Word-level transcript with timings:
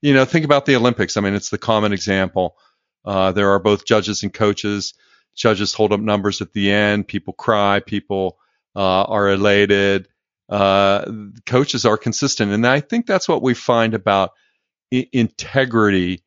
you 0.00 0.14
know, 0.14 0.24
think 0.24 0.44
about 0.44 0.66
the 0.66 0.76
Olympics. 0.76 1.16
I 1.16 1.20
mean, 1.20 1.34
it's 1.34 1.50
the 1.50 1.58
common 1.58 1.92
example. 1.92 2.56
Uh, 3.04 3.32
there 3.32 3.50
are 3.50 3.58
both 3.58 3.84
judges 3.84 4.22
and 4.22 4.32
coaches. 4.32 4.94
Judges 5.34 5.74
hold 5.74 5.92
up 5.92 6.00
numbers 6.00 6.40
at 6.40 6.52
the 6.52 6.70
end. 6.70 7.08
People 7.08 7.32
cry. 7.32 7.80
People 7.80 8.38
uh, 8.76 9.02
are 9.04 9.30
elated. 9.30 10.08
Uh, 10.48 11.04
coaches 11.46 11.84
are 11.84 11.96
consistent, 11.96 12.50
and 12.50 12.66
I 12.66 12.80
think 12.80 13.06
that's 13.06 13.28
what 13.28 13.40
we 13.42 13.54
find 13.54 13.94
about 13.94 14.32
I- 14.92 15.08
integrity 15.12 16.24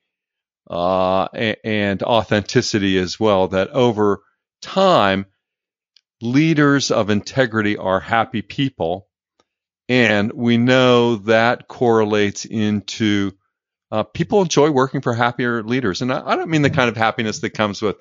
uh, 0.69 1.25
and, 1.33 1.57
and 1.65 2.03
authenticity 2.03 2.97
as 2.97 3.19
well. 3.19 3.49
That 3.49 3.69
over 3.71 4.23
time, 4.61 5.25
leaders 6.21 6.89
of 6.89 7.09
integrity 7.09 7.75
are 7.75 7.99
happy 7.99 8.41
people, 8.41 9.09
and 9.89 10.31
we 10.31 10.55
know 10.55 11.17
that 11.17 11.67
correlates 11.67 12.45
into 12.45 13.33
uh, 13.93 14.01
people 14.01 14.41
enjoy 14.41 14.71
working 14.71 15.01
for 15.01 15.13
happier 15.13 15.61
leaders. 15.61 16.01
And 16.01 16.11
I, 16.11 16.31
I, 16.31 16.35
don't 16.35 16.49
mean 16.49 16.63
the 16.63 16.71
kind 16.71 16.89
of 16.89 16.97
happiness 16.97 17.41
that 17.41 17.51
comes 17.51 17.79
with 17.79 17.97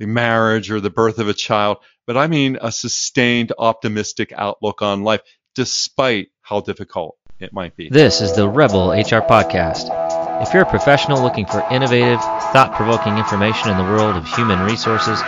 the 0.00 0.06
marriage 0.06 0.68
or 0.72 0.80
the 0.80 0.90
birth 0.90 1.20
of 1.20 1.28
a 1.28 1.32
child, 1.32 1.76
but 2.08 2.16
I 2.16 2.26
mean 2.26 2.58
a 2.60 2.72
sustained 2.72 3.52
optimistic 3.56 4.32
outlook 4.34 4.82
on 4.82 5.04
life, 5.04 5.20
despite 5.54 6.30
how 6.42 6.60
difficult 6.60 7.16
it 7.38 7.52
might 7.52 7.76
be. 7.76 7.88
This 7.88 8.20
is 8.20 8.34
the 8.34 8.48
Rebel 8.48 8.90
HR 8.90 9.22
Podcast. 9.22 10.42
If 10.42 10.52
you're 10.52 10.64
a 10.64 10.66
professional 10.66 11.22
looking 11.22 11.46
for 11.46 11.64
innovative, 11.70 12.20
thought 12.20 12.74
provoking 12.74 13.16
information 13.16 13.70
in 13.70 13.76
the 13.76 13.84
world 13.84 14.16
of 14.16 14.26
human 14.26 14.58
resources, 14.62 15.22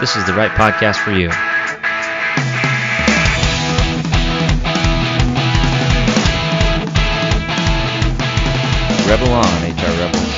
this 0.00 0.16
is 0.16 0.26
the 0.26 0.34
right 0.34 0.50
podcast 0.50 0.96
for 0.96 1.12
you. 1.12 1.30
Rebel 9.06 9.32
on, 9.32 9.44
HR 9.44 9.92
Rebels. 10.00 10.34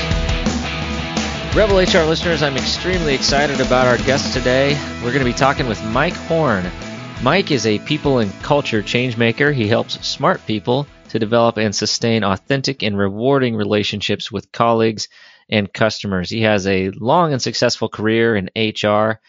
Rebel 1.54 1.78
HR 1.78 2.04
listeners, 2.04 2.42
I'm 2.42 2.56
extremely 2.56 3.14
excited 3.14 3.60
about 3.60 3.86
our 3.86 3.96
guest 3.98 4.34
today. 4.34 4.74
We're 4.96 5.12
going 5.12 5.20
to 5.20 5.24
be 5.24 5.32
talking 5.32 5.68
with 5.68 5.82
Mike 5.84 6.14
Horne. 6.14 6.68
Mike 7.22 7.52
is 7.52 7.64
a 7.64 7.78
people 7.78 8.18
and 8.18 8.32
culture 8.42 8.82
changemaker. 8.82 9.54
He 9.54 9.68
helps 9.68 10.04
smart 10.04 10.44
people 10.46 10.88
to 11.10 11.20
develop 11.20 11.58
and 11.58 11.72
sustain 11.74 12.24
authentic 12.24 12.82
and 12.82 12.98
rewarding 12.98 13.54
relationships 13.54 14.32
with 14.32 14.50
colleagues 14.50 15.08
and 15.48 15.72
customers. 15.72 16.28
He 16.28 16.42
has 16.42 16.66
a 16.66 16.90
long 16.90 17.32
and 17.32 17.40
successful 17.40 17.88
career 17.88 18.34
in 18.34 18.50
HR 18.56 19.20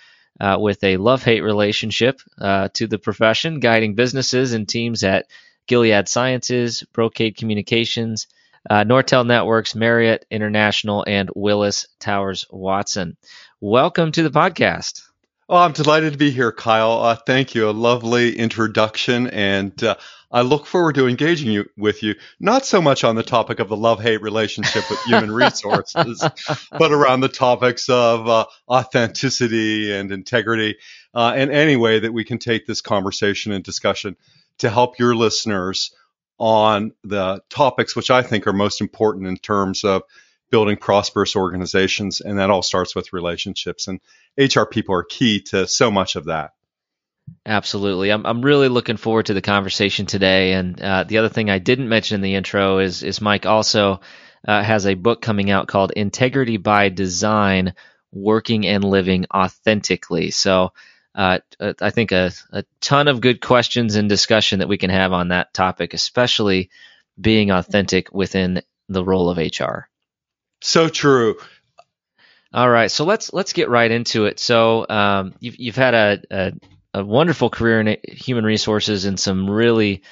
uh, 0.42 0.58
with 0.59 0.84
a 0.84 0.97
love 0.97 1.23
hate 1.23 1.42
relationship 1.42 2.19
uh, 2.42 2.69
to 2.73 2.88
the 2.88 2.97
profession, 2.97 3.59
guiding 3.59 3.94
businesses 3.94 4.53
and 4.53 4.67
teams 4.67 5.03
at 5.03 5.28
Gilead 5.67 6.08
Sciences, 6.09 6.84
Brocade 6.92 7.38
Communications, 7.38 8.25
uh, 8.70 8.84
Nortel 8.84 9.26
Networks, 9.26 9.76
Marriott 9.76 10.26
International, 10.30 11.04
and 11.08 11.30
Willis 11.36 11.88
Towers 12.00 12.46
Watson. 12.50 13.18
Welcome 13.62 14.12
to 14.14 14.24
the 14.24 14.30
podcast. 14.30 15.02
Oh, 15.50 15.58
I'm 15.58 15.72
delighted 15.72 16.12
to 16.12 16.20
be 16.20 16.30
here, 16.30 16.52
Kyle. 16.52 17.00
Uh, 17.00 17.16
thank 17.16 17.56
you. 17.56 17.70
A 17.70 17.72
lovely 17.72 18.38
introduction, 18.38 19.28
and 19.28 19.82
uh, 19.82 19.96
I 20.30 20.42
look 20.42 20.66
forward 20.66 20.96
to 20.96 21.08
engaging 21.08 21.52
you 21.52 21.70
with 21.78 22.04
you. 22.04 22.16
Not 22.38 22.66
so 22.66 22.82
much 22.82 23.06
on 23.06 23.16
the 23.16 23.24
topic 23.24 23.59
of 23.62 23.70
the 23.70 23.78
love-hate 23.78 24.22
relationship 24.22 24.90
with 24.90 25.02
human 25.04 25.31
resources, 25.34 26.22
but 26.72 26.92
around 26.92 27.22
the 27.22 27.30
topics 27.30 27.88
of 27.88 28.28
uh, 28.28 28.46
authenticity 28.68 29.94
and 29.94 30.12
integrity, 30.12 30.76
uh, 31.14 31.31
and 31.34 31.50
any 31.50 31.78
way 31.78 32.00
that 32.00 32.12
we 32.12 32.26
can 32.26 32.40
take 32.40 32.66
this 32.66 32.81
conversation 32.81 33.54
and 33.54 33.64
discussion 33.64 34.18
to 34.58 34.70
help 34.70 35.00
your 35.00 35.16
listeners 35.16 35.96
on 36.40 36.92
the 37.04 37.42
topics 37.50 37.96
which 37.96 38.12
I 38.12 38.22
think 38.22 38.48
are 38.48 38.54
most 38.54 38.82
important 38.82 39.28
in 39.28 39.38
terms 39.38 39.84
of 39.84 40.04
building 40.50 40.78
prosperous 40.78 41.36
organizations. 41.36 42.22
And 42.22 42.40
that 42.40 42.50
all 42.50 42.62
starts 42.62 42.96
with 42.96 43.14
relationships. 43.14 43.88
And 43.88 44.00
HR 44.38 44.64
people 44.64 44.96
are 44.96 45.04
key 45.04 45.42
to 45.48 45.68
so 45.68 45.92
much 45.92 46.16
of 46.16 46.26
that. 46.26 46.52
Absolutely. 47.46 48.12
I'm, 48.12 48.26
I'm 48.26 48.42
really 48.42 48.70
looking 48.70 48.97
forward 48.97 49.26
to 49.28 49.34
the 49.34 49.42
conversation 49.42 50.06
today. 50.06 50.53
And 50.53 50.81
uh, 50.81 51.03
the 51.03 51.18
other 51.18 51.30
thing 51.30 51.50
I 51.50 51.59
didn't 51.59 51.90
mention 51.90 52.16
in 52.16 52.22
the 52.22 52.36
intro 52.36 52.80
is, 52.80 53.03
is 53.03 53.22
Mike 53.22 53.46
also 53.46 54.00
uh, 54.47 54.64
has 54.64 54.86
a 54.86 54.94
book 54.94 55.22
coming 55.22 55.50
out 55.52 55.68
called 55.68 55.92
Integrity 55.92 56.58
by 56.58 56.90
Design 56.90 57.74
Working 58.14 58.66
and 58.66 58.84
Living 58.84 59.26
Authentically. 59.34 60.31
So 60.31 60.72
uh, 61.17 61.39
uh, 61.59 61.73
I 61.81 61.89
think 61.89 62.11
a, 62.11 62.31
a 62.51 62.63
ton 62.79 63.07
of 63.07 63.22
good 63.22 63.41
questions 63.41 63.95
and 63.95 64.07
discussion 64.07 64.59
that 64.59 64.69
we 64.69 64.78
can 64.78 64.91
have 64.91 65.11
on 65.11 65.29
that 65.29 65.51
topic, 65.51 65.95
especially 65.95 66.69
being 67.19 67.50
authentic 67.50 68.13
within 68.13 68.61
the 68.88 69.03
role 69.03 69.29
of 69.29 69.39
HR. 69.39 69.89
So 70.61 70.88
true. 70.88 71.38
All 72.53 72.69
right, 72.69 72.89
so 72.89 73.03
let's 73.03 73.33
let's 73.33 73.53
get 73.53 73.69
right 73.69 73.89
into 73.89 74.25
it. 74.25 74.39
So 74.39 74.88
um, 74.88 75.33
you've 75.39 75.59
you've 75.59 75.75
had 75.75 75.94
a, 75.94 76.22
a, 76.31 76.53
a 76.94 77.03
wonderful 77.03 77.49
career 77.49 77.81
in 77.81 77.97
human 78.07 78.45
resources 78.45 79.05
and 79.05 79.19
some 79.19 79.49
really 79.49 80.03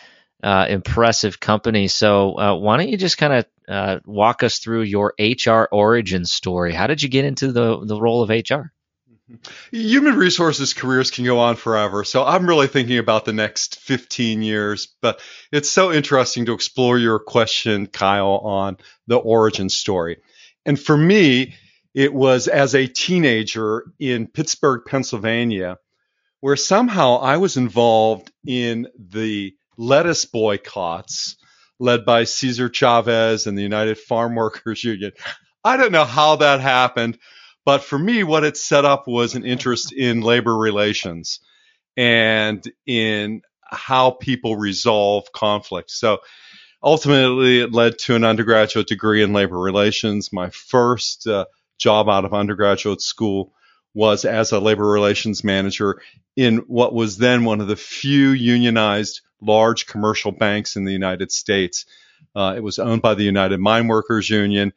uh, 0.43 0.65
impressive 0.67 1.39
companies. 1.39 1.93
So 1.93 2.37
uh, 2.37 2.55
why 2.55 2.77
don't 2.77 2.89
you 2.89 2.97
just 2.97 3.17
kind 3.17 3.33
of 3.33 3.45
uh, 3.67 3.99
walk 4.05 4.43
us 4.43 4.57
through 4.57 4.81
your 4.81 5.13
HR 5.19 5.67
origin 5.71 6.25
story? 6.25 6.73
How 6.73 6.87
did 6.87 7.01
you 7.03 7.09
get 7.09 7.25
into 7.25 7.51
the 7.51 7.85
the 7.85 7.99
role 7.99 8.23
of 8.23 8.29
HR? 8.29 8.71
Human 9.71 10.15
resources 10.15 10.73
careers 10.73 11.09
can 11.09 11.25
go 11.25 11.39
on 11.39 11.55
forever. 11.55 12.03
So 12.03 12.23
I'm 12.23 12.47
really 12.47 12.67
thinking 12.67 12.99
about 12.99 13.25
the 13.25 13.33
next 13.33 13.79
15 13.79 14.43
years, 14.43 14.87
but 15.01 15.19
it's 15.51 15.69
so 15.69 15.91
interesting 15.91 16.45
to 16.45 16.53
explore 16.53 16.97
your 16.99 17.19
question, 17.19 17.87
Kyle, 17.87 18.37
on 18.37 18.77
the 19.07 19.17
origin 19.17 19.69
story. 19.69 20.17
And 20.65 20.79
for 20.79 20.95
me, 20.95 21.55
it 21.93 22.13
was 22.13 22.47
as 22.47 22.75
a 22.75 22.87
teenager 22.87 23.85
in 23.99 24.27
Pittsburgh, 24.27 24.81
Pennsylvania, 24.85 25.77
where 26.41 26.55
somehow 26.55 27.17
I 27.17 27.37
was 27.37 27.57
involved 27.57 28.31
in 28.45 28.87
the 28.99 29.55
lettuce 29.77 30.25
boycotts 30.25 31.37
led 31.79 32.05
by 32.05 32.25
Cesar 32.25 32.69
Chavez 32.69 33.47
and 33.47 33.57
the 33.57 33.63
United 33.63 33.97
Farm 33.97 34.35
Workers 34.35 34.83
Union. 34.83 35.11
I 35.63 35.77
don't 35.77 35.91
know 35.91 36.05
how 36.05 36.37
that 36.37 36.61
happened, 36.61 37.17
but 37.65 37.83
for 37.83 37.97
me, 37.97 38.23
what 38.23 38.43
it 38.43 38.57
set 38.57 38.85
up 38.85 39.07
was 39.07 39.33
an 39.33 39.43
interest 39.43 39.91
in 39.91 40.21
labor 40.21 40.55
relations 40.55 41.39
and 41.97 42.63
in 42.85 43.41
how 43.63 44.11
people 44.11 44.55
resolve 44.55 45.31
conflict. 45.33 45.89
So 45.89 46.19
ultimately, 46.83 47.61
it 47.61 47.73
led 47.73 47.97
to 47.99 48.15
an 48.15 48.23
undergraduate 48.23 48.87
degree 48.87 49.23
in 49.23 49.33
labor 49.33 49.57
relations. 49.57 50.31
My 50.31 50.51
first 50.51 51.27
uh, 51.27 51.45
job 51.79 52.07
out 52.07 52.25
of 52.25 52.33
undergraduate 52.33 53.01
school 53.01 53.51
was 53.95 54.25
as 54.25 54.51
a 54.51 54.59
labor 54.59 54.85
relations 54.85 55.43
manager 55.43 56.01
in 56.35 56.57
what 56.67 56.93
was 56.93 57.17
then 57.17 57.45
one 57.45 57.61
of 57.61 57.67
the 57.67 57.75
few 57.75 58.29
unionized 58.29 59.21
large 59.41 59.87
commercial 59.87 60.31
banks 60.31 60.75
in 60.75 60.83
the 60.83 60.91
United 60.91 61.31
States. 61.31 61.85
Uh, 62.35 62.53
it 62.55 62.61
was 62.61 62.77
owned 62.77 63.01
by 63.01 63.15
the 63.15 63.23
United 63.23 63.59
Mine 63.59 63.87
Workers 63.87 64.29
Union 64.29 64.73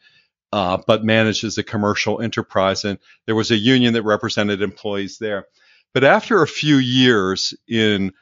uh, 0.52 0.78
but 0.86 1.04
managed 1.04 1.44
as 1.44 1.58
a 1.58 1.62
commercial 1.62 2.20
enterprise. 2.20 2.84
And 2.84 2.98
there 3.26 3.34
was 3.34 3.50
a 3.50 3.56
union 3.56 3.94
that 3.94 4.02
represented 4.02 4.62
employees 4.62 5.18
there. 5.18 5.46
But 5.94 6.04
after 6.04 6.42
a 6.42 6.48
few 6.48 6.76
years 6.76 7.54
in 7.66 8.12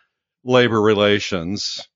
labor 0.44 0.80
relations, 0.80 1.86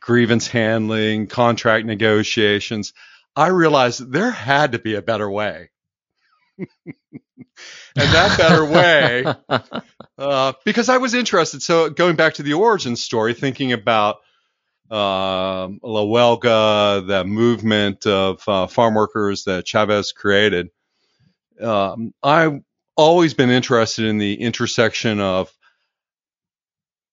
grievance 0.00 0.46
handling, 0.46 1.26
contract 1.26 1.86
negotiations, 1.86 2.92
I 3.34 3.48
realized 3.48 4.12
there 4.12 4.30
had 4.30 4.72
to 4.72 4.78
be 4.78 4.94
a 4.94 5.02
better 5.02 5.30
way. 5.30 5.70
and 6.58 6.66
that 7.96 8.38
better 8.38 8.64
way, 8.64 9.24
uh, 10.18 10.52
because 10.64 10.88
I 10.88 10.98
was 10.98 11.14
interested. 11.14 11.62
So 11.62 11.90
going 11.90 12.16
back 12.16 12.34
to 12.34 12.42
the 12.42 12.54
origin 12.54 12.96
story, 12.96 13.34
thinking 13.34 13.72
about 13.72 14.18
uh, 14.92 15.68
La 15.82 16.04
Huelga, 16.04 17.06
the 17.06 17.24
movement 17.24 18.06
of 18.06 18.46
uh, 18.46 18.66
farm 18.66 18.94
workers 18.94 19.44
that 19.44 19.66
Chavez 19.66 20.12
created. 20.12 20.68
Um, 21.58 22.12
I've 22.22 22.60
always 22.94 23.32
been 23.32 23.48
interested 23.48 24.04
in 24.04 24.18
the 24.18 24.34
intersection 24.34 25.18
of 25.18 25.50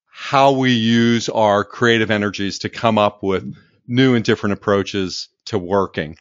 how 0.06 0.52
we 0.52 0.74
use 0.74 1.30
our 1.30 1.64
creative 1.64 2.12
energies 2.12 2.60
to 2.60 2.70
come 2.70 2.98
up 2.98 3.24
with 3.24 3.56
new 3.88 4.14
and 4.14 4.26
different 4.26 4.54
approaches 4.54 5.30
to 5.46 5.58
working. 5.58 6.18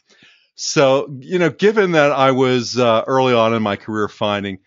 So, 0.55 1.13
you 1.19 1.39
know, 1.39 1.49
given 1.49 1.91
that 1.91 2.13
I 2.13 2.31
was 2.31 2.79
uh, 2.79 3.03
early 3.05 3.33
on 3.33 3.53
in 3.53 3.61
my 3.61 3.75
career 3.75 4.07
finding 4.07 4.59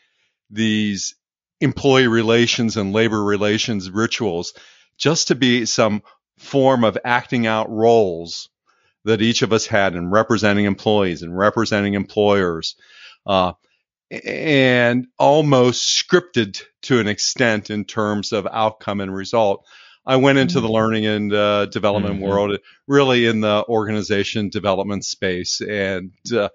these 0.51 1.15
employee 1.63 2.09
relations 2.09 2.77
and 2.77 2.93
labor 2.93 3.25
relations 3.25 3.91
rituals 3.91 4.53
just 4.99 5.29
to 5.29 5.35
be 5.35 5.65
some 5.65 6.03
form 6.43 6.85
of 6.85 6.99
acting 7.05 7.47
out 7.47 7.71
roles 7.71 8.51
that 9.05 9.23
each 9.23 9.43
of 9.43 9.53
us 9.53 9.67
had 9.67 9.95
in 9.95 10.11
representing 10.11 10.65
employees 10.67 11.23
and 11.23 11.37
representing 11.37 11.95
employers, 11.95 12.77
uh, 13.27 13.53
and 14.25 15.07
almost 15.19 16.05
scripted 16.07 16.63
to 16.83 17.01
an 17.01 17.09
extent 17.09 17.71
in 17.71 17.85
terms 17.85 18.33
of 18.33 18.47
outcome 18.51 19.01
and 19.01 19.15
result. 19.15 19.67
I 20.05 20.17
went 20.17 20.39
into 20.39 20.61
the 20.61 20.69
learning 20.69 21.07
and 21.07 21.33
uh, 21.33 21.67
development 21.67 22.17
Mhm. 22.17 22.23
world, 22.23 22.59
really 22.87 23.27
in 23.27 23.41
the 23.41 23.65
organization 23.69 24.51
development 24.51 25.05
space. 25.05 25.61
And 25.61 26.13
uh, 26.33 26.49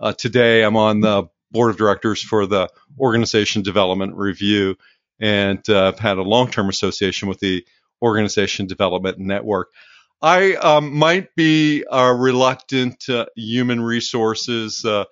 uh, 0.00 0.12
today 0.14 0.62
I'm 0.64 0.76
on 0.76 1.00
the 1.00 1.24
board 1.52 1.70
of 1.70 1.76
directors 1.76 2.22
for 2.22 2.46
the 2.46 2.68
Organization 2.98 3.62
Development 3.62 4.14
Review 4.16 4.76
and 5.20 5.68
uh, 5.68 5.88
I've 5.88 5.98
had 5.98 6.18
a 6.18 6.22
long 6.22 6.50
term 6.50 6.68
association 6.68 7.28
with 7.28 7.38
the 7.38 7.64
Organization 8.02 8.66
Development 8.66 9.18
Network. 9.18 9.68
I 10.22 10.54
um, 10.54 10.96
might 10.96 11.34
be 11.34 11.84
a 11.90 12.14
reluctant 12.14 13.08
uh, 13.08 13.26
human 13.36 13.80
resources 13.80 14.84
uh, 14.84 15.04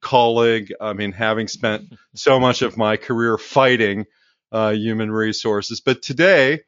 colleague. 0.00 0.72
I 0.80 0.92
mean, 0.92 1.12
having 1.12 1.48
spent 1.48 1.94
so 2.14 2.38
much 2.38 2.62
of 2.62 2.76
my 2.76 2.96
career 2.96 3.38
fighting 3.38 4.06
uh, 4.52 4.70
human 4.70 5.10
resources, 5.10 5.80
but 5.80 6.02
today, 6.02 6.60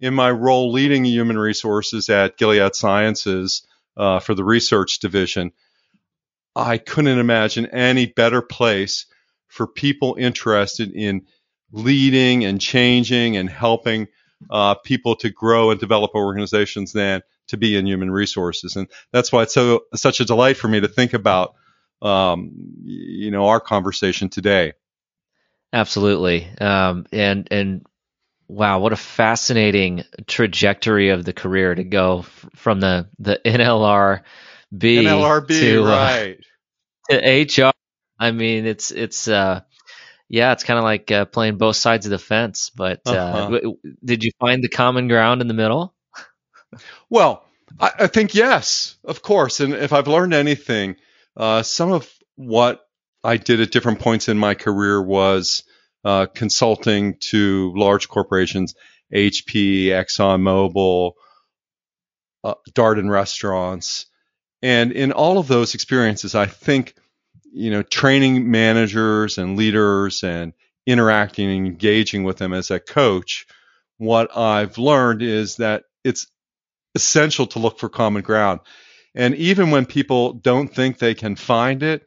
in 0.00 0.14
my 0.14 0.30
role 0.30 0.72
leading 0.72 1.04
human 1.04 1.38
resources 1.38 2.10
at 2.10 2.36
Gilead 2.36 2.74
Sciences 2.74 3.66
uh, 3.96 4.20
for 4.20 4.34
the 4.34 4.44
research 4.44 4.98
division, 5.00 5.52
I 6.54 6.78
couldn't 6.78 7.18
imagine 7.18 7.66
any 7.66 8.06
better 8.06 8.42
place 8.42 9.06
for 9.48 9.66
people 9.66 10.16
interested 10.18 10.92
in 10.92 11.26
leading 11.72 12.44
and 12.44 12.60
changing 12.60 13.36
and 13.36 13.48
helping 13.48 14.08
uh, 14.50 14.74
people 14.74 15.16
to 15.16 15.30
grow 15.30 15.70
and 15.70 15.80
develop 15.80 16.12
organizations 16.14 16.92
than 16.92 17.22
to 17.48 17.56
be 17.56 17.76
in 17.76 17.86
human 17.86 18.10
resources. 18.10 18.76
And 18.76 18.88
that's 19.12 19.32
why 19.32 19.42
it's 19.42 19.54
so 19.54 19.84
such 19.94 20.20
a 20.20 20.24
delight 20.24 20.56
for 20.56 20.68
me 20.68 20.80
to 20.80 20.88
think 20.88 21.14
about, 21.14 21.54
um, 22.02 22.52
you 22.82 23.30
know, 23.30 23.46
our 23.46 23.60
conversation 23.60 24.28
today. 24.28 24.72
Absolutely. 25.72 26.48
Um, 26.60 27.06
and 27.12 27.48
and 27.50 27.86
wow, 28.48 28.78
what 28.78 28.92
a 28.92 28.96
fascinating 28.96 30.04
trajectory 30.26 31.10
of 31.10 31.24
the 31.24 31.32
career 31.32 31.74
to 31.74 31.84
go 31.84 32.20
f- 32.20 32.46
from 32.54 32.80
the 32.80 33.08
the 33.18 33.40
NLRB 33.44 34.22
NLRB, 34.72 35.48
to, 35.48 35.84
uh, 35.84 36.32
to 37.10 37.62
HR. 37.62 37.72
I 38.18 38.30
mean, 38.30 38.66
it's 38.66 38.90
it's 38.90 39.28
uh, 39.28 39.62
yeah, 40.28 40.52
it's 40.52 40.64
kind 40.64 40.78
of 40.78 40.84
like 40.84 41.10
uh, 41.10 41.24
playing 41.26 41.56
both 41.58 41.76
sides 41.76 42.06
of 42.06 42.10
the 42.10 42.18
fence. 42.18 42.70
But 42.70 43.00
uh, 43.06 43.10
Uh-huh. 43.12 43.50
w- 43.50 43.76
did 44.04 44.24
you 44.24 44.30
find 44.40 44.62
the 44.62 44.68
common 44.68 45.08
ground 45.08 45.40
in 45.40 45.48
the 45.48 45.54
middle? 45.54 45.94
Well, 47.10 47.44
I, 47.78 47.90
I 48.00 48.06
think 48.08 48.34
yes, 48.34 48.96
of 49.04 49.22
course. 49.22 49.60
And 49.60 49.72
if 49.74 49.92
I've 49.92 50.08
learned 50.08 50.34
anything, 50.34 50.96
uh, 51.36 51.62
some 51.62 51.92
of 51.92 52.10
what 52.34 52.82
I 53.24 53.36
did 53.36 53.60
at 53.60 53.70
different 53.70 54.00
points 54.00 54.28
in 54.28 54.38
my 54.38 54.54
career 54.54 55.00
was 55.02 55.64
uh, 56.04 56.26
consulting 56.26 57.16
to 57.18 57.72
large 57.76 58.08
corporations, 58.08 58.74
HP, 59.14 59.86
ExxonMobil, 59.86 61.12
uh, 62.44 62.54
Darden 62.72 63.10
restaurants. 63.10 64.06
And 64.62 64.92
in 64.92 65.12
all 65.12 65.38
of 65.38 65.48
those 65.48 65.74
experiences, 65.74 66.34
I 66.34 66.46
think, 66.46 66.94
you 67.56 67.70
know, 67.70 67.82
training 67.82 68.50
managers 68.50 69.38
and 69.38 69.56
leaders 69.56 70.22
and 70.22 70.52
interacting 70.86 71.48
and 71.50 71.66
engaging 71.66 72.22
with 72.22 72.36
them 72.36 72.52
as 72.52 72.70
a 72.70 72.78
coach, 72.78 73.46
what 73.96 74.36
I've 74.36 74.76
learned 74.76 75.22
is 75.22 75.56
that 75.56 75.84
it's 76.04 76.26
essential 76.94 77.46
to 77.48 77.58
look 77.58 77.78
for 77.78 77.88
common 77.88 78.20
ground. 78.20 78.60
And 79.14 79.34
even 79.36 79.70
when 79.70 79.86
people 79.86 80.34
don't 80.34 80.68
think 80.68 80.98
they 80.98 81.14
can 81.14 81.34
find 81.34 81.82
it, 81.82 82.02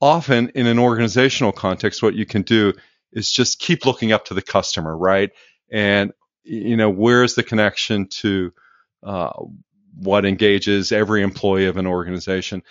often 0.00 0.50
in 0.50 0.68
an 0.68 0.78
organizational 0.78 1.50
context, 1.50 2.00
what 2.00 2.14
you 2.14 2.24
can 2.24 2.42
do 2.42 2.72
is 3.12 3.32
just 3.32 3.58
keep 3.58 3.84
looking 3.84 4.12
up 4.12 4.26
to 4.26 4.34
the 4.34 4.42
customer, 4.42 4.96
right? 4.96 5.30
And, 5.72 6.12
you 6.44 6.76
know, 6.76 6.88
where's 6.88 7.34
the 7.34 7.42
connection 7.42 8.06
to 8.20 8.52
uh, 9.02 9.32
what 9.96 10.24
engages 10.24 10.92
every 10.92 11.22
employee 11.22 11.66
of 11.66 11.78
an 11.78 11.88
organization? 11.88 12.62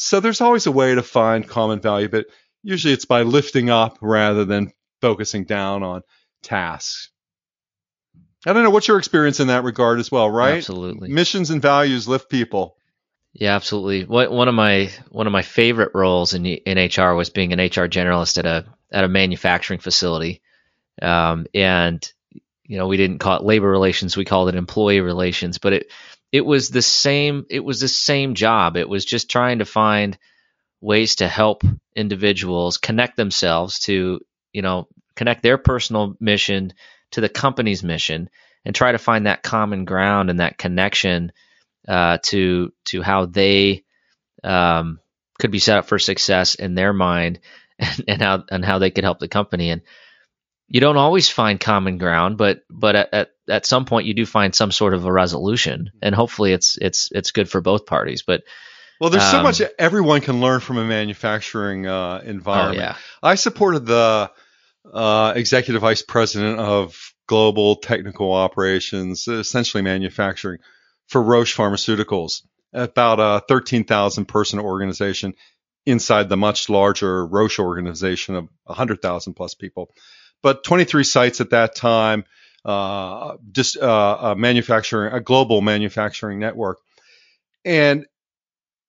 So 0.00 0.20
there's 0.20 0.40
always 0.40 0.66
a 0.66 0.72
way 0.72 0.94
to 0.94 1.02
find 1.02 1.46
common 1.46 1.80
value, 1.80 2.08
but 2.08 2.26
usually 2.62 2.94
it's 2.94 3.04
by 3.04 3.22
lifting 3.22 3.68
up 3.68 3.98
rather 4.00 4.44
than 4.44 4.72
focusing 5.00 5.42
down 5.42 5.82
on 5.82 6.02
tasks. 6.40 7.10
I 8.46 8.52
don't 8.52 8.62
know 8.62 8.70
what's 8.70 8.86
your 8.86 8.98
experience 8.98 9.40
in 9.40 9.48
that 9.48 9.64
regard 9.64 9.98
as 9.98 10.08
well, 10.08 10.30
right? 10.30 10.58
Absolutely. 10.58 11.08
Missions 11.08 11.50
and 11.50 11.60
values 11.60 12.06
lift 12.06 12.30
people. 12.30 12.76
Yeah, 13.32 13.56
absolutely. 13.56 14.04
What 14.04 14.30
one 14.30 14.46
of 14.46 14.54
my 14.54 14.92
one 15.10 15.26
of 15.26 15.32
my 15.32 15.42
favorite 15.42 15.90
roles 15.94 16.32
in 16.32 16.46
in 16.46 16.78
HR 16.78 17.14
was 17.14 17.30
being 17.30 17.52
an 17.52 17.58
HR 17.58 17.88
generalist 17.88 18.38
at 18.38 18.46
a 18.46 18.66
at 18.92 19.02
a 19.02 19.08
manufacturing 19.08 19.80
facility, 19.80 20.42
um, 21.02 21.46
and 21.52 22.08
you 22.62 22.78
know 22.78 22.86
we 22.86 22.96
didn't 22.96 23.18
call 23.18 23.36
it 23.36 23.42
labor 23.42 23.68
relations, 23.68 24.16
we 24.16 24.24
called 24.24 24.48
it 24.48 24.54
employee 24.54 25.00
relations, 25.00 25.58
but 25.58 25.72
it 25.72 25.90
it 26.32 26.44
was 26.44 26.68
the 26.68 26.82
same 26.82 27.46
it 27.50 27.60
was 27.60 27.80
the 27.80 27.88
same 27.88 28.34
job. 28.34 28.76
It 28.76 28.88
was 28.88 29.04
just 29.04 29.30
trying 29.30 29.60
to 29.60 29.64
find 29.64 30.18
ways 30.80 31.16
to 31.16 31.28
help 31.28 31.62
individuals 31.96 32.78
connect 32.78 33.16
themselves 33.16 33.80
to 33.80 34.20
you 34.52 34.62
know 34.62 34.88
connect 35.16 35.42
their 35.42 35.58
personal 35.58 36.14
mission 36.20 36.72
to 37.10 37.20
the 37.20 37.28
company's 37.28 37.82
mission 37.82 38.30
and 38.64 38.74
try 38.74 38.92
to 38.92 38.98
find 38.98 39.26
that 39.26 39.42
common 39.42 39.84
ground 39.84 40.30
and 40.30 40.40
that 40.40 40.58
connection 40.58 41.32
uh, 41.88 42.18
to 42.22 42.72
to 42.84 43.02
how 43.02 43.26
they 43.26 43.84
um, 44.44 45.00
could 45.38 45.50
be 45.50 45.58
set 45.58 45.78
up 45.78 45.86
for 45.86 45.98
success 45.98 46.54
in 46.54 46.74
their 46.74 46.92
mind 46.92 47.40
and, 47.78 48.04
and 48.06 48.22
how 48.22 48.44
and 48.50 48.64
how 48.64 48.78
they 48.78 48.90
could 48.90 49.04
help 49.04 49.18
the 49.18 49.28
company 49.28 49.70
and 49.70 49.82
you 50.68 50.80
don't 50.80 50.96
always 50.96 51.28
find 51.28 51.58
common 51.60 51.98
ground 51.98 52.36
but 52.36 52.62
but 52.70 52.94
at, 52.96 53.14
at, 53.14 53.28
at 53.48 53.66
some 53.66 53.84
point 53.84 54.06
you 54.06 54.14
do 54.14 54.26
find 54.26 54.54
some 54.54 54.70
sort 54.70 54.94
of 54.94 55.04
a 55.04 55.12
resolution 55.12 55.90
and 56.02 56.14
hopefully 56.14 56.52
it's 56.52 56.76
it's 56.80 57.08
it's 57.12 57.30
good 57.30 57.48
for 57.48 57.60
both 57.60 57.86
parties 57.86 58.22
but 58.26 58.42
Well, 59.00 59.10
there's 59.10 59.30
so 59.30 59.38
Um, 59.38 59.42
much 59.44 59.62
everyone 59.78 60.20
can 60.20 60.40
learn 60.40 60.60
from 60.60 60.78
a 60.78 60.84
manufacturing 60.84 61.86
uh, 61.86 62.20
oh 62.22 62.28
environment. 62.28 62.78
yeah 62.80 62.96
I 63.22 63.36
supported 63.36 63.86
the 63.86 64.30
uh, 64.92 65.32
executive 65.36 65.82
vice 65.82 66.02
president 66.02 66.58
of 66.58 66.96
global 67.26 67.76
technical 67.76 68.32
operations, 68.32 69.28
essentially 69.28 69.82
manufacturing, 69.82 70.58
for 71.08 71.22
Roche 71.22 71.54
Pharmaceuticals, 71.54 72.42
about 72.72 73.20
a 73.20 73.44
13,000 73.46 74.24
person 74.26 74.58
organization 74.58 75.34
inside 75.84 76.28
the 76.30 76.36
much 76.38 76.68
larger 76.70 77.26
Roche 77.26 77.58
organization 77.58 78.34
of 78.34 78.48
100,000 78.64 79.34
plus 79.34 79.54
people. 79.54 79.90
But 80.42 80.64
23 80.64 81.04
sites 81.04 81.40
at 81.40 81.50
that 81.50 81.74
time, 81.74 82.24
uh, 82.64 83.36
just 83.52 83.76
uh, 83.76 84.18
a 84.20 84.36
manufacturing, 84.36 85.12
a 85.12 85.20
global 85.20 85.60
manufacturing 85.60 86.38
network. 86.38 86.78
And 87.64 88.06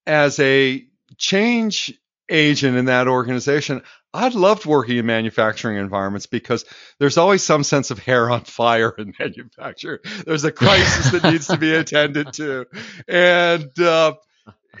as 0.06 0.38
a 0.38 0.84
change 1.16 1.92
agent 2.28 2.76
in 2.76 2.86
that 2.86 3.08
organization, 3.08 3.82
I 4.12 4.28
loved 4.28 4.66
working 4.66 4.96
in 4.96 5.06
manufacturing 5.06 5.76
environments 5.76 6.26
because 6.26 6.64
there's 6.98 7.16
always 7.16 7.42
some 7.42 7.62
sense 7.62 7.90
of 7.90 7.98
hair 7.98 8.30
on 8.30 8.42
fire 8.44 8.94
in 8.98 9.14
manufacturing. 9.18 10.00
There's 10.26 10.44
a 10.44 10.52
crisis 10.52 11.12
that 11.12 11.30
needs 11.30 11.46
to 11.46 11.56
be 11.56 11.72
attended 11.74 12.32
to. 12.34 12.66
And 13.06 13.78
uh, 13.78 14.14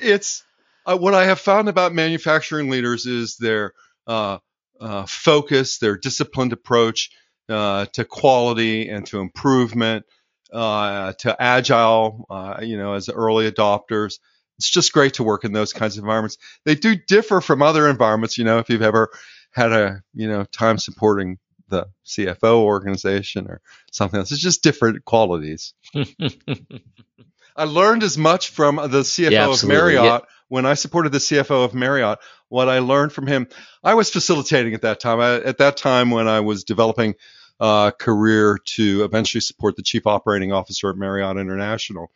it's 0.00 0.42
uh, 0.84 0.96
what 0.96 1.14
I 1.14 1.26
have 1.26 1.38
found 1.38 1.68
about 1.68 1.94
manufacturing 1.94 2.70
leaders 2.70 3.06
is 3.06 3.36
their 3.36 3.72
uh, 4.06 4.38
uh, 4.80 5.06
focus, 5.06 5.78
their 5.78 5.96
disciplined 5.96 6.52
approach 6.52 7.10
uh, 7.48 7.86
to 7.92 8.04
quality 8.04 8.88
and 8.88 9.06
to 9.06 9.20
improvement, 9.20 10.04
uh, 10.52 11.12
to 11.18 11.40
agile, 11.40 12.26
uh, 12.30 12.58
you 12.62 12.76
know, 12.76 12.94
as 12.94 13.08
early 13.08 13.50
adopters 13.50 14.18
it's 14.60 14.68
just 14.68 14.92
great 14.92 15.14
to 15.14 15.22
work 15.22 15.44
in 15.44 15.52
those 15.52 15.72
kinds 15.72 15.96
of 15.96 16.04
environments. 16.04 16.36
They 16.66 16.74
do 16.74 16.94
differ 16.94 17.40
from 17.40 17.62
other 17.62 17.88
environments. 17.88 18.36
You 18.36 18.44
know, 18.44 18.58
if 18.58 18.68
you've 18.68 18.82
ever 18.82 19.08
had 19.52 19.72
a, 19.72 20.02
you 20.12 20.28
know, 20.28 20.44
time 20.44 20.76
supporting 20.76 21.38
the 21.68 21.86
CFO 22.04 22.56
organization 22.60 23.46
or 23.46 23.62
something 23.90 24.18
else, 24.18 24.32
it's 24.32 24.42
just 24.42 24.62
different 24.62 25.02
qualities. 25.06 25.72
I 27.56 27.64
learned 27.64 28.02
as 28.02 28.18
much 28.18 28.50
from 28.50 28.76
the 28.76 29.00
CFO 29.00 29.30
Yeah, 29.30 29.48
of. 29.48 29.64
Marriott 29.64 30.04
Yeah. 30.04 30.18
When 30.50 30.66
I 30.66 30.74
supported 30.74 31.12
the 31.12 31.18
CFO 31.18 31.64
of 31.64 31.74
Marriott. 31.74 32.18
What 32.48 32.68
I 32.68 32.80
learned 32.80 33.12
from 33.12 33.28
him, 33.28 33.46
I 33.82 33.94
was 33.94 34.10
facilitating 34.10 34.74
at 34.74 34.82
that 34.82 34.98
time. 34.98 35.20
I, 35.20 35.36
at 35.36 35.58
that 35.58 35.76
time, 35.76 36.10
when 36.10 36.26
I 36.26 36.40
was 36.40 36.64
developing 36.64 37.14
a 37.60 37.92
career 37.96 38.58
to 38.74 39.04
eventually 39.04 39.40
support 39.40 39.76
the 39.76 39.82
chief 39.82 40.06
operating 40.06 40.52
officer 40.52 40.90
at 40.90 40.96
Marriott 40.96 41.36
International, 41.36 42.10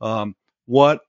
um, 0.00 0.34
what 0.66 1.00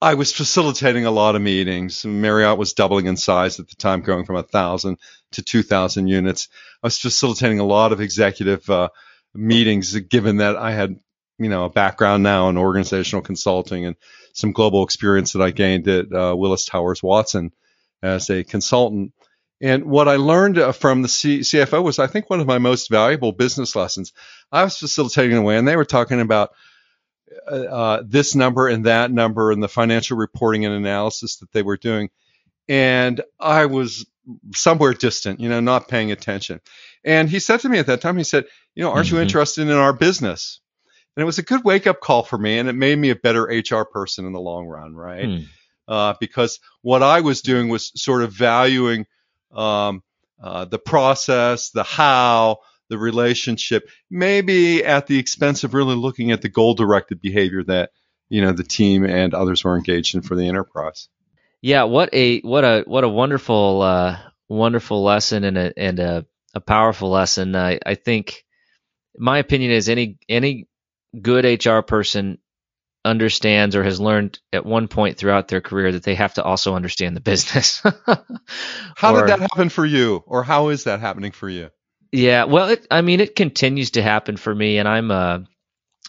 I 0.00 0.14
was 0.14 0.32
facilitating 0.32 1.04
a 1.04 1.10
lot 1.10 1.34
of 1.34 1.42
meetings. 1.42 2.04
Marriott 2.06 2.58
was 2.58 2.74
doubling 2.74 3.06
in 3.06 3.16
size 3.16 3.58
at 3.58 3.68
the 3.68 3.74
time, 3.74 4.02
going 4.02 4.24
from 4.24 4.36
a 4.36 4.44
thousand 4.44 4.98
to 5.32 5.42
two 5.42 5.64
thousand 5.64 6.06
units. 6.06 6.48
I 6.80 6.86
was 6.86 6.98
facilitating 7.00 7.58
a 7.58 7.66
lot 7.66 7.92
of 7.92 8.00
executive 8.00 8.70
uh, 8.70 8.90
meetings, 9.34 9.98
given 9.98 10.36
that 10.36 10.54
I 10.54 10.70
had, 10.70 11.00
you 11.38 11.48
know, 11.48 11.64
a 11.64 11.70
background 11.70 12.22
now 12.22 12.48
in 12.48 12.56
organizational 12.56 13.22
consulting 13.22 13.86
and 13.86 13.96
some 14.32 14.52
global 14.52 14.84
experience 14.84 15.32
that 15.32 15.42
I 15.42 15.50
gained 15.50 15.88
at 15.88 16.12
uh, 16.12 16.34
Willis 16.36 16.64
Towers 16.64 17.02
Watson 17.02 17.52
as 18.02 18.30
a 18.30 18.44
consultant. 18.44 19.12
And 19.60 19.86
what 19.86 20.08
I 20.08 20.16
learned 20.16 20.58
uh, 20.58 20.72
from 20.72 21.02
the 21.02 21.08
C- 21.08 21.40
CFO 21.40 21.82
was, 21.82 21.98
I 21.98 22.06
think, 22.06 22.30
one 22.30 22.40
of 22.40 22.46
my 22.46 22.58
most 22.58 22.90
valuable 22.90 23.32
business 23.32 23.74
lessons. 23.74 24.12
I 24.52 24.64
was 24.64 24.78
facilitating 24.78 25.36
away, 25.36 25.56
and 25.56 25.66
they 25.66 25.76
were 25.76 25.84
talking 25.84 26.20
about 26.20 26.50
uh, 27.50 27.54
uh, 27.54 28.02
this 28.06 28.34
number 28.34 28.68
and 28.68 28.86
that 28.86 29.10
number 29.10 29.50
and 29.50 29.62
the 29.62 29.68
financial 29.68 30.16
reporting 30.16 30.64
and 30.64 30.74
analysis 30.74 31.36
that 31.36 31.52
they 31.52 31.62
were 31.62 31.76
doing. 31.76 32.10
And 32.68 33.20
I 33.40 33.66
was 33.66 34.06
somewhere 34.54 34.94
distant, 34.94 35.40
you 35.40 35.48
know, 35.48 35.60
not 35.60 35.88
paying 35.88 36.12
attention. 36.12 36.60
And 37.04 37.28
he 37.28 37.40
said 37.40 37.60
to 37.60 37.68
me 37.68 37.78
at 37.78 37.86
that 37.86 38.00
time, 38.00 38.16
he 38.16 38.24
said, 38.24 38.44
you 38.74 38.84
know, 38.84 38.92
aren't 38.92 39.08
mm-hmm. 39.08 39.16
you 39.16 39.22
interested 39.22 39.62
in 39.62 39.72
our 39.72 39.92
business? 39.92 40.60
And 41.18 41.24
it 41.24 41.26
was 41.26 41.38
a 41.38 41.42
good 41.42 41.64
wake 41.64 41.88
up 41.88 42.00
call 42.00 42.22
for 42.22 42.38
me, 42.38 42.58
and 42.58 42.68
it 42.68 42.74
made 42.74 42.96
me 42.96 43.10
a 43.10 43.16
better 43.16 43.42
HR 43.42 43.82
person 43.82 44.24
in 44.24 44.32
the 44.32 44.38
long 44.38 44.66
run, 44.66 44.94
right? 44.94 45.26
Mm. 45.26 45.46
Uh, 45.88 46.14
because 46.20 46.60
what 46.82 47.02
I 47.02 47.22
was 47.22 47.42
doing 47.42 47.68
was 47.68 47.90
sort 48.00 48.22
of 48.22 48.32
valuing 48.32 49.04
um, 49.50 50.04
uh, 50.40 50.66
the 50.66 50.78
process, 50.78 51.70
the 51.70 51.82
how, 51.82 52.58
the 52.88 52.98
relationship, 52.98 53.90
maybe 54.08 54.84
at 54.84 55.08
the 55.08 55.18
expense 55.18 55.64
of 55.64 55.74
really 55.74 55.96
looking 55.96 56.30
at 56.30 56.40
the 56.40 56.48
goal 56.48 56.74
directed 56.74 57.20
behavior 57.20 57.64
that 57.64 57.90
you 58.28 58.40
know 58.40 58.52
the 58.52 58.62
team 58.62 59.04
and 59.04 59.34
others 59.34 59.64
were 59.64 59.74
engaged 59.74 60.14
in 60.14 60.22
for 60.22 60.36
the 60.36 60.46
enterprise. 60.46 61.08
Yeah, 61.60 61.82
what 61.82 62.10
a 62.12 62.38
what 62.42 62.62
a 62.62 62.84
what 62.86 63.02
a 63.02 63.08
wonderful 63.08 63.82
uh, 63.82 64.20
wonderful 64.48 65.02
lesson 65.02 65.42
and 65.42 65.58
a 65.58 65.76
and 65.76 65.98
a, 65.98 66.26
a 66.54 66.60
powerful 66.60 67.10
lesson. 67.10 67.56
I, 67.56 67.80
I 67.84 67.96
think 67.96 68.44
my 69.16 69.38
opinion 69.38 69.72
is 69.72 69.88
any 69.88 70.18
any 70.28 70.67
good 71.20 71.64
HR 71.64 71.80
person 71.80 72.38
understands 73.04 73.74
or 73.74 73.82
has 73.82 74.00
learned 74.00 74.38
at 74.52 74.66
one 74.66 74.88
point 74.88 75.16
throughout 75.16 75.48
their 75.48 75.60
career 75.60 75.92
that 75.92 76.02
they 76.02 76.14
have 76.14 76.34
to 76.34 76.42
also 76.42 76.74
understand 76.74 77.16
the 77.16 77.20
business. 77.20 77.80
how 78.96 79.14
or, 79.14 79.20
did 79.20 79.28
that 79.28 79.40
happen 79.40 79.68
for 79.68 79.84
you, 79.84 80.22
or 80.26 80.42
how 80.42 80.68
is 80.68 80.84
that 80.84 81.00
happening 81.00 81.32
for 81.32 81.48
you? 81.48 81.70
Yeah, 82.12 82.44
well, 82.44 82.70
it, 82.70 82.86
I 82.90 83.02
mean, 83.02 83.20
it 83.20 83.36
continues 83.36 83.92
to 83.92 84.02
happen 84.02 84.36
for 84.36 84.54
me, 84.54 84.78
and 84.78 84.88
I'm 84.88 85.10
uh, 85.10 85.40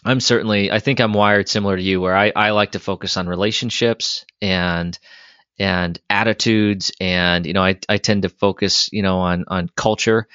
I'm 0.04 0.20
certainly 0.20 0.70
I 0.70 0.78
think 0.78 1.00
I'm 1.00 1.12
wired 1.12 1.48
similar 1.48 1.76
to 1.76 1.82
you, 1.82 2.00
where 2.00 2.16
I, 2.16 2.32
I 2.34 2.50
like 2.50 2.72
to 2.72 2.78
focus 2.78 3.16
on 3.16 3.28
relationships 3.28 4.24
and 4.40 4.98
and 5.58 5.98
attitudes, 6.08 6.92
and 7.00 7.46
you 7.46 7.52
know, 7.52 7.62
I 7.62 7.78
I 7.88 7.98
tend 7.98 8.22
to 8.22 8.30
focus 8.30 8.88
you 8.92 9.02
know 9.02 9.20
on 9.20 9.44
on 9.48 9.68
culture 9.76 10.26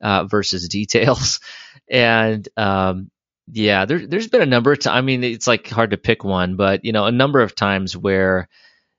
uh, 0.00 0.24
versus 0.24 0.68
details, 0.68 1.40
and 1.90 2.46
um, 2.56 3.10
yeah, 3.50 3.84
there, 3.84 4.06
there's 4.06 4.28
been 4.28 4.42
a 4.42 4.46
number 4.46 4.72
of 4.72 4.78
times. 4.80 4.96
I 4.96 5.00
mean, 5.00 5.24
it's 5.24 5.46
like 5.46 5.68
hard 5.68 5.90
to 5.90 5.96
pick 5.96 6.24
one, 6.24 6.56
but 6.56 6.84
you 6.84 6.92
know, 6.92 7.04
a 7.04 7.12
number 7.12 7.40
of 7.40 7.54
times 7.54 7.96
where 7.96 8.48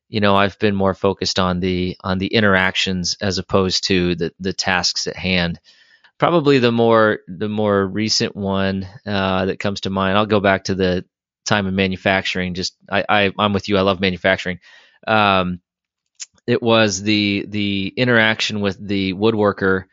you 0.09 0.19
know 0.19 0.35
I've 0.35 0.59
been 0.59 0.75
more 0.75 0.93
focused 0.93 1.39
on 1.39 1.59
the 1.59 1.97
on 2.01 2.19
the 2.19 2.27
interactions 2.27 3.17
as 3.21 3.37
opposed 3.37 3.85
to 3.85 4.15
the 4.15 4.33
the 4.39 4.53
tasks 4.53 5.07
at 5.07 5.15
hand 5.15 5.59
probably 6.17 6.59
the 6.59 6.71
more 6.71 7.19
the 7.27 7.49
more 7.49 7.85
recent 7.85 8.35
one 8.35 8.87
uh, 9.05 9.45
that 9.45 9.59
comes 9.59 9.81
to 9.81 9.89
mind. 9.89 10.17
I'll 10.17 10.25
go 10.25 10.39
back 10.39 10.65
to 10.65 10.75
the 10.75 11.05
time 11.45 11.67
of 11.67 11.73
manufacturing. 11.73 12.53
Just 12.53 12.75
I, 12.89 13.05
I 13.07 13.31
am 13.37 13.53
with 13.53 13.69
you. 13.69 13.77
I 13.77 13.81
love 13.81 13.99
manufacturing. 13.99 14.59
Um, 15.07 15.59
it 16.47 16.61
was 16.61 17.01
the 17.01 17.45
the 17.47 17.93
interaction 17.95 18.61
with 18.61 18.77
the 18.85 19.13
woodworker 19.13 19.85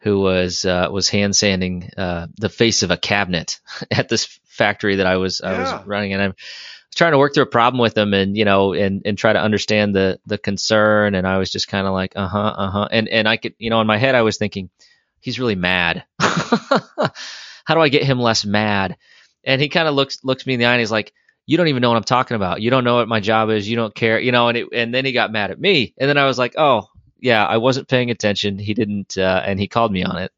who 0.00 0.20
was 0.20 0.64
uh, 0.64 0.88
was 0.90 1.08
hand 1.08 1.36
sanding 1.36 1.90
uh, 1.96 2.26
the 2.36 2.48
face 2.48 2.82
of 2.82 2.90
a 2.90 2.96
cabinet 2.96 3.60
at 3.90 4.08
this 4.08 4.38
factory 4.44 4.96
that 4.96 5.06
I 5.06 5.16
was 5.16 5.40
I 5.40 5.58
was 5.58 5.86
running, 5.86 6.12
and 6.12 6.22
I'm 6.22 6.34
trying 6.94 7.12
to 7.12 7.18
work 7.18 7.34
through 7.34 7.44
a 7.44 7.46
problem 7.46 7.80
with 7.80 7.96
him, 7.96 8.14
and 8.14 8.36
you 8.36 8.44
know, 8.44 8.72
and 8.72 9.02
and 9.04 9.16
try 9.16 9.32
to 9.32 9.40
understand 9.40 9.94
the 9.94 10.18
the 10.26 10.38
concern, 10.38 11.14
and 11.14 11.26
I 11.26 11.38
was 11.38 11.50
just 11.50 11.68
kind 11.68 11.86
of 11.86 11.92
like, 11.92 12.14
uh 12.16 12.28
huh, 12.28 12.54
uh 12.56 12.70
huh, 12.70 12.88
and 12.90 13.08
and 13.08 13.28
I 13.28 13.36
could, 13.36 13.54
you 13.58 13.70
know, 13.70 13.80
in 13.80 13.86
my 13.86 13.98
head 13.98 14.14
I 14.14 14.22
was 14.22 14.38
thinking, 14.38 14.70
he's 15.20 15.38
really 15.38 15.54
mad. 15.54 16.04
How 16.20 17.74
do 17.74 17.80
I 17.80 17.88
get 17.88 18.04
him 18.04 18.18
less 18.18 18.44
mad? 18.44 18.96
And 19.44 19.60
he 19.60 19.68
kind 19.68 19.88
of 19.88 19.94
looks 19.94 20.24
looks 20.24 20.46
me 20.46 20.54
in 20.54 20.60
the 20.60 20.66
eye 20.66 20.72
and 20.72 20.80
he's 20.80 20.90
like, 20.90 21.12
"You 21.46 21.56
don't 21.56 21.68
even 21.68 21.80
know 21.80 21.90
what 21.90 21.96
I'm 21.96 22.04
talking 22.04 22.34
about. 22.34 22.60
You 22.60 22.70
don't 22.70 22.84
know 22.84 22.96
what 22.96 23.08
my 23.08 23.20
job 23.20 23.50
is. 23.50 23.68
You 23.68 23.76
don't 23.76 23.94
care, 23.94 24.18
you 24.18 24.32
know." 24.32 24.48
And 24.48 24.58
it, 24.58 24.68
and 24.72 24.92
then 24.92 25.04
he 25.04 25.12
got 25.12 25.32
mad 25.32 25.50
at 25.50 25.60
me, 25.60 25.94
and 25.98 26.08
then 26.08 26.18
I 26.18 26.26
was 26.26 26.38
like, 26.38 26.54
"Oh, 26.58 26.88
yeah, 27.22 27.44
I 27.44 27.58
wasn't 27.58 27.88
paying 27.88 28.10
attention. 28.10 28.58
He 28.58 28.74
didn't, 28.74 29.16
uh, 29.16 29.42
and 29.44 29.58
he 29.58 29.68
called 29.68 29.92
me 29.92 30.02
on 30.04 30.16
it." 30.16 30.32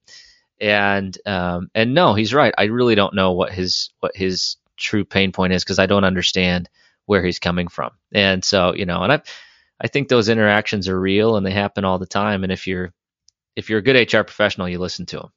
And 0.60 1.16
um, 1.26 1.70
and 1.74 1.94
no, 1.94 2.14
he's 2.14 2.34
right. 2.34 2.54
I 2.56 2.64
really 2.64 2.94
don't 2.94 3.14
know 3.14 3.32
what 3.32 3.52
his 3.52 3.90
what 4.00 4.16
his 4.16 4.56
true 4.76 5.04
pain 5.04 5.32
point 5.32 5.52
is 5.52 5.64
because 5.64 5.78
I 5.78 5.86
don't 5.86 6.04
understand 6.04 6.68
where 7.06 7.24
he's 7.24 7.38
coming 7.38 7.68
from. 7.68 7.92
And 8.12 8.44
so 8.44 8.74
you 8.74 8.86
know, 8.86 9.02
and 9.02 9.12
I 9.12 9.22
I 9.80 9.88
think 9.88 10.08
those 10.08 10.28
interactions 10.28 10.88
are 10.88 10.98
real 10.98 11.36
and 11.36 11.44
they 11.44 11.50
happen 11.52 11.84
all 11.84 11.98
the 11.98 12.06
time. 12.06 12.44
And 12.44 12.52
if 12.52 12.66
you're 12.66 12.92
if 13.56 13.68
you're 13.68 13.80
a 13.80 13.82
good 13.82 14.12
HR 14.12 14.22
professional, 14.22 14.68
you 14.68 14.78
listen 14.78 15.06
to 15.06 15.16
them. 15.16 15.32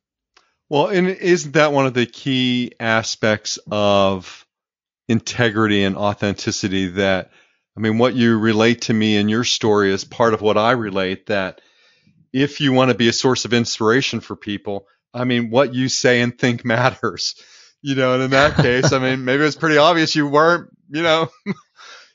Well, 0.70 0.88
and 0.88 1.08
isn't 1.08 1.54
that 1.54 1.74
one 1.74 1.86
of 1.86 1.94
the 1.94 2.06
key 2.06 2.72
aspects 2.80 3.60
of 3.72 4.46
integrity 5.08 5.84
and 5.84 5.96
authenticity 5.96 6.88
that 6.88 7.32
I 7.78 7.82
mean 7.82 7.98
what 7.98 8.16
you 8.16 8.38
relate 8.38 8.84
to 8.84 8.94
me 8.94 9.18
in 9.18 9.30
your 9.30 9.44
story 9.44 9.92
is 9.92 10.04
part 10.04 10.34
of 10.34 10.42
what 10.42 10.58
I 10.58 10.72
relate 10.72 11.28
that 11.28 11.62
if 12.32 12.62
you 12.62 12.74
want 12.74 12.92
to 12.92 12.98
be 12.98 13.08
a 13.08 13.14
source 13.14 13.46
of 13.46 13.54
inspiration 13.54 14.20
for 14.20 14.36
people, 14.36 14.88
I 15.14 15.26
mean 15.26 15.50
what 15.50 15.74
you 15.74 15.90
say 15.90 16.22
and 16.22 16.38
think 16.38 16.66
matters. 16.66 17.36
You 17.82 17.96
know, 17.96 18.16
and 18.16 18.24
in 18.24 18.32
that 18.32 18.56
case, 18.62 18.92
I 18.94 19.00
mean 19.00 19.26
maybe 19.26 19.44
it's 19.44 19.56
pretty 19.56 19.78
obvious 19.78 20.16
you 20.16 20.28
weren't, 20.28 20.70
you 20.90 21.04
know, 21.04 21.30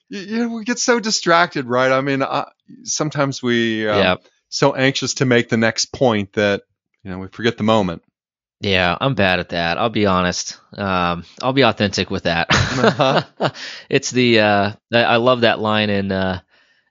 you, 0.09 0.21
you 0.21 0.39
know, 0.39 0.49
we 0.57 0.65
get 0.65 0.79
so 0.79 1.01
distracted, 1.01 1.67
right? 1.67 1.93
I 1.93 2.01
mean, 2.01 2.23
uh, 2.23 2.49
sometimes 2.85 3.43
we 3.43 3.89
um, 3.89 3.99
yeah 3.99 4.17
so 4.51 4.75
anxious 4.75 5.15
to 5.15 5.25
make 5.25 5.49
the 5.49 5.57
next 5.57 5.87
point 5.87 6.35
that 6.35 6.63
you 7.03 7.11
know 7.11 7.19
we 7.19 7.29
forget 7.29 7.57
the 7.57 7.65
moment. 7.65 8.03
Yeah, 8.61 8.97
I'm 9.01 9.15
bad 9.15 9.41
at 9.41 9.51
that. 9.51 9.79
I'll 9.79 9.89
be 9.89 10.05
honest. 10.05 10.61
Um, 10.77 11.25
I'll 11.43 11.55
be 11.55 11.65
authentic 11.65 12.11
with 12.11 12.25
that. 12.25 12.49
uh-huh. 12.51 13.51
it's 13.89 14.11
the 14.11 14.41
uh, 14.41 14.73
I 14.93 15.17
love 15.17 15.43
that 15.43 15.61
line 15.61 15.89
in 15.89 16.13
uh, 16.13 16.41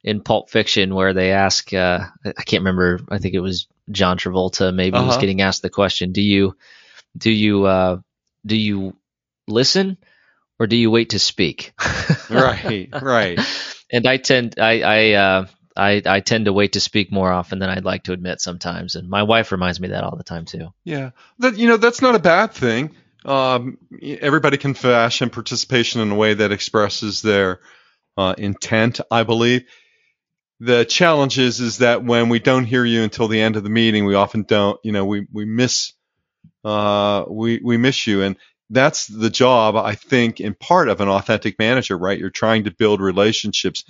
in 0.04 0.22
Pulp 0.22 0.50
Fiction 0.50 0.96
where 0.96 1.14
they 1.14 1.32
ask 1.32 1.72
uh, 1.72 2.08
I 2.26 2.44
can't 2.44 2.62
remember. 2.62 3.00
I 3.10 3.20
think 3.20 3.36
it 3.36 3.40
was 3.40 3.68
John 3.92 4.18
Travolta. 4.18 4.74
Maybe 4.74 4.98
uh-huh. 4.98 5.06
was 5.06 5.18
getting 5.18 5.42
asked 5.42 5.62
the 5.62 5.70
question: 5.70 6.12
Do 6.12 6.22
you 6.22 6.56
do 7.16 7.32
you 7.32 7.66
uh, 7.66 7.98
do 8.46 8.56
you 8.56 8.96
listen 9.48 9.98
or 10.60 10.66
do 10.66 10.76
you 10.76 10.90
wait 10.90 11.12
to 11.12 11.20
speak? 11.20 11.74
right, 12.32 12.90
right. 13.00 13.40
And 13.92 14.08
I 14.08 14.18
tend 14.18 14.56
I 14.60 14.82
I 14.82 15.12
uh, 15.12 15.46
I, 15.76 16.02
I 16.06 16.20
tend 16.20 16.46
to 16.46 16.54
wait 16.54 16.74
to 16.74 16.80
speak 16.80 17.12
more 17.12 17.32
often 17.32 17.60
than 17.60 17.70
I'd 17.70 17.86
like 17.86 18.04
to 18.04 18.14
admit 18.14 18.42
sometimes, 18.42 18.96
and 18.96 19.10
my 19.10 19.24
wife 19.24 19.52
reminds 19.52 19.80
me 19.80 19.90
that 19.90 20.04
all 20.04 20.16
the 20.16 20.24
time 20.24 20.46
too. 20.46 20.74
Yeah, 20.84 21.12
that 21.40 21.58
you 21.58 21.68
know 21.68 21.78
that's 21.78 22.02
not 22.02 22.16
a 22.16 22.20
bad 22.20 22.52
thing. 22.52 22.96
Um, 23.26 23.78
everybody 24.02 24.58
can 24.58 24.74
fashion 24.74 25.30
participation 25.30 26.02
in 26.02 26.12
a 26.12 26.16
way 26.16 26.34
that 26.34 26.52
expresses 26.52 27.22
their 27.22 27.60
uh, 28.18 28.36
intent. 28.38 29.00
I 29.12 29.24
believe 29.24 29.66
the 30.60 30.86
challenge 30.86 31.40
is 31.40 31.60
is 31.60 31.78
that 31.80 32.04
when 32.04 32.30
we 32.30 32.40
don't 32.40 32.66
hear 32.66 32.84
you 32.84 33.04
until 33.04 33.28
the 33.28 33.42
end 33.42 33.56
of 33.56 33.64
the 33.64 33.70
meeting, 33.70 34.06
we 34.06 34.16
often 34.16 34.44
don't. 34.44 34.80
You 34.84 34.92
know, 34.92 35.06
we 35.06 35.28
we 35.32 35.46
miss 35.46 35.94
uh, 36.64 37.26
we 37.30 37.62
we 37.64 37.78
miss 37.78 38.08
you, 38.08 38.24
and 38.24 38.36
that's 38.70 39.08
the 39.08 39.30
job 39.30 39.76
I 39.76 39.96
think 39.96 40.40
in 40.40 40.54
part 40.54 40.90
of 40.90 41.02
an 41.02 41.08
authentic 41.08 41.58
manager. 41.60 41.98
Right, 41.98 42.20
you're 42.20 42.30
trying 42.30 42.66
to 42.66 42.72
build 42.72 43.02
relationships 43.02 43.84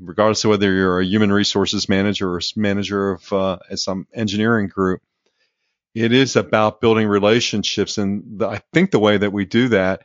regardless 0.00 0.44
of 0.44 0.50
whether 0.50 0.72
you're 0.72 1.00
a 1.00 1.04
human 1.04 1.32
resources 1.32 1.88
manager 1.88 2.30
or 2.30 2.38
a 2.38 2.42
manager 2.56 3.10
of 3.12 3.32
uh, 3.32 3.58
some 3.74 4.06
engineering 4.14 4.68
group. 4.68 5.00
It 5.94 6.12
is 6.12 6.36
about 6.36 6.80
building 6.80 7.08
relationships, 7.08 7.98
and 7.98 8.38
the, 8.38 8.46
I 8.48 8.60
think 8.72 8.90
the 8.90 8.98
way 8.98 9.16
that 9.16 9.32
we 9.32 9.46
do 9.46 9.68
that 9.68 10.02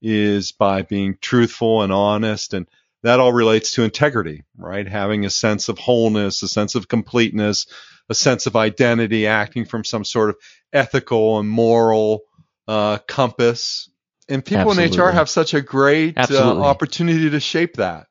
is 0.00 0.52
by 0.52 0.82
being 0.82 1.18
truthful 1.20 1.82
and 1.82 1.92
honest, 1.92 2.54
and 2.54 2.66
that 3.02 3.20
all 3.20 3.32
relates 3.32 3.72
to 3.72 3.82
integrity, 3.82 4.44
right? 4.56 4.86
Having 4.86 5.26
a 5.26 5.30
sense 5.30 5.68
of 5.68 5.78
wholeness, 5.78 6.42
a 6.42 6.48
sense 6.48 6.74
of 6.74 6.88
completeness, 6.88 7.66
a 8.08 8.14
sense 8.14 8.46
of 8.46 8.56
identity, 8.56 9.26
acting 9.26 9.64
from 9.64 9.84
some 9.84 10.04
sort 10.04 10.30
of 10.30 10.36
ethical 10.72 11.38
and 11.38 11.48
moral 11.48 12.22
uh, 12.68 12.98
compass. 13.06 13.90
And 14.28 14.44
people 14.44 14.70
Absolutely. 14.70 14.96
in 14.96 15.04
HR 15.04 15.10
have 15.10 15.28
such 15.28 15.52
a 15.52 15.60
great 15.60 16.16
uh, 16.16 16.60
opportunity 16.62 17.30
to 17.30 17.40
shape 17.40 17.76
that. 17.76 18.06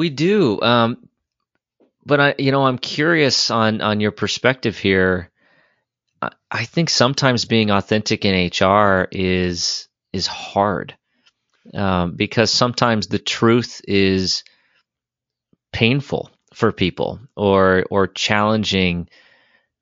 We 0.00 0.08
do. 0.08 0.58
Um, 0.62 1.10
but 2.06 2.20
I, 2.20 2.34
you 2.38 2.52
know, 2.52 2.64
I'm 2.64 2.78
curious 2.78 3.50
on 3.50 3.82
on 3.82 4.00
your 4.00 4.12
perspective 4.12 4.78
here. 4.78 5.30
I, 6.22 6.30
I 6.50 6.64
think 6.64 6.88
sometimes 6.88 7.44
being 7.44 7.70
authentic 7.70 8.24
in 8.24 8.48
HR 8.48 9.06
is 9.12 9.88
is 10.14 10.26
hard 10.26 10.96
um, 11.74 12.12
because 12.16 12.50
sometimes 12.50 13.08
the 13.08 13.18
truth 13.18 13.82
is 13.86 14.42
painful 15.70 16.30
for 16.54 16.72
people 16.72 17.20
or 17.36 17.84
or 17.90 18.06
challenging 18.06 19.06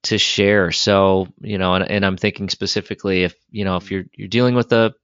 to 0.03 0.19
share. 0.19 0.73
So 0.73 1.29
you 1.41 1.59
know, 1.59 1.75
and, 1.75 1.89
and 1.89 2.05
I'm 2.05 2.17
thinking 2.17 2.49
specifically 2.49 3.23
if 3.23 3.37
you 3.53 3.65
know 3.65 3.77
if 3.77 3.93
you're 3.93 4.07
you're 4.13 4.27
dealing 4.27 4.57
with 4.57 4.73
a 4.73 4.97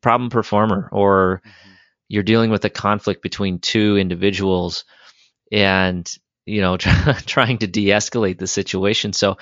problem 0.00 0.30
performer 0.30 0.88
or 0.92 1.42
mm-hmm 1.44 1.72
you're 2.08 2.22
dealing 2.22 2.50
with 2.50 2.64
a 2.64 2.70
conflict 2.70 3.22
between 3.22 3.58
two 3.58 3.96
individuals 3.96 4.84
and 5.50 6.08
you 6.46 6.60
know, 6.60 6.76
trying 7.26 7.58
to 7.58 7.66
de-escalate 7.66 8.38
the 8.38 8.46
situation. 8.46 9.12
So, 9.12 9.36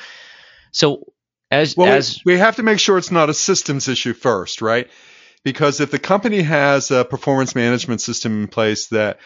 so 0.73 1.13
as 1.51 1.77
well, 1.77 1.93
as 1.93 2.21
we 2.25 2.39
have 2.39 2.57
to 2.57 2.63
make 2.63 2.81
sure 2.81 2.99
it's 2.99 3.11
not 3.11 3.31
a 3.31 3.35
systems 3.35 3.87
issue 3.87 4.15
first, 4.15 4.63
right? 4.63 4.91
Because 5.45 5.81
if 5.81 5.91
the 5.91 5.99
company 5.99 6.41
has 6.41 6.91
a 6.91 7.05
performance 7.05 7.55
management 7.55 8.01
system 8.01 8.43
in 8.43 8.49
place 8.49 8.89
that 8.89 9.19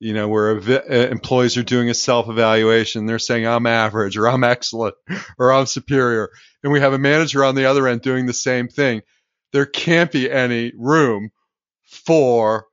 you 0.00 0.12
know, 0.12 0.28
where 0.28 0.58
uh, 0.58 0.82
employees 0.92 1.56
are 1.56 1.62
doing 1.62 1.88
a 1.88 1.94
self 1.94 2.28
evaluation, 2.28 3.06
they're 3.06 3.18
saying 3.18 3.46
I'm 3.46 3.66
average 3.66 4.16
or 4.16 4.28
I'm 4.28 4.44
excellent 4.44 4.96
or 5.38 5.52
I'm 5.52 5.66
superior, 5.66 6.30
and 6.62 6.72
we 6.72 6.80
have 6.80 6.92
a 6.92 6.98
manager 6.98 7.44
on 7.44 7.54
the 7.54 7.66
other 7.66 7.86
end 7.88 8.02
doing 8.02 8.26
the 8.26 8.32
same 8.32 8.68
thing, 8.68 9.02
there 9.52 9.66
can't 9.66 10.10
be 10.10 10.30
any 10.30 10.72
room 10.76 11.30
for 11.84 12.66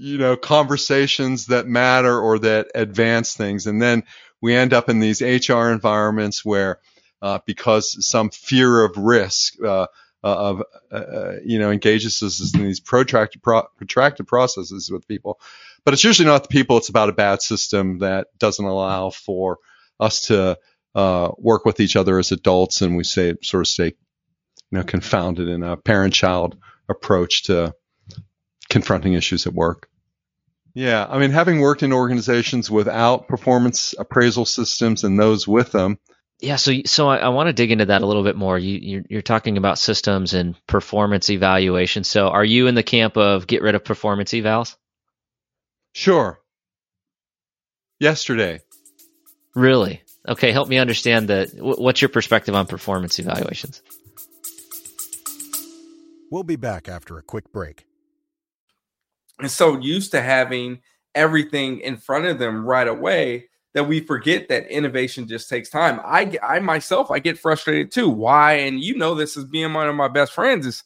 you 0.00 0.18
know 0.18 0.36
conversations 0.36 1.46
that 1.46 1.66
matter 1.66 2.18
or 2.18 2.38
that 2.38 2.68
advance 2.74 3.34
things 3.34 3.66
and 3.66 3.80
then 3.80 4.02
we 4.40 4.54
end 4.54 4.72
up 4.72 4.88
in 4.88 4.98
these 4.98 5.20
hr 5.20 5.68
environments 5.70 6.44
where 6.44 6.80
uh, 7.22 7.38
because 7.44 8.06
some 8.06 8.30
fear 8.30 8.82
of 8.82 8.96
risk 8.96 9.54
uh, 9.62 9.86
uh 10.22 10.50
of 10.50 10.62
uh, 10.90 10.94
uh, 10.94 11.36
you 11.44 11.58
know 11.58 11.70
engages 11.70 12.22
us 12.22 12.54
in 12.54 12.64
these 12.64 12.80
protracted 12.80 13.42
pro- 13.42 13.68
protracted 13.76 14.26
processes 14.26 14.90
with 14.90 15.06
people 15.06 15.38
but 15.84 15.92
it's 15.92 16.04
usually 16.04 16.26
not 16.26 16.42
the 16.42 16.48
people 16.48 16.78
it's 16.78 16.88
about 16.88 17.10
a 17.10 17.12
bad 17.12 17.42
system 17.42 17.98
that 17.98 18.26
doesn't 18.38 18.64
allow 18.64 19.10
for 19.10 19.58
us 19.98 20.26
to 20.26 20.58
uh, 20.94 21.30
work 21.36 21.64
with 21.64 21.78
each 21.78 21.94
other 21.94 22.18
as 22.18 22.32
adults 22.32 22.80
and 22.80 22.96
we 22.96 23.04
say 23.04 23.34
sort 23.42 23.62
of 23.62 23.68
stay 23.68 23.92
you 24.70 24.78
know, 24.78 24.84
confounded 24.84 25.48
in 25.48 25.62
a 25.62 25.76
parent-child 25.76 26.56
approach 26.88 27.44
to 27.44 27.74
confronting 28.68 29.14
issues 29.14 29.46
at 29.46 29.52
work. 29.52 29.88
Yeah, 30.74 31.06
I 31.08 31.18
mean, 31.18 31.30
having 31.30 31.60
worked 31.60 31.82
in 31.82 31.92
organizations 31.92 32.70
without 32.70 33.28
performance 33.28 33.94
appraisal 33.98 34.46
systems 34.46 35.04
and 35.04 35.18
those 35.18 35.46
with 35.46 35.72
them. 35.72 35.98
Yeah, 36.40 36.56
so 36.56 36.72
so 36.86 37.08
I, 37.08 37.18
I 37.18 37.28
want 37.28 37.48
to 37.48 37.52
dig 37.52 37.70
into 37.70 37.86
that 37.86 38.02
a 38.02 38.06
little 38.06 38.22
bit 38.22 38.36
more. 38.36 38.58
You 38.58 38.78
you're, 38.80 39.02
you're 39.10 39.22
talking 39.22 39.58
about 39.58 39.78
systems 39.78 40.32
and 40.32 40.54
performance 40.66 41.28
evaluation. 41.28 42.04
So, 42.04 42.28
are 42.28 42.44
you 42.44 42.66
in 42.66 42.74
the 42.74 42.82
camp 42.82 43.16
of 43.16 43.46
get 43.46 43.62
rid 43.62 43.74
of 43.74 43.84
performance 43.84 44.30
evals? 44.32 44.76
Sure. 45.92 46.40
Yesterday. 47.98 48.60
Really? 49.54 50.02
Okay, 50.26 50.52
help 50.52 50.68
me 50.68 50.78
understand 50.78 51.28
the. 51.28 51.50
What's 51.58 52.00
your 52.00 52.08
perspective 52.08 52.54
on 52.54 52.66
performance 52.66 53.18
evaluations? 53.18 53.82
We'll 56.30 56.44
be 56.44 56.56
back 56.56 56.88
after 56.88 57.18
a 57.18 57.22
quick 57.22 57.52
break. 57.52 57.84
And 59.40 59.50
so 59.50 59.78
used 59.78 60.12
to 60.12 60.20
having 60.20 60.80
everything 61.14 61.80
in 61.80 61.96
front 61.96 62.26
of 62.26 62.38
them 62.38 62.64
right 62.64 62.86
away 62.86 63.48
that 63.74 63.84
we 63.84 64.00
forget 64.00 64.48
that 64.48 64.66
innovation 64.68 65.28
just 65.28 65.48
takes 65.48 65.70
time. 65.70 66.00
I 66.04 66.36
I 66.42 66.58
myself 66.60 67.10
I 67.10 67.18
get 67.18 67.38
frustrated 67.38 67.92
too. 67.92 68.08
Why? 68.08 68.54
And 68.54 68.82
you 68.82 68.96
know 68.96 69.14
this 69.14 69.36
is 69.36 69.44
being 69.44 69.72
one 69.72 69.88
of 69.88 69.94
my 69.94 70.08
best 70.08 70.32
friends 70.32 70.66
is 70.66 70.82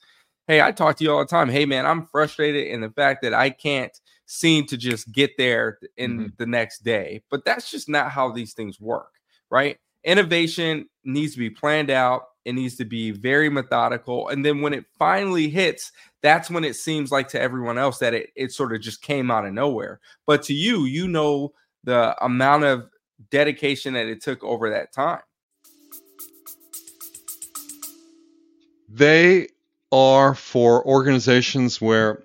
hey, 0.47 0.61
I 0.61 0.73
talk 0.73 0.97
to 0.97 1.05
you 1.05 1.13
all 1.13 1.21
the 1.21 1.27
time. 1.27 1.49
Hey 1.49 1.65
man, 1.65 1.87
I'm 1.87 2.07
frustrated 2.07 2.67
in 2.67 2.81
the 2.81 2.91
fact 2.91 3.23
that 3.23 3.33
I 3.33 3.51
can't 3.51 3.93
seem 4.27 4.67
to 4.67 4.77
just 4.77 5.11
get 5.13 5.33
there 5.39 5.79
in 5.97 6.19
mm-hmm. 6.19 6.27
the 6.39 6.47
next 6.47 6.85
day. 6.85 7.23
But 7.31 7.45
that's 7.45 7.71
just 7.71 7.89
not 7.89 8.11
how 8.11 8.31
these 8.31 8.53
things 8.53 8.81
work, 8.81 9.13
right? 9.51 9.79
Innovation 10.03 10.89
needs 11.05 11.33
to 11.33 11.39
be 11.39 11.51
planned 11.51 11.91
out 11.91 12.25
it 12.45 12.55
needs 12.55 12.77
to 12.77 12.85
be 12.85 13.11
very 13.11 13.49
methodical. 13.49 14.29
And 14.29 14.45
then 14.45 14.61
when 14.61 14.75
it 14.75 14.85
finally 14.99 15.49
hits, 15.49 15.93
that's 16.23 16.51
when 16.51 16.65
it 16.65 16.77
seems 16.77 17.11
like 17.11 17.29
to 17.29 17.41
everyone 17.41 17.79
else 17.79 17.99
that 17.99 18.15
it, 18.15 18.31
it 18.37 18.53
sort 18.53 18.73
of 18.75 18.81
just 18.81 19.03
came 19.03 19.31
out 19.31 19.47
of 19.47 19.53
nowhere. 19.53 20.01
But 20.27 20.43
to 20.45 20.55
you, 20.55 20.85
you 20.85 21.09
know 21.09 21.53
the 21.85 22.17
amount 22.25 22.65
of 22.65 22.89
dedication 23.31 23.95
that 23.95 24.07
it 24.07 24.23
took 24.23 24.43
over 24.43 24.71
that 24.71 24.93
time. 24.93 25.21
They 28.89 29.49
are 29.91 30.35
for 30.35 30.87
organizations 30.87 31.81
where 31.81 32.23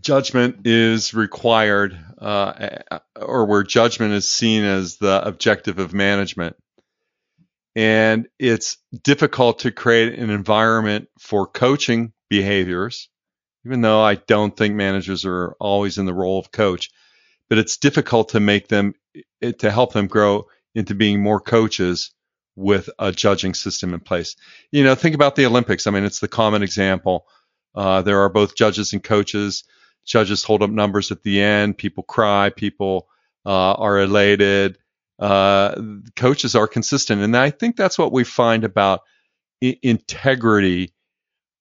judgment 0.00 0.66
is 0.66 1.12
required 1.14 1.98
uh, 2.18 2.78
or 3.16 3.44
where 3.44 3.62
judgment 3.62 4.14
is 4.14 4.28
seen 4.28 4.64
as 4.64 4.96
the 4.96 5.26
objective 5.26 5.78
of 5.78 5.92
management 5.92 6.56
and 7.76 8.28
it's 8.38 8.78
difficult 9.02 9.60
to 9.60 9.72
create 9.72 10.18
an 10.18 10.30
environment 10.30 11.08
for 11.18 11.46
coaching 11.46 12.12
behaviors, 12.30 13.08
even 13.66 13.80
though 13.80 14.00
I 14.00 14.14
don't 14.14 14.56
think 14.56 14.74
managers 14.74 15.24
are 15.24 15.56
always 15.58 15.98
in 15.98 16.06
the 16.06 16.14
role 16.14 16.38
of 16.38 16.52
coach. 16.52 16.90
But 17.48 17.58
it's 17.58 17.76
difficult 17.76 18.30
to 18.30 18.40
make 18.40 18.68
them, 18.68 18.94
to 19.58 19.70
help 19.70 19.92
them 19.92 20.06
grow 20.06 20.46
into 20.74 20.94
being 20.94 21.22
more 21.22 21.40
coaches 21.40 22.12
with 22.56 22.88
a 22.98 23.12
judging 23.12 23.54
system 23.54 23.92
in 23.92 24.00
place. 24.00 24.36
You 24.70 24.84
know, 24.84 24.94
think 24.94 25.14
about 25.14 25.36
the 25.36 25.46
Olympics. 25.46 25.86
I 25.86 25.90
mean, 25.90 26.04
it's 26.04 26.20
the 26.20 26.28
common 26.28 26.62
example. 26.62 27.26
Uh, 27.74 28.02
there 28.02 28.20
are 28.20 28.28
both 28.28 28.56
judges 28.56 28.92
and 28.92 29.02
coaches. 29.02 29.64
Judges 30.06 30.44
hold 30.44 30.62
up 30.62 30.70
numbers 30.70 31.10
at 31.10 31.22
the 31.22 31.40
end. 31.40 31.76
People 31.76 32.04
cry. 32.04 32.50
People 32.50 33.08
uh, 33.44 33.72
are 33.72 34.00
elated 34.00 34.78
uh, 35.18 35.74
coaches 36.16 36.54
are 36.54 36.66
consistent. 36.66 37.22
And 37.22 37.36
I 37.36 37.50
think 37.50 37.76
that's 37.76 37.98
what 37.98 38.12
we 38.12 38.24
find 38.24 38.64
about 38.64 39.00
I- 39.62 39.78
integrity 39.82 40.92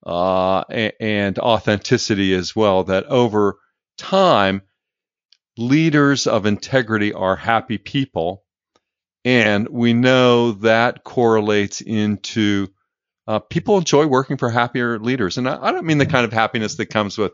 uh, 0.06 0.62
and 1.00 1.39
authenticity 1.39 2.34
as 2.34 2.56
well, 2.56 2.84
that 2.86 3.06
over 3.06 3.58
time, 3.98 4.63
leaders 5.58 6.28
of 6.28 6.46
integrity 6.46 7.13
are 7.13 7.36
happy 7.36 7.78
people. 7.78 8.44
And 9.24 9.70
we 9.70 9.94
know 9.94 10.54
that 10.54 11.04
correlates 11.04 11.80
into 11.80 12.68
uh, 13.26 13.39
people 13.39 13.78
enjoy 13.78 14.06
working 14.06 14.38
for 14.38 14.50
happier 14.50 15.00
leaders. 15.00 15.38
And 15.38 15.48
I, 15.48 15.58
I 15.62 15.72
don't 15.72 15.86
mean 15.86 15.98
the 16.00 16.06
kind 16.06 16.26
of 16.26 16.34
happiness 16.34 16.76
that 16.76 16.88
comes 16.88 17.18
with 17.18 17.32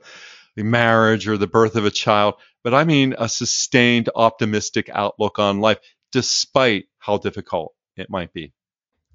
the 0.56 0.64
marriage 0.64 1.28
or 1.28 1.38
the 1.38 1.48
birth 1.48 1.76
of 1.76 1.86
a 1.86 1.92
child, 1.92 2.36
but 2.64 2.74
I 2.74 2.84
mean 2.84 3.16
a 3.18 3.28
sustained 3.28 4.10
optimistic 4.14 4.90
outlook 4.94 5.40
on 5.40 5.62
life 5.62 5.80
despite 6.12 6.86
how 6.98 7.18
difficult 7.18 7.74
it 7.96 8.10
might 8.10 8.34
be. 8.34 8.54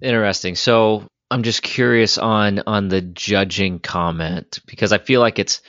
Interesting. 0.00 0.54
So 0.54 1.08
I'm 1.30 1.42
just 1.42 1.62
curious 1.62 2.18
on 2.18 2.62
on 2.66 2.88
the 2.88 3.00
judging 3.00 3.78
comment 3.78 4.60
because 4.66 4.92
I 4.92 4.98
feel 4.98 5.20
like 5.20 5.38
it's 5.38 5.62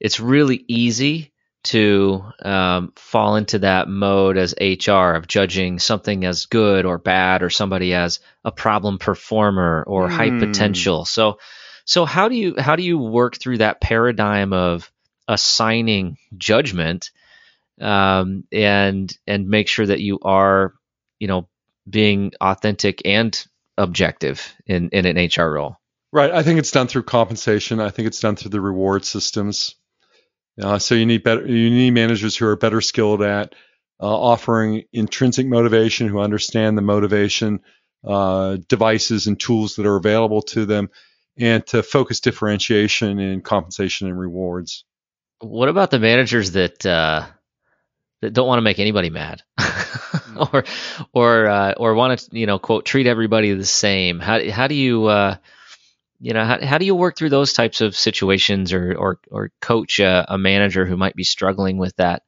it's 0.00 0.20
really 0.20 0.64
easy 0.68 1.32
to 1.64 2.24
um, 2.42 2.92
fall 2.96 3.36
into 3.36 3.60
that 3.60 3.88
mode 3.88 4.36
as 4.36 4.54
HR 4.60 5.14
of 5.14 5.28
judging 5.28 5.78
something 5.78 6.24
as 6.24 6.46
good 6.46 6.84
or 6.84 6.98
bad 6.98 7.42
or 7.42 7.50
somebody 7.50 7.94
as 7.94 8.18
a 8.44 8.50
problem 8.50 8.98
performer 8.98 9.84
or 9.86 10.08
mm. 10.08 10.10
high 10.10 10.30
hmm. 10.30 10.40
potential. 10.40 11.04
So 11.04 11.38
so 11.84 12.04
how 12.04 12.28
do 12.28 12.34
you 12.34 12.54
how 12.58 12.76
do 12.76 12.82
you 12.82 12.98
work 12.98 13.36
through 13.36 13.58
that 13.58 13.80
paradigm 13.80 14.52
of 14.52 14.90
assigning 15.28 16.18
judgment 16.36 17.10
um, 17.82 18.44
and 18.52 19.12
and 19.26 19.48
make 19.48 19.68
sure 19.68 19.86
that 19.86 20.00
you 20.00 20.18
are 20.22 20.74
you 21.18 21.28
know 21.28 21.48
being 21.88 22.32
authentic 22.40 23.02
and 23.04 23.46
objective 23.76 24.54
in 24.66 24.88
in 24.90 25.06
an 25.06 25.16
HR 25.16 25.52
role. 25.52 25.76
Right. 26.12 26.30
I 26.30 26.42
think 26.42 26.58
it's 26.58 26.70
done 26.70 26.88
through 26.88 27.04
compensation. 27.04 27.80
I 27.80 27.88
think 27.88 28.06
it's 28.06 28.20
done 28.20 28.36
through 28.36 28.50
the 28.50 28.60
reward 28.60 29.04
systems. 29.04 29.74
Uh, 30.60 30.78
so 30.78 30.94
you 30.94 31.06
need 31.06 31.22
better. 31.22 31.46
You 31.46 31.70
need 31.70 31.92
managers 31.92 32.36
who 32.36 32.46
are 32.46 32.56
better 32.56 32.82
skilled 32.82 33.22
at 33.22 33.54
uh, 34.00 34.06
offering 34.06 34.84
intrinsic 34.92 35.46
motivation, 35.46 36.08
who 36.08 36.20
understand 36.20 36.76
the 36.76 36.82
motivation 36.82 37.60
uh, 38.06 38.58
devices 38.68 39.26
and 39.26 39.40
tools 39.40 39.76
that 39.76 39.86
are 39.86 39.96
available 39.96 40.42
to 40.42 40.66
them, 40.66 40.90
and 41.38 41.66
to 41.68 41.82
focus 41.82 42.20
differentiation 42.20 43.18
in 43.18 43.40
compensation 43.40 44.08
and 44.08 44.18
rewards. 44.18 44.84
What 45.40 45.70
about 45.70 45.90
the 45.90 45.98
managers 45.98 46.52
that 46.52 46.84
uh, 46.84 47.26
that 48.22 48.32
don't 48.32 48.46
want 48.46 48.58
to 48.58 48.62
make 48.62 48.78
anybody 48.78 49.10
mad. 49.10 49.42
Mm. 49.60 50.52
or 50.52 50.64
or 51.12 51.46
uh, 51.46 51.74
or 51.76 51.94
want 51.94 52.18
to 52.18 52.38
you 52.38 52.46
know 52.46 52.58
quote 52.58 52.86
treat 52.86 53.06
everybody 53.06 53.52
the 53.52 53.66
same. 53.66 54.18
How 54.20 54.50
how 54.50 54.68
do 54.68 54.74
you 54.74 55.04
uh, 55.06 55.36
you 56.20 56.32
know 56.32 56.44
how, 56.44 56.64
how 56.64 56.78
do 56.78 56.86
you 56.86 56.94
work 56.94 57.16
through 57.16 57.30
those 57.30 57.52
types 57.52 57.80
of 57.80 57.94
situations 57.96 58.72
or 58.72 58.94
or 58.94 59.18
or 59.30 59.50
coach 59.60 59.98
a, 59.98 60.24
a 60.28 60.38
manager 60.38 60.86
who 60.86 60.96
might 60.96 61.16
be 61.16 61.24
struggling 61.24 61.76
with 61.76 61.94
that 61.96 62.22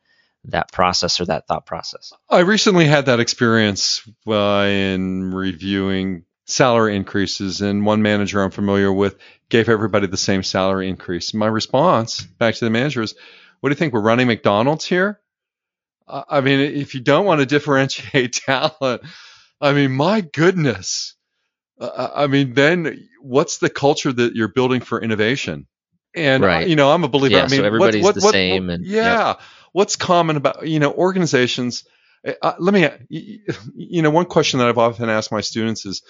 that 0.46 0.70
process 0.72 1.20
or 1.20 1.26
that 1.26 1.46
thought 1.46 1.64
process? 1.64 2.12
I 2.28 2.40
recently 2.40 2.86
had 2.86 3.06
that 3.06 3.20
experience 3.20 4.02
uh, 4.26 4.66
in 4.68 5.32
reviewing 5.32 6.24
salary 6.46 6.94
increases 6.94 7.62
and 7.62 7.86
one 7.86 8.02
manager 8.02 8.42
I'm 8.42 8.50
familiar 8.50 8.92
with 8.92 9.16
gave 9.48 9.70
everybody 9.70 10.08
the 10.08 10.18
same 10.18 10.42
salary 10.42 10.90
increase. 10.90 11.32
My 11.32 11.46
response 11.46 12.22
back 12.22 12.56
to 12.56 12.64
the 12.64 12.70
manager 12.70 13.00
is 13.00 13.14
what 13.60 13.70
do 13.70 13.72
you 13.72 13.78
think? 13.78 13.94
We're 13.94 14.00
running 14.00 14.26
McDonald's 14.26 14.84
here 14.84 15.20
I 16.06 16.40
mean, 16.40 16.60
if 16.60 16.94
you 16.94 17.00
don't 17.00 17.24
want 17.24 17.40
to 17.40 17.46
differentiate 17.46 18.32
talent, 18.46 19.02
I 19.60 19.72
mean, 19.72 19.92
my 19.92 20.20
goodness. 20.20 21.14
Uh, 21.80 22.08
I 22.14 22.26
mean, 22.26 22.54
then 22.54 23.08
what's 23.20 23.58
the 23.58 23.70
culture 23.70 24.12
that 24.12 24.34
you're 24.34 24.48
building 24.48 24.80
for 24.80 25.00
innovation? 25.00 25.66
And 26.14 26.44
right. 26.44 26.68
you 26.68 26.76
know, 26.76 26.92
I'm 26.92 27.02
a 27.04 27.08
believer. 27.08 27.36
Yeah, 27.36 27.44
I 27.44 27.48
mean, 27.48 27.60
so 27.60 27.64
everybody's 27.64 28.04
what, 28.04 28.14
what, 28.14 28.20
the 28.20 28.26
what, 28.26 28.32
same. 28.32 28.70
and 28.70 28.84
yeah, 28.84 29.28
yep. 29.28 29.40
what's 29.72 29.96
common 29.96 30.36
about 30.36 30.68
you 30.68 30.78
know 30.78 30.92
organizations? 30.92 31.84
uh, 32.42 32.54
let 32.58 32.74
me, 32.74 32.88
you 33.08 34.02
know, 34.02 34.10
one 34.10 34.26
question 34.26 34.58
that 34.58 34.68
I've 34.68 34.78
often 34.78 35.10
asked 35.10 35.32
my 35.32 35.40
students 35.40 35.84
is, 35.84 36.02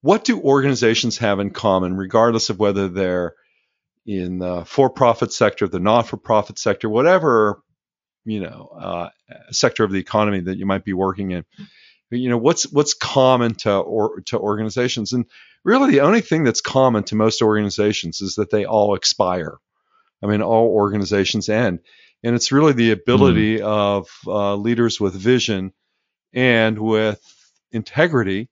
what 0.00 0.24
do 0.24 0.40
organizations 0.40 1.18
have 1.18 1.40
in 1.40 1.50
common, 1.50 1.96
regardless 1.96 2.50
of 2.50 2.58
whether 2.58 2.88
they're 2.88 3.34
in 4.06 4.38
the 4.38 4.64
for-profit 4.64 5.32
sector, 5.32 5.66
the 5.66 5.80
not-for-profit 5.80 6.58
sector, 6.58 6.88
whatever, 6.88 7.62
you 8.24 8.40
know, 8.40 8.70
uh, 8.78 9.08
sector 9.50 9.84
of 9.84 9.92
the 9.92 10.00
economy 10.00 10.40
that 10.40 10.58
you 10.58 10.66
might 10.66 10.84
be 10.84 10.92
working 10.92 11.30
in? 11.30 11.44
You 12.10 12.30
know, 12.30 12.38
what's 12.38 12.70
what's 12.72 12.94
common 12.94 13.54
to 13.56 13.72
or 13.72 14.20
to 14.26 14.38
organizations, 14.38 15.12
and 15.12 15.26
really 15.64 15.90
the 15.90 16.00
only 16.00 16.22
thing 16.22 16.44
that's 16.44 16.60
common 16.60 17.04
to 17.04 17.16
most 17.16 17.42
organizations 17.42 18.20
is 18.20 18.36
that 18.36 18.50
they 18.50 18.64
all 18.64 18.94
expire. 18.94 19.58
I 20.22 20.26
mean, 20.26 20.42
all 20.42 20.68
organizations 20.68 21.48
end. 21.48 21.80
And 22.24 22.34
it's 22.34 22.50
really 22.50 22.72
the 22.72 22.90
ability 22.90 23.58
mm. 23.58 23.62
of 23.62 24.08
uh, 24.26 24.56
leaders 24.56 25.00
with 25.00 25.14
vision 25.14 25.72
and 26.32 26.78
with 26.78 27.20
integrity 27.70 28.48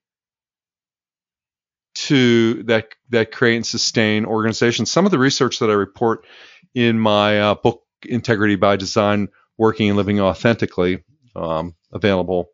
to 1.94 2.62
that 2.64 2.88
that 3.10 3.32
create 3.32 3.56
and 3.56 3.66
sustain 3.66 4.24
organizations. 4.24 4.90
Some 4.90 5.06
of 5.06 5.10
the 5.10 5.18
research 5.18 5.58
that 5.58 5.70
I 5.70 5.74
report 5.74 6.26
in 6.74 6.98
my 6.98 7.40
uh, 7.40 7.54
book 7.54 7.82
Integrity 8.02 8.56
by 8.56 8.76
Design: 8.76 9.28
Working 9.58 9.88
and 9.88 9.96
Living 9.96 10.20
Authentically, 10.20 11.04
um, 11.34 11.74
available 11.92 12.50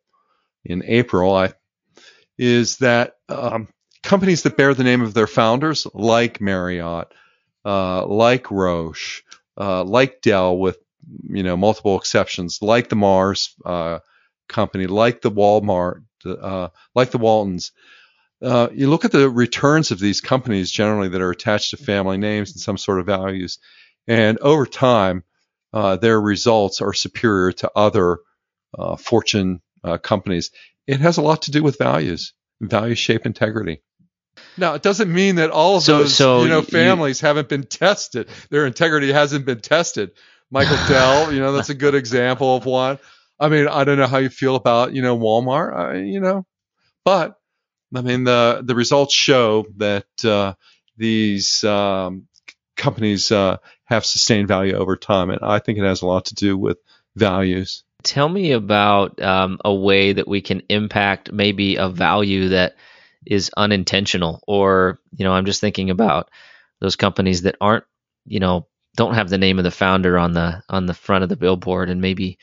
in 0.65 0.83
April, 0.87 1.35
I, 1.35 1.53
is 2.38 2.79
that 2.79 3.15
um, 3.29 3.69
companies 4.03 4.43
that 4.43 4.57
bear 4.57 4.75
the 4.75 4.85
name 4.85 5.03
of 5.03 5.15
their 5.15 5.27
founders, 5.27 5.87
like 5.95 6.41
Marriott, 6.41 7.09
uh, 7.65 8.07
like 8.07 8.51
Roche, 8.51 9.23
uh, 9.59 9.85
like 9.85 10.21
Dell, 10.23 10.57
with 10.59 10.79
you 11.29 11.43
know 11.43 11.57
multiple 11.57 11.97
exceptions, 11.99 12.61
like 12.62 12.88
the 12.88 12.97
Mars 12.97 13.55
uh, 13.65 14.01
company, 14.49 14.87
like 14.87 15.21
the 15.21 15.31
Walmart, 15.31 16.03
uh, 16.25 16.69
like 16.95 17.11
the 17.11 17.19
Waltons. 17.19 17.73
Uh, 18.41 18.69
you 18.73 18.91
look 18.91 19.05
at 19.05 19.12
the 19.12 19.31
returns 19.31 19.93
of 19.93 20.01
these 20.01 20.21
companies 20.21 20.71
generally 20.71 21.09
that 21.09 21.21
are 21.21 21.31
attached 21.31 21.71
to 21.71 21.77
family 21.77 22.19
names 22.19 22.53
and 22.53 22.61
some 22.61 22.77
sort 22.77 22.99
of 22.99 23.07
values, 23.07 23.59
and 24.09 24.38
over 24.38 24.67
time, 24.67 25.23
uh, 25.73 25.97
their 25.97 26.21
results 26.21 26.81
are 26.81 26.93
superior 26.93 27.53
to 27.53 27.71
other 27.75 28.19
uh, 28.79 28.97
Fortune 28.97 29.61
companies. 30.03 30.51
It 30.87 31.01
has 31.01 31.17
a 31.17 31.23
lot 31.23 31.43
to 31.43 31.51
do 31.51 31.63
with 31.63 31.79
values. 31.79 32.35
Values 32.61 32.99
shape 32.99 33.27
integrity. 33.27 33.83
Now, 34.57 34.75
it 34.75 34.83
doesn't 34.83 35.13
mean 35.13 35.37
that 35.37 35.51
all 35.51 35.77
of 35.77 35.83
so, 35.83 35.99
those 35.99 36.15
so 36.15 36.43
you 36.43 36.49
know 36.49 36.63
families 36.63 37.21
you, 37.21 37.29
haven't 37.29 37.49
been 37.49 37.65
tested. 37.65 38.29
Their 38.51 38.67
integrity 38.67 39.13
hasn't 39.13 39.45
been 39.45 39.61
tested. 39.61 40.13
Michael 40.51 40.77
Dell, 40.89 41.33
you 41.33 41.41
know, 41.41 41.53
that's 41.53 41.71
a 41.71 41.75
good 41.75 41.95
example 41.95 42.57
of 42.57 42.67
one. 42.67 42.99
I 43.41 43.49
mean, 43.49 43.67
I 43.67 43.85
don't 43.85 43.99
know 43.99 44.07
how 44.07 44.19
you 44.19 44.29
feel 44.29 44.55
about, 44.55 44.95
you 44.95 45.03
know, 45.03 45.19
Walmart, 45.19 45.77
uh, 45.77 45.95
you 45.95 46.21
know, 46.21 46.47
but 47.05 47.35
I 47.95 48.03
mean, 48.03 48.25
the, 48.25 48.63
the 48.65 48.75
results 48.75 49.15
show 49.15 49.67
that 49.79 50.07
uh, 50.25 50.55
these 50.97 51.65
um, 51.65 52.29
companies 52.77 53.33
uh, 53.33 53.57
have 53.93 54.07
sustained 54.07 54.49
value 54.49 54.75
over 54.75 54.97
time. 54.97 55.31
And 55.31 55.41
I 55.43 55.59
think 55.59 55.79
it 55.79 55.85
has 55.85 56.03
a 56.03 56.07
lot 56.07 56.27
to 56.27 56.35
do 56.35 56.57
with 56.57 56.79
values. 57.15 57.85
Tell 58.03 58.29
me 58.29 58.53
about 58.53 59.21
um, 59.23 59.59
a 59.65 59.73
way 59.73 60.15
that 60.15 60.27
we 60.27 60.41
can 60.41 60.63
impact 60.69 61.31
maybe 61.33 61.77
a 61.77 61.89
value 61.89 62.49
that 62.49 62.75
is 63.25 63.51
unintentional, 63.57 64.43
or, 64.49 64.99
you 65.13 65.25
know, 65.25 65.33
I'm 65.33 65.45
just 65.45 65.61
thinking 65.61 65.91
about 65.91 66.31
those 66.81 66.97
companies 66.97 67.43
that 67.43 67.57
aren't, 67.61 67.85
you 68.25 68.41
know, 68.41 68.67
don't 68.97 69.15
have 69.15 69.29
the 69.29 69.39
name 69.39 69.59
of 69.59 69.65
the 69.65 69.71
founder 69.71 70.19
on 70.19 70.33
the 70.33 70.63
on 70.69 70.87
the 70.87 70.95
front 70.95 71.23
of 71.23 71.31
the 71.31 71.37
billboard 71.37 71.89
and 71.89 72.01
maybe 72.01 72.39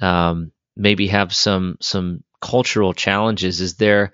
um, 0.00 0.52
maybe 0.76 1.08
have 1.08 1.34
some 1.34 1.76
some 1.80 2.22
cultural 2.40 2.92
challenges 2.92 3.60
is 3.60 3.76
there 3.76 4.12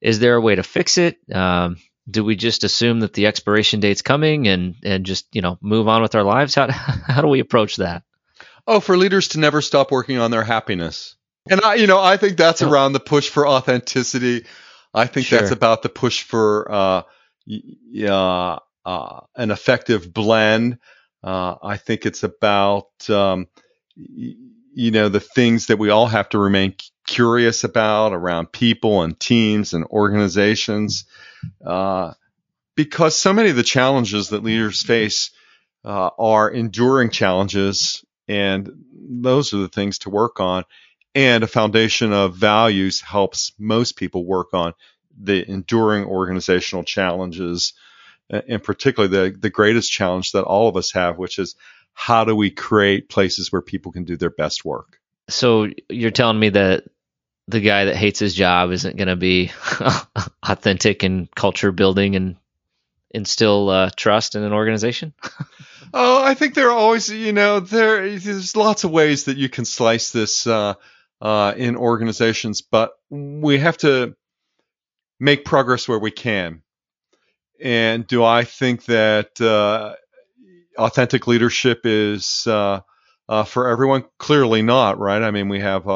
is 0.00 0.18
there 0.18 0.36
a 0.36 0.40
way 0.40 0.54
to 0.54 0.62
fix 0.62 0.98
it 0.98 1.18
um, 1.32 1.76
do 2.08 2.24
we 2.24 2.36
just 2.36 2.64
assume 2.64 3.00
that 3.00 3.12
the 3.14 3.26
expiration 3.26 3.80
date's 3.80 4.02
coming 4.02 4.48
and 4.48 4.76
and 4.82 5.04
just 5.04 5.26
you 5.34 5.42
know 5.42 5.58
move 5.60 5.88
on 5.88 6.02
with 6.02 6.14
our 6.14 6.22
lives? 6.22 6.54
How 6.54 6.70
how 6.70 7.20
do 7.20 7.28
we 7.28 7.40
approach 7.40 7.76
that? 7.76 8.02
Oh 8.66 8.80
for 8.80 8.96
leaders 8.96 9.28
to 9.28 9.40
never 9.40 9.60
stop 9.60 9.90
working 9.90 10.18
on 10.18 10.30
their 10.30 10.44
happiness. 10.44 11.16
And 11.50 11.60
i 11.60 11.74
you 11.74 11.86
know 11.86 12.00
i 12.00 12.16
think 12.16 12.36
that's 12.36 12.62
around 12.62 12.92
the 12.92 13.00
push 13.00 13.28
for 13.28 13.46
authenticity. 13.46 14.44
I 14.94 15.06
think 15.06 15.26
sure. 15.26 15.40
that's 15.40 15.50
about 15.50 15.82
the 15.82 15.88
push 15.88 16.22
for 16.22 16.70
uh, 16.70 17.02
uh, 18.08 18.58
uh, 18.86 19.20
an 19.36 19.50
effective 19.50 20.12
blend. 20.12 20.78
Uh, 21.22 21.56
I 21.62 21.78
think 21.78 22.06
it's 22.06 22.22
about, 22.22 22.88
um, 23.10 23.48
you 23.96 24.90
know, 24.90 25.08
the 25.08 25.20
things 25.20 25.66
that 25.66 25.78
we 25.78 25.90
all 25.90 26.06
have 26.06 26.28
to 26.30 26.38
remain 26.38 26.74
curious 27.06 27.64
about 27.64 28.12
around 28.12 28.52
people 28.52 29.02
and 29.02 29.18
teams 29.18 29.74
and 29.74 29.84
organizations. 29.86 31.04
Uh, 31.64 32.12
because 32.76 33.16
so 33.16 33.32
many 33.32 33.50
of 33.50 33.56
the 33.56 33.62
challenges 33.62 34.30
that 34.30 34.42
leaders 34.42 34.82
face 34.82 35.30
uh, 35.84 36.10
are 36.18 36.50
enduring 36.50 37.10
challenges, 37.10 38.04
and 38.26 38.70
those 38.92 39.52
are 39.54 39.58
the 39.58 39.68
things 39.68 39.98
to 40.00 40.10
work 40.10 40.40
on. 40.40 40.64
And 41.14 41.44
a 41.44 41.48
foundation 41.48 42.12
of 42.12 42.34
values 42.34 43.00
helps 43.00 43.52
most 43.58 43.96
people 43.96 44.24
work 44.24 44.52
on 44.52 44.72
the 45.16 45.48
enduring 45.48 46.04
organizational 46.04 46.82
challenges 46.82 47.74
and 48.30 48.62
particularly 48.62 49.30
the, 49.30 49.38
the 49.38 49.50
greatest 49.50 49.90
challenge 49.90 50.32
that 50.32 50.44
all 50.44 50.68
of 50.68 50.76
us 50.76 50.92
have, 50.92 51.18
which 51.18 51.38
is 51.38 51.56
how 51.92 52.24
do 52.24 52.34
we 52.34 52.50
create 52.50 53.08
places 53.08 53.52
where 53.52 53.62
people 53.62 53.92
can 53.92 54.04
do 54.04 54.16
their 54.16 54.30
best 54.30 54.64
work? 54.64 55.00
So 55.28 55.68
you're 55.88 56.10
telling 56.10 56.38
me 56.38 56.50
that 56.50 56.84
the 57.48 57.60
guy 57.60 57.86
that 57.86 57.96
hates 57.96 58.18
his 58.18 58.34
job 58.34 58.70
isn't 58.70 58.96
going 58.96 59.08
to 59.08 59.16
be 59.16 59.52
authentic 60.42 61.02
and 61.02 61.32
culture 61.34 61.72
building 61.72 62.16
and 62.16 62.36
instill 63.10 63.68
uh, 63.68 63.90
trust 63.96 64.34
in 64.34 64.42
an 64.42 64.52
organization? 64.52 65.12
oh, 65.94 66.22
I 66.22 66.34
think 66.34 66.54
there 66.54 66.68
are 66.68 66.78
always, 66.78 67.08
you 67.08 67.32
know, 67.32 67.60
there 67.60 68.18
there's 68.18 68.56
lots 68.56 68.84
of 68.84 68.90
ways 68.90 69.24
that 69.24 69.36
you 69.36 69.48
can 69.48 69.64
slice 69.64 70.10
this 70.10 70.46
uh, 70.46 70.74
uh, 71.20 71.54
in 71.56 71.76
organizations, 71.76 72.62
but 72.62 72.92
we 73.10 73.58
have 73.58 73.76
to 73.78 74.16
make 75.20 75.44
progress 75.44 75.86
where 75.86 75.98
we 75.98 76.10
can. 76.10 76.62
And 77.62 78.06
do 78.06 78.24
I 78.24 78.44
think 78.44 78.86
that 78.86 79.40
uh, 79.40 79.94
authentic 80.76 81.26
leadership 81.26 81.82
is 81.84 82.46
uh, 82.46 82.80
uh, 83.28 83.44
for 83.44 83.68
everyone? 83.68 84.04
Clearly 84.18 84.62
not, 84.62 84.98
right? 84.98 85.22
I 85.22 85.30
mean, 85.30 85.48
we 85.48 85.60
have 85.60 85.86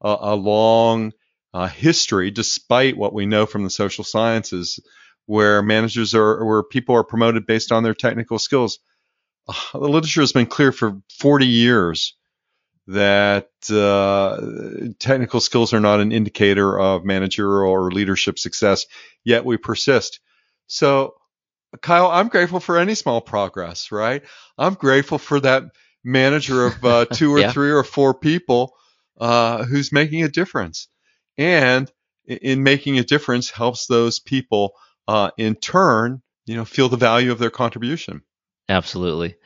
a, 0.00 0.16
a, 0.20 0.36
long 0.36 1.12
uh, 1.52 1.66
history, 1.66 2.30
despite 2.30 2.96
what 2.96 3.12
we 3.12 3.26
know 3.26 3.46
from 3.46 3.64
the 3.64 3.70
social 3.70 4.04
sciences, 4.04 4.80
where 5.26 5.62
managers 5.62 6.14
are, 6.14 6.44
where 6.44 6.62
people 6.62 6.94
are 6.96 7.04
promoted 7.04 7.46
based 7.46 7.72
on 7.72 7.82
their 7.82 7.94
technical 7.94 8.38
skills. 8.38 8.78
Uh, 9.48 9.54
the 9.74 9.88
literature 9.88 10.22
has 10.22 10.32
been 10.32 10.46
clear 10.46 10.72
for 10.72 11.00
40 11.18 11.46
years 11.46 12.14
that 12.86 13.48
uh, 13.70 14.40
technical 14.98 15.40
skills 15.40 15.72
are 15.72 15.80
not 15.80 16.00
an 16.00 16.10
indicator 16.10 16.78
of 16.78 17.04
managerial 17.04 17.70
or 17.70 17.92
leadership 17.92 18.38
success, 18.38 18.86
yet 19.22 19.44
we 19.44 19.56
persist. 19.56 20.18
So, 20.66 21.14
Kyle, 21.82 22.08
I'm 22.08 22.28
grateful 22.28 22.58
for 22.58 22.78
any 22.78 22.96
small 22.96 23.20
progress, 23.20 23.92
right? 23.92 24.22
I'm 24.58 24.74
grateful 24.74 25.18
for 25.18 25.38
that 25.40 25.64
manager 26.02 26.66
of 26.66 26.84
uh, 26.84 27.04
two 27.12 27.32
or 27.34 27.40
yeah. 27.40 27.52
three 27.52 27.70
or 27.70 27.84
four 27.84 28.14
people 28.14 28.74
uh, 29.20 29.64
who's 29.64 29.92
making 29.92 30.24
a 30.24 30.28
difference. 30.28 30.88
And 31.38 31.90
in 32.26 32.62
making 32.62 32.98
a 32.98 33.04
difference 33.04 33.50
helps 33.50 33.86
those 33.86 34.18
people 34.18 34.72
uh, 35.06 35.30
in 35.36 35.54
turn, 35.54 36.22
you 36.46 36.56
know, 36.56 36.64
feel 36.64 36.88
the 36.88 36.96
value 36.96 37.32
of 37.32 37.38
their 37.38 37.50
contribution. 37.50 38.22
Absolutely. 38.68 39.36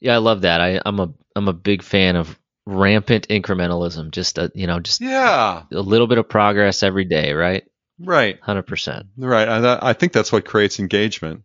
Yeah, 0.00 0.14
I 0.14 0.18
love 0.18 0.42
that. 0.42 0.60
I, 0.60 0.80
I'm 0.84 1.00
a 1.00 1.12
I'm 1.34 1.48
a 1.48 1.52
big 1.52 1.82
fan 1.82 2.16
of 2.16 2.38
rampant 2.66 3.28
incrementalism. 3.28 4.10
Just 4.10 4.38
a, 4.38 4.50
you 4.54 4.66
know, 4.66 4.80
just 4.80 5.00
yeah, 5.00 5.62
a 5.72 5.80
little 5.80 6.06
bit 6.06 6.18
of 6.18 6.28
progress 6.28 6.82
every 6.82 7.04
day, 7.04 7.32
right? 7.32 7.64
Right. 8.00 8.40
100%. 8.40 9.08
Right. 9.16 9.48
I, 9.48 9.78
I 9.90 9.92
think 9.92 10.12
that's 10.12 10.30
what 10.30 10.44
creates 10.44 10.78
engagement. 10.78 11.42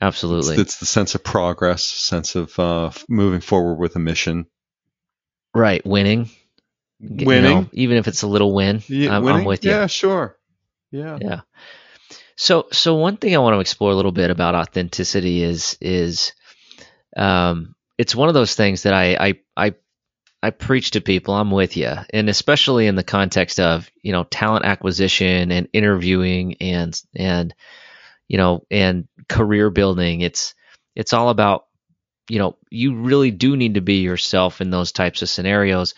Absolutely. 0.00 0.54
It's, 0.54 0.62
it's 0.62 0.80
the 0.80 0.86
sense 0.86 1.14
of 1.14 1.24
progress, 1.24 1.84
sense 1.84 2.34
of 2.34 2.58
uh, 2.58 2.90
moving 3.08 3.40
forward 3.40 3.76
with 3.76 3.96
a 3.96 4.00
mission. 4.00 4.46
Right. 5.54 5.84
Winning. 5.86 6.30
Winning. 7.00 7.26
You 7.26 7.40
know, 7.40 7.68
even 7.72 7.96
if 7.96 8.08
it's 8.08 8.22
a 8.22 8.26
little 8.28 8.54
win, 8.54 8.82
yeah, 8.88 9.16
I'm, 9.16 9.26
I'm, 9.26 9.44
with 9.44 9.64
you. 9.64 9.70
Yeah, 9.70 9.86
sure. 9.86 10.38
Yeah. 10.90 11.18
Yeah. 11.20 11.40
So, 12.36 12.68
so 12.72 12.94
one 12.96 13.16
thing 13.16 13.34
I 13.34 13.38
want 13.38 13.54
to 13.54 13.60
explore 13.60 13.92
a 13.92 13.94
little 13.94 14.12
bit 14.12 14.30
about 14.30 14.54
authenticity 14.54 15.42
is, 15.42 15.76
is, 15.80 16.32
um, 17.16 17.74
it's 17.98 18.14
one 18.14 18.28
of 18.28 18.34
those 18.34 18.54
things 18.54 18.84
that 18.84 18.94
I, 18.94 19.14
I, 19.14 19.34
I 19.56 19.74
I 20.42 20.50
preach 20.50 20.92
to 20.92 21.00
people, 21.00 21.34
I'm 21.34 21.52
with 21.52 21.76
you. 21.76 21.92
And 22.12 22.28
especially 22.28 22.88
in 22.88 22.96
the 22.96 23.04
context 23.04 23.60
of, 23.60 23.88
you 24.02 24.12
know, 24.12 24.24
talent 24.24 24.64
acquisition 24.64 25.52
and 25.52 25.68
interviewing 25.72 26.56
and 26.60 27.00
and 27.14 27.54
you 28.26 28.38
know, 28.38 28.66
and 28.70 29.06
career 29.28 29.70
building. 29.70 30.20
It's 30.20 30.54
it's 30.96 31.12
all 31.12 31.28
about 31.28 31.66
you 32.28 32.38
know, 32.38 32.56
you 32.70 32.94
really 32.94 33.30
do 33.30 33.56
need 33.56 33.74
to 33.74 33.80
be 33.80 34.00
yourself 34.00 34.60
in 34.60 34.70
those 34.70 34.92
types 34.92 35.22
of 35.22 35.28
scenarios 35.28 35.94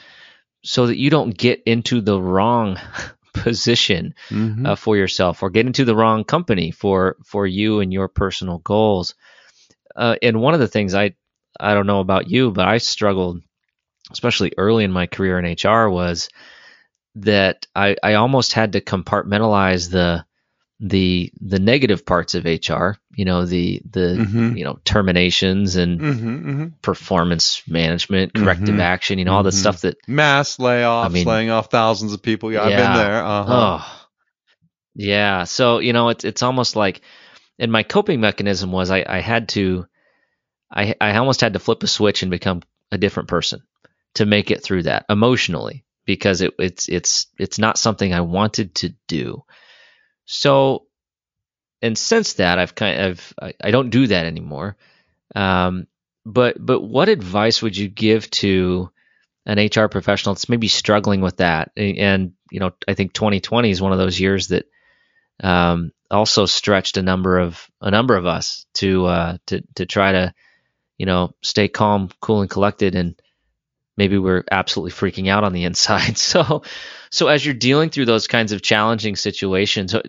so 0.62 0.86
that 0.86 0.98
you 0.98 1.10
don't 1.10 1.36
get 1.36 1.62
into 1.66 2.00
the 2.00 2.20
wrong 2.20 2.78
position 3.34 4.14
Mhm. 4.30 4.66
uh, 4.66 4.76
for 4.76 4.96
yourself 4.96 5.42
or 5.42 5.50
get 5.50 5.66
into 5.66 5.84
the 5.84 5.94
wrong 5.96 6.24
company 6.24 6.70
for 6.70 7.16
for 7.24 7.46
you 7.46 7.80
and 7.80 7.92
your 7.92 8.08
personal 8.08 8.58
goals. 8.58 9.14
Uh, 9.94 10.16
and 10.22 10.40
one 10.40 10.54
of 10.54 10.60
the 10.60 10.68
things 10.68 10.94
I 10.94 11.14
I 11.60 11.74
don't 11.74 11.86
know 11.86 12.00
about 12.00 12.28
you, 12.30 12.50
but 12.50 12.66
I 12.66 12.78
struggled, 12.78 13.40
especially 14.10 14.52
early 14.56 14.84
in 14.84 14.90
my 14.90 15.06
career 15.06 15.38
in 15.38 15.44
HR, 15.44 15.88
was 15.88 16.28
that 17.16 17.66
I, 17.76 17.96
I 18.02 18.14
almost 18.14 18.52
had 18.54 18.72
to 18.72 18.80
compartmentalize 18.80 19.90
the 19.90 20.24
the 20.86 21.32
the 21.40 21.58
negative 21.58 22.04
parts 22.04 22.34
of 22.34 22.44
HR. 22.44 22.96
You 23.16 23.24
know 23.24 23.46
the 23.46 23.80
the 23.90 24.16
Mhm. 24.28 24.56
you 24.58 24.64
know 24.64 24.78
terminations 24.84 25.76
and 25.76 25.98
Mhm, 26.00 26.44
mhm. 26.44 26.72
performance 26.82 27.62
management, 27.66 28.34
corrective 28.34 28.74
Mhm. 28.76 28.80
action. 28.80 29.18
You 29.18 29.24
know 29.24 29.32
all 29.34 29.42
the 29.42 29.50
Mhm. 29.50 29.54
stuff 29.60 29.80
that 29.80 29.96
Mass 30.06 30.58
layoffs, 30.58 31.06
I 31.06 31.08
mean- 31.08 31.26
laying 31.26 31.50
off 31.50 31.70
thousands 31.70 32.12
of 32.12 32.22
people. 32.22 32.52
Yeah, 32.52 32.62
I've 32.64 32.76
been 32.76 32.92
there. 32.94 33.24
Uh-huh. 33.24 33.78
Oh, 33.80 34.06
yeah. 34.94 35.44
So 35.44 35.78
you 35.78 35.92
know, 35.92 36.10
it's 36.10 36.24
it's 36.24 36.42
almost 36.42 36.76
like, 36.76 37.00
and 37.58 37.72
my 37.72 37.82
coping 37.82 38.20
mechanism 38.20 38.70
was 38.72 38.90
I 38.90 39.04
I 39.08 39.20
had 39.20 39.48
to, 39.50 39.86
I 40.70 40.94
I 41.00 41.16
almost 41.16 41.40
had 41.40 41.54
to 41.54 41.58
flip 41.58 41.82
a 41.82 41.86
switch 41.86 42.22
and 42.22 42.30
become 42.30 42.62
a 42.92 42.98
different 42.98 43.28
person 43.28 43.60
to 44.16 44.26
make 44.26 44.50
it 44.50 44.62
through 44.62 44.82
that 44.84 45.06
emotionally 45.08 45.84
because 46.04 46.42
it 46.42 46.52
it's 46.58 46.88
it's 46.88 47.26
it's 47.38 47.58
not 47.58 47.78
something 47.78 48.12
I 48.12 48.20
wanted 48.20 48.74
to 48.76 48.94
do. 49.08 49.44
So, 50.26 50.86
and 51.82 51.96
since 51.98 52.34
that 52.34 52.58
I've 52.58 52.74
kind 52.74 53.00
of 53.02 53.34
I, 53.40 53.70
don't 53.70 53.90
do 53.90 54.06
that 54.08 54.26
anymore. 54.26 54.76
Um, 55.34 55.86
but 56.26 56.56
but 56.64 56.82
what 56.82 57.08
advice 57.08 57.62
would 57.62 57.76
you 57.76 57.88
give 57.88 58.30
to 58.32 58.90
an 59.46 59.58
HR 59.58 59.88
professional 59.88 60.34
that's 60.34 60.48
maybe 60.48 60.68
struggling 60.68 61.20
with 61.22 61.38
that. 61.38 61.72
A- 61.76 61.96
And, 61.98 62.32
you 62.50 62.60
know, 62.60 62.72
I 62.88 62.94
think 62.94 63.12
2020 63.14 63.70
is 63.70 63.82
one 63.82 63.92
of 63.92 63.98
those 63.98 64.20
years 64.20 64.48
that 64.48 64.66
um, 65.42 65.92
also 66.10 66.46
stretched 66.46 66.96
a 66.96 67.02
number 67.02 67.38
of 67.38 67.66
a 67.80 67.90
number 67.90 68.16
of 68.16 68.26
us 68.26 68.66
to 68.74 69.06
uh, 69.06 69.38
to 69.46 69.62
to 69.76 69.86
try 69.86 70.12
to, 70.12 70.34
you 70.98 71.06
know, 71.06 71.34
stay 71.42 71.68
calm, 71.68 72.10
cool, 72.20 72.42
and 72.42 72.50
collected. 72.50 72.94
And 72.94 73.20
maybe 73.96 74.18
we're 74.18 74.44
absolutely 74.50 74.92
freaking 74.92 75.28
out 75.28 75.44
on 75.44 75.52
the 75.52 75.64
inside. 75.70 76.18
So, 76.18 76.62
so 77.10 77.28
as 77.28 77.44
you're 77.44 77.54
dealing 77.54 77.90
through 77.90 78.06
those 78.06 78.26
kinds 78.26 78.52
of 78.52 78.62
challenging 78.62 79.16
situations, 79.16 79.94
uh, 79.94 80.02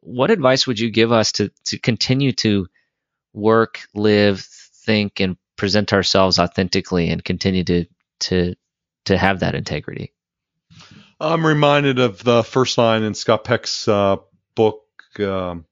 what 0.00 0.30
advice 0.30 0.66
would 0.66 0.78
you 0.78 0.90
give 0.90 1.12
us 1.12 1.32
to 1.32 1.50
to 1.66 1.78
continue 1.78 2.32
to 2.32 2.66
work, 3.32 3.80
live, 3.94 4.40
think, 4.40 5.20
and 5.20 5.36
present 5.56 5.92
ourselves 5.92 6.38
authentically, 6.38 7.10
and 7.10 7.24
continue 7.24 7.64
to 7.64 7.86
to 8.20 8.54
to 9.06 9.16
have 9.16 9.40
that 9.40 9.54
integrity. 9.54 10.12
I'm 11.18 11.46
reminded 11.46 11.98
of 11.98 12.22
the 12.22 12.44
first 12.44 12.76
line 12.76 13.02
in 13.02 13.14
Scott 13.14 13.44
Peck's 13.44 13.88
uh, 13.88 14.16
book, 14.54 14.82
um, 15.18 15.64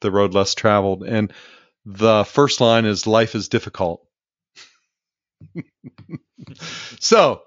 The 0.00 0.10
Road 0.10 0.34
Less 0.34 0.54
Traveled. 0.54 1.02
And 1.04 1.32
the 1.86 2.24
first 2.24 2.60
line 2.60 2.84
is 2.84 3.06
Life 3.06 3.34
is 3.34 3.48
difficult. 3.48 4.06
so, 7.00 7.42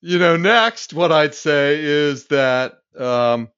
you 0.00 0.18
know, 0.18 0.36
next, 0.36 0.92
what 0.94 1.12
I'd 1.12 1.34
say 1.34 1.82
is 1.82 2.26
that 2.26 2.74
um, 2.98 3.48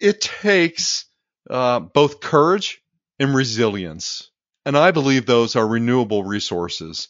it 0.00 0.20
takes 0.20 1.06
uh, 1.50 1.80
both 1.80 2.20
courage 2.20 2.82
and 3.18 3.34
resilience. 3.34 4.30
And 4.64 4.76
I 4.76 4.90
believe 4.90 5.24
those 5.24 5.56
are 5.56 5.66
renewable 5.66 6.24
resources. 6.24 7.08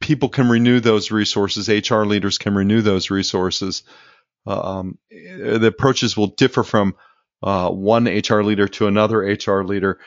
People 0.00 0.28
can 0.28 0.48
renew 0.48 0.80
those 0.80 1.10
resources, 1.10 1.68
HR 1.68 2.04
leaders 2.04 2.38
can 2.38 2.54
renew 2.54 2.82
those 2.82 3.10
resources 3.10 3.82
um, 4.46 4.98
the 5.10 5.66
approaches 5.66 6.16
will 6.16 6.28
differ 6.28 6.62
from 6.62 6.94
uh, 7.42 7.70
one 7.70 8.06
HR 8.06 8.42
leader 8.42 8.68
to 8.68 8.86
another 8.86 9.18
HR 9.18 9.64
leader, 9.64 9.98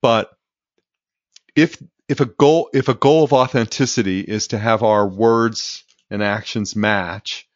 but 0.00 0.30
if 1.56 1.82
if 2.08 2.20
a 2.20 2.26
goal 2.26 2.70
if 2.72 2.88
a 2.88 2.94
goal 2.94 3.24
of 3.24 3.32
authenticity 3.32 4.20
is 4.20 4.48
to 4.48 4.58
have 4.58 4.82
our 4.82 5.06
words 5.06 5.84
and 6.10 6.22
actions 6.22 6.74
match, 6.74 7.48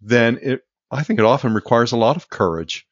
then 0.00 0.38
it 0.42 0.62
I 0.90 1.02
think 1.02 1.18
it 1.18 1.24
often 1.24 1.54
requires 1.54 1.92
a 1.92 1.96
lot 1.96 2.16
of 2.16 2.30
courage. 2.30 2.86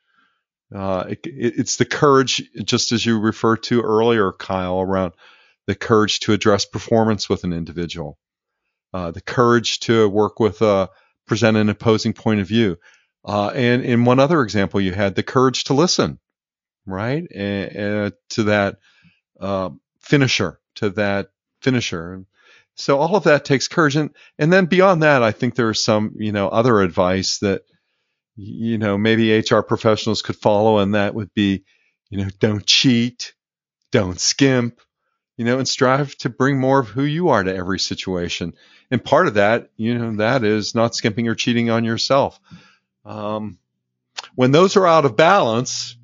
Uh, 0.75 1.05
it, 1.11 1.21
it, 1.25 1.55
it's 1.59 1.77
the 1.77 1.85
courage, 1.85 2.43
just 2.65 2.93
as 2.93 3.07
you 3.07 3.19
referred 3.21 3.63
to 3.65 3.83
earlier, 3.83 4.33
Kyle, 4.33 4.81
around 4.81 5.13
the 5.67 5.75
courage 5.75 6.21
to 6.21 6.33
address 6.33 6.65
performance 6.65 7.29
with 7.29 7.45
an 7.45 7.53
individual, 7.53 8.19
uh, 8.93 9.13
the 9.13 9.21
courage 9.21 9.81
to 9.81 10.09
work 10.09 10.41
with 10.41 10.61
a 10.63 10.91
present 11.27 11.57
an 11.57 11.69
opposing 11.69 12.13
point 12.13 12.41
of 12.41 12.49
view. 12.49 12.77
Uh, 13.25 13.49
and 13.49 13.83
in 13.83 14.05
one 14.05 14.21
other 14.21 14.43
example, 14.43 14.81
you 14.81 14.93
had 14.93 15.15
the 15.15 15.23
courage 15.23 15.65
to 15.65 15.75
listen, 15.75 16.19
right? 16.85 17.27
And, 17.35 17.77
and 17.77 18.13
to 18.31 18.45
that 18.45 18.77
uh, 19.41 19.71
finisher, 20.01 20.61
to 20.77 20.91
that 20.91 21.29
finisher. 21.61 22.25
So 22.75 22.99
all 22.99 23.17
of 23.17 23.25
that 23.25 23.45
takes 23.45 23.69
courage. 23.69 23.97
And, 23.97 24.11
and 24.39 24.53
then 24.53 24.67
beyond 24.67 25.03
that, 25.03 25.23
I 25.23 25.33
think 25.33 25.55
there's 25.55 25.83
some, 25.83 26.15
you 26.17 26.33
know, 26.33 26.49
other 26.49 26.81
advice 26.81 27.39
that, 27.39 27.63
you 28.37 28.79
know, 28.79 28.99
maybe 28.99 29.39
HR 29.39 29.61
professionals 29.61 30.23
could 30.23 30.37
follow. 30.37 30.79
And 30.79 30.95
that 30.95 31.15
would 31.15 31.33
be, 31.33 31.65
you 32.11 32.19
know, 32.19 32.29
don't 32.39 32.67
cheat, 32.67 33.35
don't 33.93 34.21
skimp, 34.21 34.81
you 35.37 35.45
know, 35.45 35.59
and 35.59 35.67
strive 35.67 36.15
to 36.19 36.29
bring 36.29 36.61
more 36.61 36.81
of 36.81 36.89
who 36.89 37.05
you 37.05 37.29
are 37.29 37.43
to 37.43 37.55
every 37.55 37.79
situation 37.79 38.53
and 38.91 39.05
part 39.05 39.27
of 39.27 39.35
that, 39.35 39.71
you 39.77 39.99
know, 39.99 40.17
that 40.17 40.45
is 40.45 40.75
not 40.75 40.95
skimping 40.95 41.29
or 41.29 41.35
cheating 41.35 41.71
on 41.71 41.85
yourself. 41.85 42.39
Um, 43.05 43.59
when 44.35 44.53
those 44.53 44.77
are 44.77 44.87
out 44.87 45.05
of 45.05 45.17
balance, 45.17 45.97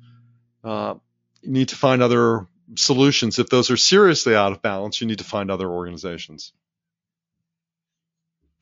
uh, 0.63 0.95
you 1.41 1.51
need 1.51 1.69
to 1.69 1.75
find 1.75 2.01
other 2.01 2.47
solutions. 2.75 3.39
If 3.39 3.49
those 3.49 3.71
are 3.71 3.77
seriously 3.77 4.35
out 4.35 4.51
of 4.51 4.61
balance, 4.61 5.01
you 5.01 5.07
need 5.07 5.19
to 5.19 5.23
find 5.23 5.51
other 5.51 5.69
organizations. 5.69 6.53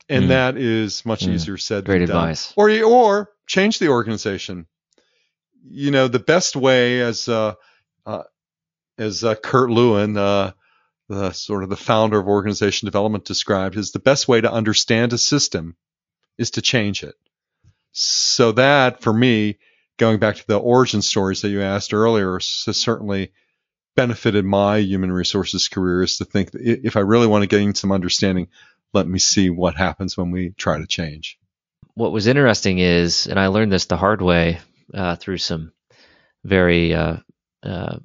And 0.08 0.24
Mm. 0.24 0.28
that 0.28 0.56
is 0.56 1.06
much 1.06 1.24
Mm. 1.24 1.34
easier 1.34 1.56
said 1.56 1.84
Great 1.84 1.98
than 1.98 2.08
done. 2.08 2.36
Or 2.56 2.68
you- 2.68 2.84
or 2.88 3.30
change 3.46 3.78
the 3.78 3.88
organization. 3.88 4.66
You 5.64 5.90
know, 5.90 6.08
the 6.08 6.18
best 6.18 6.56
way, 6.56 7.00
as 7.00 7.28
uh, 7.28 7.54
uh, 8.04 8.24
as 8.98 9.22
uh, 9.24 9.36
Kurt 9.36 9.70
Lewin, 9.70 10.16
uh, 10.16 10.52
the 11.08 11.32
sort 11.32 11.62
of 11.62 11.70
the 11.70 11.76
founder 11.76 12.18
of 12.18 12.26
organization 12.26 12.86
development, 12.86 13.24
described, 13.24 13.76
is 13.76 13.92
the 13.92 13.98
best 14.00 14.28
way 14.28 14.40
to 14.40 14.50
understand 14.52 15.12
a 15.12 15.18
system 15.18 15.76
is 16.36 16.52
to 16.52 16.62
change 16.62 17.02
it. 17.04 17.14
So 17.92 18.52
that, 18.52 19.02
for 19.02 19.12
me, 19.12 19.58
going 19.98 20.18
back 20.18 20.36
to 20.36 20.46
the 20.46 20.58
origin 20.58 21.02
stories 21.02 21.42
that 21.42 21.50
you 21.50 21.62
asked 21.62 21.94
earlier, 21.94 22.34
has 22.34 22.76
certainly 22.76 23.32
benefited 23.94 24.44
my 24.44 24.78
human 24.78 25.12
resources 25.12 25.68
career. 25.68 26.02
Is 26.02 26.18
to 26.18 26.24
think 26.24 26.52
that 26.52 26.62
if 26.62 26.96
I 26.96 27.00
really 27.00 27.26
want 27.26 27.42
to 27.42 27.48
gain 27.48 27.74
some 27.74 27.92
understanding, 27.92 28.48
let 28.92 29.06
me 29.06 29.18
see 29.18 29.50
what 29.50 29.74
happens 29.74 30.16
when 30.16 30.30
we 30.30 30.50
try 30.50 30.78
to 30.78 30.86
change. 30.86 31.38
What 31.94 32.12
was 32.12 32.26
interesting 32.26 32.78
is, 32.78 33.26
and 33.26 33.38
I 33.38 33.48
learned 33.48 33.72
this 33.72 33.86
the 33.86 33.96
hard 33.96 34.22
way 34.22 34.60
uh, 34.94 35.16
through 35.16 35.38
some 35.38 35.72
very, 36.44 36.94
uh, 36.94 37.16
uh, 37.62 37.98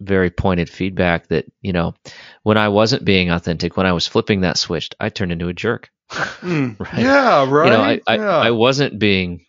very 0.00 0.30
pointed 0.30 0.68
feedback 0.68 1.28
that 1.28 1.46
you 1.60 1.72
know, 1.72 1.94
when 2.42 2.56
I 2.56 2.68
wasn't 2.68 3.04
being 3.04 3.30
authentic, 3.30 3.76
when 3.76 3.86
I 3.86 3.92
was 3.92 4.06
flipping 4.06 4.40
that 4.40 4.58
switch, 4.58 4.90
I 4.98 5.08
turned 5.08 5.32
into 5.32 5.48
a 5.48 5.54
jerk. 5.54 5.90
Right. 6.42 6.98
Yeah, 6.98 7.50
right. 7.50 7.64
You 7.64 7.70
know, 7.70 7.82
I, 7.82 8.00
I. 8.06 8.16
I 8.16 8.50
wasn't 8.52 8.98
being 8.98 9.44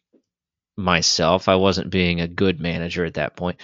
myself. 0.76 1.48
I 1.48 1.56
wasn't 1.56 1.90
being 1.90 2.22
a 2.22 2.28
good 2.28 2.60
manager 2.60 3.06
at 3.06 3.16
that 3.16 3.36
point. 3.36 3.60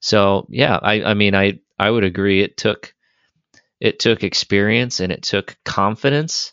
So 0.00 0.46
yeah, 0.48 0.78
I, 0.80 1.02
I 1.02 1.14
mean, 1.14 1.34
I, 1.34 1.58
I 1.80 1.90
would 1.90 2.04
agree. 2.04 2.42
It 2.42 2.58
took, 2.58 2.92
it 3.80 3.98
took 3.98 4.22
experience 4.22 5.00
and 5.00 5.10
it 5.10 5.22
took 5.22 5.56
confidence 5.64 6.52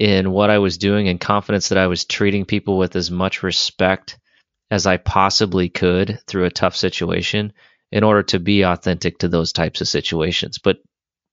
in 0.00 0.32
what 0.32 0.50
I 0.50 0.58
was 0.58 0.78
doing 0.78 1.08
and 1.08 1.20
confidence 1.20 1.68
that 1.68 1.78
I 1.78 1.86
was 1.86 2.04
treating 2.04 2.44
people 2.44 2.76
with 2.76 2.96
as 2.96 3.08
much 3.08 3.44
respect 3.44 4.18
as 4.68 4.84
I 4.86 4.96
possibly 4.96 5.68
could 5.68 6.18
through 6.26 6.46
a 6.46 6.50
tough 6.50 6.74
situation 6.74 7.52
in 7.92 8.02
order 8.02 8.24
to 8.24 8.40
be 8.40 8.62
authentic 8.62 9.18
to 9.18 9.28
those 9.28 9.52
types 9.52 9.80
of 9.80 9.86
situations. 9.86 10.58
But 10.58 10.78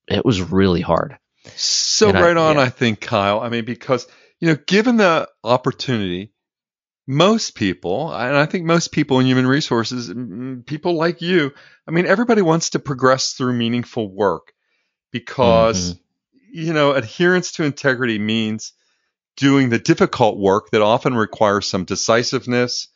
it 0.07 0.23
was 0.23 0.41
really 0.41 0.81
hard. 0.81 1.17
So 1.55 2.09
And 2.09 2.17
I- 2.19 2.21
right 2.21 2.37
on, 2.37 2.55
yeah. 2.57 2.61
I 2.61 2.69
think, 2.69 3.01
Kyle. 3.01 3.39
I 3.39 3.49
mean, 3.49 3.65
because 3.65 4.07
you 4.39 4.49
know, 4.49 4.57
given 4.67 4.97
the 4.97 5.27
opportunity, 5.43 6.31
most 7.08 7.56
people, 7.56 8.13
and 8.13 8.36
I 8.36 8.46
think 8.46 8.65
most 8.65 8.91
people 8.91 9.20
in 9.20 9.26
human 9.26 9.48
resources, 9.48 10.10
mm, 10.10 10.65
people 10.65 10.96
like 10.96 11.22
you, 11.22 11.54
I 11.88 11.91
mean, 11.91 12.06
everybody 12.06 12.41
wants 12.41 12.72
to 12.72 12.80
progress 12.80 13.34
through 13.34 13.54
meaningful 13.54 14.13
work 14.13 14.54
because 15.12 15.98
you 16.52 16.74
know, 16.74 16.93
adherence 16.93 17.52
to 17.54 17.63
integrity 17.63 18.20
means 18.20 18.74
doing 19.36 19.70
the 19.70 19.80
difficult 19.80 20.39
work 20.39 20.72
that 20.72 20.82
often 20.82 21.13
requires 21.13 21.67
some 21.67 21.86
decisiveness, 21.86 22.88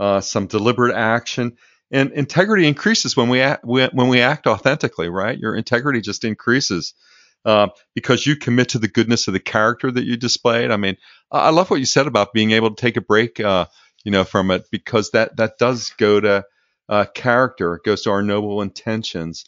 uh, 0.00 0.20
some 0.20 0.46
deliberate 0.46 0.94
action. 0.94 1.56
And 1.90 2.12
integrity 2.12 2.66
increases 2.66 3.16
when 3.16 3.28
we 3.28 3.42
act, 3.42 3.64
when 3.64 4.08
we 4.08 4.22
act 4.22 4.46
authentically, 4.46 5.10
right? 5.10 5.38
Your 5.38 5.54
integrity 5.54 6.00
just 6.00 6.24
increases 6.24 6.94
um, 7.44 7.70
because 7.94 8.26
you 8.26 8.36
commit 8.36 8.70
to 8.70 8.78
the 8.78 8.88
goodness 8.88 9.26
of 9.26 9.34
the 9.34 9.40
character 9.40 9.90
that 9.90 10.04
you 10.04 10.16
displayed. 10.16 10.70
I 10.70 10.76
mean, 10.76 10.96
I 11.30 11.50
love 11.50 11.70
what 11.70 11.80
you 11.80 11.86
said 11.86 12.06
about 12.06 12.32
being 12.32 12.52
able 12.52 12.74
to 12.74 12.80
take 12.80 12.96
a 12.96 13.00
break, 13.00 13.40
uh, 13.40 13.66
you 14.04 14.12
know, 14.12 14.24
from 14.24 14.50
it 14.50 14.66
because 14.70 15.10
that 15.10 15.36
that 15.36 15.58
does 15.58 15.90
go 15.98 16.20
to 16.20 16.44
uh, 16.88 17.04
character. 17.14 17.74
It 17.74 17.84
goes 17.84 18.02
to 18.02 18.10
our 18.10 18.22
noble 18.22 18.62
intentions, 18.62 19.44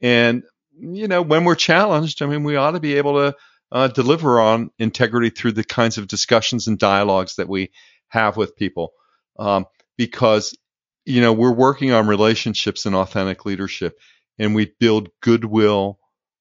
and 0.00 0.42
you 0.80 1.08
know, 1.08 1.22
when 1.22 1.44
we're 1.44 1.54
challenged, 1.54 2.22
I 2.22 2.26
mean, 2.26 2.44
we 2.44 2.56
ought 2.56 2.72
to 2.72 2.80
be 2.80 2.94
able 2.94 3.14
to 3.14 3.36
uh, 3.70 3.88
deliver 3.88 4.40
on 4.40 4.70
integrity 4.78 5.30
through 5.30 5.52
the 5.52 5.64
kinds 5.64 5.98
of 5.98 6.08
discussions 6.08 6.66
and 6.66 6.78
dialogues 6.78 7.36
that 7.36 7.48
we 7.48 7.70
have 8.08 8.36
with 8.36 8.56
people, 8.56 8.92
um, 9.38 9.66
because 9.96 10.56
you 11.04 11.20
know 11.20 11.32
we're 11.32 11.52
working 11.52 11.92
on 11.92 12.06
relationships 12.06 12.86
and 12.86 12.94
authentic 12.94 13.44
leadership, 13.44 13.98
and 14.38 14.54
we 14.54 14.72
build 14.78 15.10
goodwill 15.20 15.97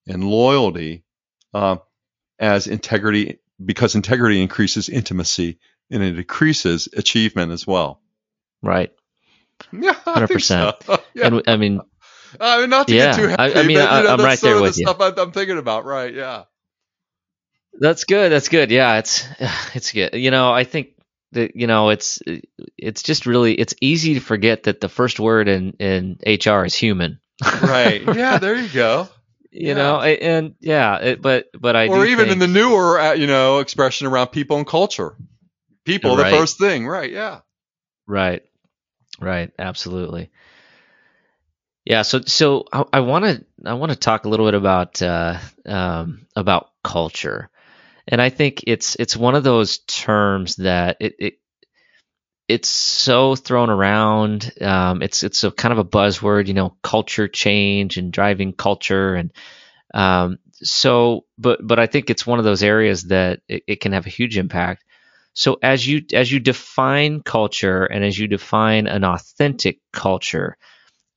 and 0.08 0.24
loyalty 0.24 1.04
uh, 1.54 1.78
as 2.40 2.68
integrity 2.68 3.40
because 3.64 3.96
integrity 3.96 4.42
increases 4.42 4.90
intimacy 4.90 5.60
and 5.90 6.04
it 6.04 6.14
decreases 6.14 6.88
achievement 6.96 7.52
as 7.52 7.66
well. 7.68 8.02
Right. 8.62 8.92
Yeah, 9.72 9.94
hundred 9.94 10.30
percent. 10.30 10.76
So. 10.84 11.02
Yeah. 11.14 11.28
And 11.28 11.44
I 11.48 11.58
mean, 11.58 11.82
I 12.40 12.62
mean, 12.62 12.70
not 12.70 12.88
to 12.90 12.94
Yeah, 12.96 13.06
get 13.12 13.16
too 13.16 13.26
I- 13.42 13.48
happy. 13.50 13.60
I 13.60 13.64
mean, 13.64 13.78
but, 13.78 13.90
I- 13.90 14.02
know, 14.04 14.10
I'm 14.10 14.18
that's 14.18 14.24
right 14.24 14.40
there 14.42 14.62
with 14.62 14.76
the 14.76 14.82
you. 14.82 14.88
stuff 14.88 15.02
I'm, 15.02 15.14
I'm 15.18 15.32
thinking 15.32 15.58
about. 15.58 15.84
Right? 15.86 16.14
Yeah. 16.14 16.44
That's 17.80 18.04
good. 18.04 18.32
That's 18.32 18.50
good. 18.50 18.70
Yeah, 18.72 18.98
it's 19.00 19.26
it's 19.76 19.92
good. 19.92 20.14
You 20.14 20.32
know, 20.32 20.52
I 20.52 20.64
think 20.64 20.90
that 21.32 21.56
you 21.56 21.68
know 21.68 21.90
it's 21.90 22.20
it's 22.78 23.02
just 23.04 23.26
really 23.26 23.54
it's 23.56 23.74
easy 23.82 24.14
to 24.16 24.20
forget 24.20 24.64
that 24.64 24.80
the 24.80 24.90
first 24.90 25.20
word 25.20 25.48
in 25.48 25.72
in 25.80 26.18
HR 26.26 26.66
is 26.66 26.76
human. 26.76 27.20
Right. 27.62 28.02
yeah. 28.16 28.38
There 28.38 28.56
you 28.56 28.70
go. 28.70 29.10
You 29.52 29.68
Yeah. 29.70 29.74
know, 29.76 30.02
and 30.02 30.56
yeah, 30.60 30.98
it, 30.98 31.22
but 31.22 31.48
but 31.58 31.76
I 31.76 31.88
or 31.88 32.06
even 32.06 32.26
think, 32.28 32.34
in 32.34 32.40
the 32.40 32.48
newer, 32.48 33.00
uh, 33.00 33.14
you 33.14 33.28
know, 33.28 33.60
expression 33.60 34.08
around 34.08 34.28
people 34.28 34.58
and 34.58 34.68
culture. 34.68 35.16
People, 35.86 36.16
Right. 36.16 36.32
the 36.32 36.38
first 36.38 36.58
thing. 36.60 36.86
Right. 36.88 37.12
Yeah. 37.12 37.40
Right. 38.06 38.44
Right. 39.20 39.52
Absolutely. 39.58 40.30
Yeah. 41.86 42.02
So, 42.02 42.22
so 42.22 42.66
I 42.92 43.00
want 43.00 43.26
to 43.26 43.46
I 43.66 43.74
want 43.76 43.92
to 43.92 43.98
talk 43.98 44.26
a 44.26 44.30
little 44.30 44.46
bit 44.46 44.54
about 44.56 45.02
uh, 45.02 45.40
um, 45.66 46.28
about 46.36 46.72
culture, 46.84 47.50
and 48.08 48.22
I 48.22 48.30
think 48.30 48.64
it's 48.68 48.96
it's 48.96 49.16
one 49.16 49.36
of 49.36 49.44
those 49.46 49.78
terms 49.80 50.58
that 50.58 50.98
it, 51.00 51.16
it 51.20 51.34
it's 52.48 52.70
so 52.70 53.36
thrown 53.36 53.70
around. 53.70 54.52
Um, 54.62 55.02
it's 55.02 55.24
it's 55.24 55.44
a 55.44 55.52
kind 55.52 55.74
of 55.74 55.80
a 55.80 55.86
buzzword, 55.86 56.48
you 56.48 56.54
know, 56.54 56.78
culture 56.82 57.28
change 57.28 57.98
and 57.98 58.12
driving 58.12 58.54
culture, 58.54 59.16
and 59.16 59.34
um, 59.94 60.40
so 60.54 61.26
but 61.38 61.60
but 61.66 61.80
I 61.80 61.88
think 61.88 62.10
it's 62.10 62.26
one 62.26 62.40
of 62.40 62.46
those 62.46 62.64
areas 62.64 63.04
that 63.06 63.42
it, 63.48 63.64
it 63.68 63.82
can 63.82 63.92
have 63.92 64.06
a 64.06 64.12
huge 64.12 64.38
impact. 64.38 64.84
So 65.34 65.60
as 65.62 65.86
you 65.86 66.04
as 66.14 66.32
you 66.32 66.40
define 66.40 67.22
culture 67.22 67.86
and 67.86 68.04
as 68.04 68.18
you 68.18 68.28
define 68.28 68.88
an 68.88 69.04
authentic 69.04 69.80
culture, 69.92 70.58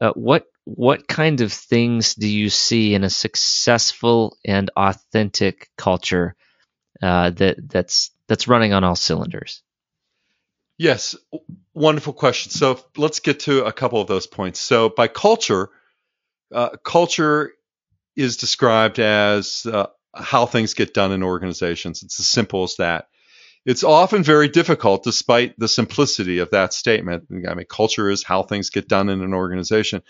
uh, 0.01 0.13
what 0.15 0.47
what 0.65 1.09
kind 1.09 1.41
of 1.41 1.53
things 1.53 2.15
do 2.15 2.29
you 2.29 2.51
see 2.51 2.95
in 2.95 3.05
a 3.05 3.11
successful 3.11 4.37
and 4.45 4.71
authentic 4.77 5.71
culture 5.77 6.35
uh, 7.03 7.31
that 7.31 7.57
that's 7.69 8.11
that's 8.27 8.49
running 8.49 8.73
on 8.73 8.85
all 8.85 8.97
cylinders? 8.97 9.63
Yes, 10.81 11.15
wonderful 11.75 12.15
question. 12.15 12.51
So 12.53 12.81
let's 12.97 13.21
get 13.21 13.41
to 13.41 13.67
a 13.67 13.73
couple 13.73 14.01
of 14.01 14.09
those 14.09 14.27
points. 14.27 14.61
So 14.61 14.89
by 14.89 15.09
culture, 15.09 15.69
uh, 16.55 16.71
culture 16.83 17.53
is 18.17 18.39
described 18.39 18.99
as 18.99 19.67
uh, 19.71 19.89
how 20.15 20.47
things 20.47 20.73
get 20.73 20.95
done 20.95 21.13
in 21.13 21.23
organizations. 21.23 22.03
It's 22.03 22.19
as 22.19 22.29
simple 22.29 22.63
as 22.63 22.77
that. 22.77 23.09
It's 23.67 23.85
often 23.85 24.23
very 24.23 24.49
difficult, 24.49 25.05
despite 25.05 25.55
the 25.59 25.69
simplicity 25.69 26.39
of 26.39 26.53
that 26.53 26.73
statement. 26.73 27.27
I 27.47 27.53
mean, 27.53 27.67
culture 27.69 28.09
is 28.09 28.25
how 28.25 28.43
things 28.43 28.71
get 28.71 28.89
done 28.89 29.11
in 29.11 29.21
an 29.21 29.35
organization. 29.35 30.01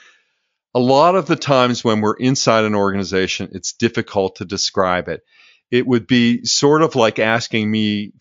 A 0.72 0.78
lot 0.78 1.16
of 1.16 1.26
the 1.26 1.34
times 1.34 1.82
when 1.82 2.00
we're 2.00 2.14
inside 2.14 2.62
an 2.64 2.76
organization, 2.76 3.50
it's 3.54 3.72
difficult 3.72 4.36
to 4.36 4.44
describe 4.44 5.08
it. 5.08 5.24
It 5.72 5.84
would 5.84 6.06
be 6.06 6.44
sort 6.44 6.82
of 6.82 6.94
like 6.94 7.18
asking 7.18 7.68
me 7.68 8.12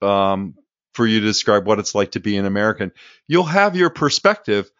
um, 0.00 0.54
for 0.92 1.06
you 1.06 1.20
to 1.20 1.26
describe 1.26 1.66
what 1.66 1.78
it's 1.78 1.94
like 1.94 2.12
to 2.12 2.20
be 2.20 2.36
an 2.36 2.46
American. 2.46 2.92
You'll 3.26 3.44
have 3.44 3.76
your 3.76 3.90
perspective, 3.90 4.70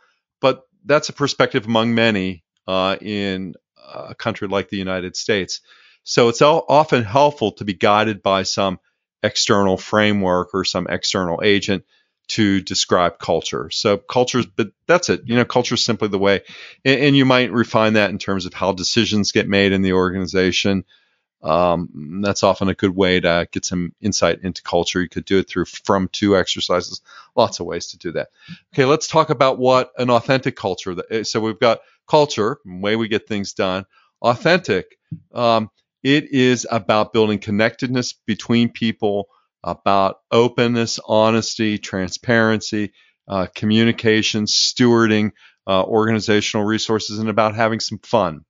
but 0.41 0.63
that's 0.85 1.09
a 1.09 1.13
perspective 1.13 1.67
among 1.67 1.95
many 1.95 2.43
uh, 2.67 2.97
in 3.01 3.55
a 3.95 4.15
country 4.15 4.49
like 4.49 4.69
the 4.69 4.77
United 4.77 5.17
States. 5.17 5.61
So 6.05 6.29
it's 6.29 6.43
often 6.43 7.05
helpful 7.05 7.53
to 7.53 7.65
be 7.65 7.75
guided 7.75 8.23
by 8.23 8.45
some 8.45 8.81
external 9.23 9.77
framework 9.77 10.51
or 10.55 10.65
some 10.65 10.87
external 10.89 11.41
agent 11.45 11.85
to 12.29 12.61
describe 12.61 13.19
culture. 13.19 13.71
So 13.71 13.97
culture, 13.97 14.43
but 14.57 14.71
that's 14.87 15.09
it. 15.09 15.23
You 15.25 15.37
know, 15.37 15.45
culture 15.45 15.75
is 15.75 15.85
simply 15.85 16.09
the 16.09 16.19
way, 16.19 16.43
and, 16.85 17.01
and 17.01 17.17
you 17.17 17.25
might 17.25 17.53
refine 17.53 17.95
that 17.95 18.11
in 18.11 18.19
terms 18.19 18.47
of 18.47 18.55
how 18.55 18.73
decisions 18.73 19.33
get 19.33 19.49
made 19.49 19.73
in 19.73 19.83
the 19.83 19.95
organization. 19.95 20.85
Um, 21.43 22.21
that's 22.23 22.43
often 22.43 22.69
a 22.69 22.75
good 22.75 22.95
way 22.95 23.21
to 23.21 23.49
get 23.51 23.65
some 23.65 23.95
insight 24.01 24.41
into 24.43 24.63
culture. 24.63 25.01
You 25.01 25.09
could 25.09 25.25
do 25.25 25.39
it 25.39 25.49
through 25.49 25.65
from 25.67 26.09
to 26.13 26.37
exercises. 26.37 27.01
Lots 27.35 27.61
of 27.61 27.67
ways 27.67 27.89
to 27.89 27.99
do 27.99 28.13
that. 28.13 28.29
Okay, 28.75 28.85
let's 28.85 29.09
talk 29.09 29.31
about 29.31 29.59
what 29.59 29.91
an 29.99 30.11
authentic 30.11 30.57
culture. 30.57 30.95
that- 30.95 31.27
So 31.27 31.41
we've 31.41 31.59
got 31.59 31.81
culture, 32.09 32.59
way 32.65 32.97
we 32.97 33.09
get 33.09 33.27
things 33.27 33.55
done. 33.55 33.87
Authentic. 34.21 34.99
Um, 35.35 35.71
it 36.03 36.31
is 36.33 36.67
about 36.71 37.13
building 37.13 37.39
connectedness 37.39 38.15
between 38.27 38.71
people, 38.71 39.29
about 39.65 40.17
openness, 40.31 40.99
honesty, 41.07 41.79
transparency, 41.79 42.93
uh, 43.29 43.47
communication, 43.55 44.45
stewarding 44.45 45.33
uh, 45.67 45.85
organizational 45.85 46.67
resources, 46.67 47.19
and 47.19 47.29
about 47.29 47.55
having 47.55 47.81
some 47.81 47.99
fun. 47.99 48.45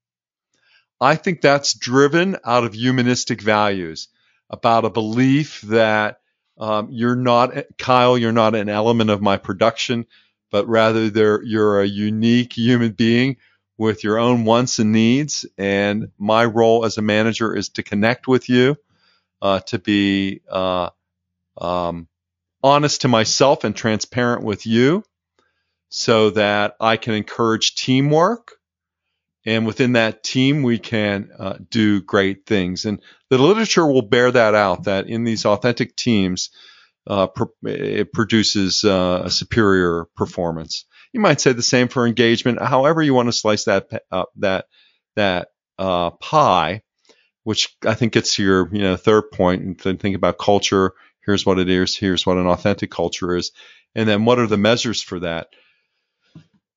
I 1.01 1.17
think 1.17 1.41
that's 1.41 1.75
driven 1.75 2.37
out 2.45 2.65
of 2.65 2.75
humanistic 2.75 3.41
values, 3.41 4.09
about 4.51 4.85
a 4.85 4.91
belief 4.91 5.63
that 5.63 6.21
um, 6.59 6.89
you're 6.91 7.17
not, 7.17 7.55
Kyle, 7.79 8.19
you're 8.19 8.33
not 8.33 8.55
an 8.55 8.69
element 8.69 9.09
of 9.09 9.23
my 9.23 9.39
production, 9.39 10.07
but 10.51 10.69
rather 10.69 11.41
you're 11.43 11.81
a 11.81 11.87
unique 11.87 12.53
human 12.53 12.93
being 12.93 13.37
with 13.79 14.05
your 14.05 14.19
own 14.19 14.45
wants 14.45 14.79
and 14.79 14.93
needs. 14.93 15.47
And 15.57 16.11
my 16.19 16.45
role 16.45 16.85
as 16.85 16.99
a 16.99 17.03
manager 17.03 17.57
is 17.57 17.71
to 17.71 17.83
connect 17.83 18.29
with 18.29 18.51
you, 18.51 18.77
uh, 19.41 19.61
to 19.61 19.79
be 19.79 20.43
uh, 20.51 20.91
um, 21.57 22.09
honest 22.63 23.03
to 23.03 23.09
myself 23.09 23.65
and 23.65 23.75
transparent 23.75 24.43
with 24.43 24.67
you 24.67 25.03
so 25.89 26.31
that 26.31 26.77
I 26.79 26.99
can 26.99 27.15
encourage 27.15 27.75
teamwork. 27.75 28.53
And 29.47 29.67
within 29.67 29.93
that 29.93 30.23
team, 30.23 30.63
we 30.63 30.79
can 30.79 31.31
uh, 31.39 31.57
do 31.71 32.03
great 32.03 32.45
things. 32.47 32.85
And 32.85 33.01
the 33.31 33.39
literature 33.39 33.87
will 33.87 34.03
bear 34.03 34.31
that 34.31 34.55
out 34.55 34.85
that 34.85 35.09
in 35.09 35.25
these 35.25 35.47
authentic 35.47 35.97
teams, 35.97 36.51
uh, 37.07 37.27
pro- 37.29 37.53
it 37.63 38.13
produces 38.13 38.85
uh, 38.85 39.23
a 39.25 39.31
superior 39.31 40.05
performance. 40.17 40.85
You 41.13 41.21
might 41.21 41.41
say 41.41 41.53
the 41.53 41.63
same 41.63 41.89
for 41.89 42.07
engagement. 42.07 42.61
However, 42.61 43.03
you 43.03 43.15
want 43.15 43.29
to 43.29 43.33
slice 43.33 43.65
that 43.65 43.91
pa- 43.91 43.99
uh, 44.13 44.25
that 44.37 44.67
that 45.17 45.49
uh, 45.79 46.11
pie, 46.11 46.83
which 47.45 47.75
I 47.85 47.95
think 47.95 48.13
gets 48.13 48.35
to 48.35 48.43
your 48.43 48.69
you 48.75 48.83
know 48.83 48.97
third 48.97 49.31
point. 49.31 49.63
And 49.63 49.79
to 49.81 49.97
think 49.97 50.17
about 50.17 50.39
culture. 50.39 50.93
Here's 51.25 51.47
what 51.47 51.59
it 51.59 51.69
is. 51.69 51.97
Here's 51.97 52.27
what 52.27 52.37
an 52.37 52.47
authentic 52.47 52.91
culture 52.91 53.37
is. 53.37 53.53
And 53.95 54.09
then 54.09 54.25
what 54.25 54.39
are 54.39 54.47
the 54.47 54.57
measures 54.57 55.03
for 55.03 55.21
that? 55.21 55.49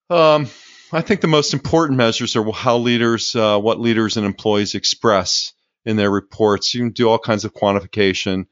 Um, 0.10 0.48
I 0.94 1.02
think 1.02 1.22
the 1.22 1.28
most 1.28 1.56
important 1.56 1.98
measures 1.98 2.36
are 2.36 2.52
how 2.52 2.78
leaders, 2.78 3.36
uh, 3.36 3.58
what 3.60 3.80
leaders 3.80 4.16
and 4.16 4.28
employees 4.28 4.76
express 4.76 5.54
in 5.86 5.96
their 5.96 6.12
reports. 6.12 6.74
You 6.74 6.82
can 6.82 6.92
do 6.92 7.10
all 7.10 7.18
kinds 7.18 7.46
of 7.46 7.54
quantification. 7.54 8.46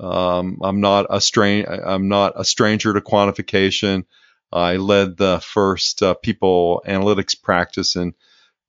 Um, 0.00 0.58
I'm 0.60 0.80
not 0.80 1.06
a. 1.08 1.64
I'm 1.86 2.08
not 2.08 2.32
a 2.34 2.44
stranger 2.44 2.92
to 2.92 3.00
quantification. 3.00 4.06
I 4.52 4.76
led 4.76 5.16
the 5.16 5.40
first 5.40 6.02
uh, 6.02 6.14
people 6.14 6.82
analytics 6.84 7.40
practice 7.40 7.94
in 7.94 8.14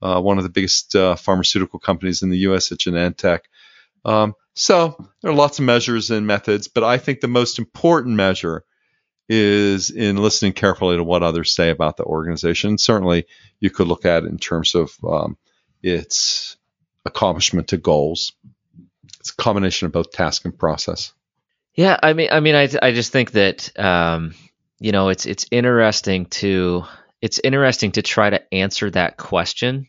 uh, 0.04 0.22
one 0.22 0.38
of 0.38 0.44
the 0.44 0.52
biggest 0.52 0.96
uh, 0.96 1.16
pharmaceutical 1.16 1.80
companies 1.80 2.22
in 2.22 2.30
the 2.30 2.40
U.S. 2.50 2.72
at 2.72 2.78
Genentech. 2.78 3.40
Um, 4.04 4.36
so 4.54 5.04
there 5.22 5.32
are 5.32 5.36
lots 5.36 5.58
of 5.58 5.66
measures 5.66 6.12
and 6.12 6.28
methods, 6.28 6.68
but 6.68 6.84
I 6.84 7.00
think 7.00 7.22
the 7.22 7.28
most 7.28 7.58
important 7.58 8.16
measure 8.16 8.64
is 9.28 9.90
in 9.90 10.18
listening 10.18 10.54
carefully 10.54 10.98
to 10.98 11.04
what 11.04 11.24
others 11.24 11.54
say 11.54 11.70
about 11.70 11.98
the 11.98 12.04
organization. 12.04 12.78
Certainly, 12.78 13.26
you 13.60 13.70
could 13.70 13.88
look 13.88 14.06
at 14.06 14.24
it 14.24 14.30
in 14.30 14.38
terms 14.38 14.76
of 14.76 14.96
um, 15.04 15.38
its 15.82 16.58
accomplishment 17.06 17.70
to 17.70 17.78
goals. 17.78 18.34
It's 19.20 19.32
a 19.32 19.36
combination 19.36 19.88
of 19.88 19.92
both 19.92 20.12
task 20.12 20.46
and 20.46 20.58
process. 20.58 21.14
Yeah, 21.74 22.00
I 22.02 22.14
mean, 22.14 22.30
I 22.32 22.40
mean, 22.40 22.56
I 22.56 22.70
I 22.82 22.92
just 22.94 23.12
think 23.12 23.32
that 23.32 23.78
um, 23.80 24.34
you 24.80 24.92
know 24.92 25.10
it's 25.10 25.26
it's 25.26 25.48
interesting 25.52 26.28
to 26.28 26.84
it's 27.22 27.40
interesting 27.44 27.94
to 27.94 28.02
try 28.02 28.30
to 28.30 28.54
answer 28.54 28.92
that 28.92 29.18
question 29.18 29.88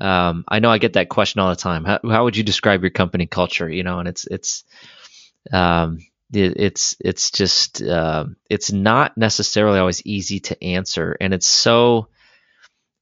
um, 0.00 0.44
I 0.48 0.58
know 0.58 0.70
I 0.70 0.78
get 0.78 0.94
that 0.94 1.08
question 1.08 1.40
all 1.40 1.50
the 1.50 1.56
time. 1.56 1.84
How, 1.84 2.00
how 2.04 2.24
would 2.24 2.36
you 2.36 2.42
describe 2.42 2.82
your 2.82 2.90
company 2.90 3.26
culture? 3.26 3.68
You 3.68 3.82
know, 3.82 4.00
and 4.00 4.08
it's 4.08 4.26
it's 4.26 4.64
um, 5.52 5.98
it, 6.34 6.54
it's 6.56 6.96
it's 7.00 7.30
just 7.30 7.82
uh, 7.82 8.26
it's 8.50 8.72
not 8.72 9.16
necessarily 9.16 9.78
always 9.78 10.04
easy 10.04 10.40
to 10.40 10.64
answer, 10.64 11.16
and 11.20 11.34
it's 11.34 11.48
so 11.48 12.08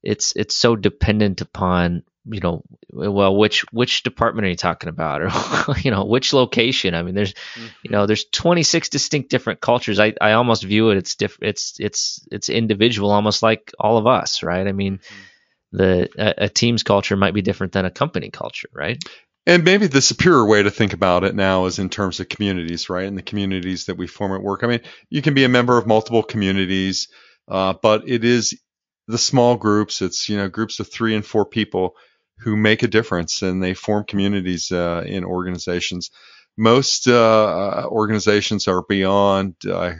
it's 0.03 0.33
it's 0.35 0.55
so 0.55 0.75
dependent 0.75 1.41
upon 1.41 2.03
you 2.25 2.39
know 2.39 2.63
well 2.91 3.35
which 3.35 3.65
which 3.71 4.03
department 4.03 4.45
are 4.45 4.49
you 4.49 4.55
talking 4.55 4.89
about? 4.89 5.21
Or 5.67 5.77
you 5.77 5.91
know 5.91 6.05
which 6.05 6.33
location? 6.33 6.93
I 6.93 7.03
mean 7.03 7.15
there's 7.15 7.33
mm-hmm. 7.33 7.67
you 7.83 7.91
know 7.91 8.05
there's 8.05 8.25
26 8.25 8.89
distinct 8.89 9.29
different 9.29 9.61
cultures. 9.61 9.99
I 9.99 10.13
i 10.19 10.33
almost 10.33 10.63
view 10.63 10.89
it 10.89 10.97
it's 10.97 11.15
diff, 11.15 11.37
it's 11.41 11.75
it's 11.79 12.25
it's 12.31 12.49
individual 12.49 13.11
almost 13.11 13.43
like 13.43 13.71
all 13.79 13.97
of 13.97 14.07
us 14.07 14.43
right? 14.43 14.67
I 14.67 14.71
mean 14.71 14.97
mm-hmm. 14.97 15.77
the 15.77 16.09
a, 16.17 16.45
a 16.45 16.49
team's 16.49 16.83
culture 16.83 17.15
might 17.15 17.33
be 17.33 17.41
different 17.41 17.73
than 17.73 17.85
a 17.85 17.91
company 17.91 18.29
culture 18.29 18.69
right 18.73 19.01
and 19.45 19.63
maybe 19.63 19.87
the 19.87 20.01
superior 20.01 20.45
way 20.45 20.63
to 20.63 20.71
think 20.71 20.93
about 20.93 21.23
it 21.23 21.35
now 21.35 21.65
is 21.65 21.79
in 21.79 21.89
terms 21.89 22.19
of 22.19 22.29
communities, 22.29 22.89
right? 22.89 23.05
And 23.05 23.17
the 23.17 23.21
communities 23.23 23.85
that 23.85 23.97
we 23.97 24.07
form 24.07 24.31
at 24.33 24.41
work. 24.41 24.63
I 24.63 24.67
mean, 24.67 24.81
you 25.09 25.21
can 25.21 25.33
be 25.33 25.43
a 25.43 25.49
member 25.49 25.77
of 25.77 25.87
multiple 25.87 26.23
communities, 26.23 27.09
uh, 27.49 27.73
but 27.81 28.07
it 28.07 28.23
is 28.23 28.57
the 29.07 29.17
small 29.17 29.57
groups. 29.57 30.01
It's 30.01 30.29
you 30.29 30.37
know 30.37 30.47
groups 30.49 30.79
of 30.79 30.91
three 30.91 31.15
and 31.15 31.25
four 31.25 31.45
people 31.45 31.95
who 32.39 32.55
make 32.55 32.83
a 32.83 32.87
difference, 32.87 33.41
and 33.41 33.61
they 33.61 33.73
form 33.73 34.05
communities 34.05 34.71
uh, 34.71 35.03
in 35.05 35.25
organizations. 35.25 36.09
Most 36.57 37.07
uh, 37.07 37.85
organizations 37.87 38.67
are 38.67 38.83
beyond 38.87 39.55
uh, 39.65 39.93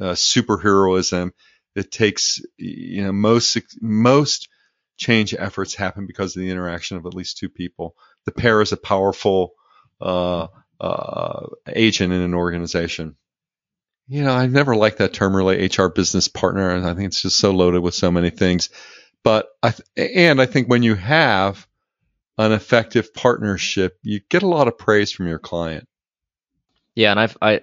uh, 0.00 0.12
superheroism. 0.12 1.32
It 1.74 1.90
takes 1.90 2.40
you 2.56 3.04
know 3.04 3.12
most 3.12 3.58
most 3.80 4.48
change 4.96 5.34
efforts 5.38 5.74
happen 5.74 6.06
because 6.06 6.34
of 6.34 6.40
the 6.42 6.50
interaction 6.50 6.96
of 6.96 7.06
at 7.06 7.14
least 7.14 7.38
two 7.38 7.48
people 7.48 7.94
the 8.26 8.32
pair 8.32 8.60
is 8.60 8.72
a 8.72 8.76
powerful 8.76 9.54
uh, 10.00 10.48
uh, 10.80 11.46
agent 11.68 12.12
in 12.12 12.20
an 12.20 12.34
organization. 12.34 13.16
You 14.08 14.22
know, 14.22 14.34
I've 14.34 14.52
never 14.52 14.76
liked 14.76 14.98
that 14.98 15.14
term 15.14 15.34
really, 15.34 15.66
HR 15.66 15.86
business 15.86 16.28
partner, 16.28 16.70
I 16.70 16.94
think 16.94 17.06
it's 17.06 17.22
just 17.22 17.38
so 17.38 17.52
loaded 17.52 17.82
with 17.82 17.94
so 17.94 18.10
many 18.10 18.30
things. 18.30 18.68
But 19.24 19.48
I 19.62 19.72
th- 19.72 20.10
and 20.14 20.40
I 20.40 20.46
think 20.46 20.68
when 20.68 20.84
you 20.84 20.94
have 20.94 21.66
an 22.38 22.52
effective 22.52 23.14
partnership, 23.14 23.98
you 24.02 24.20
get 24.28 24.44
a 24.44 24.48
lot 24.48 24.68
of 24.68 24.78
praise 24.78 25.10
from 25.10 25.26
your 25.26 25.40
client. 25.40 25.88
Yeah, 26.94 27.10
and 27.10 27.18
I've 27.18 27.36
I 27.42 27.62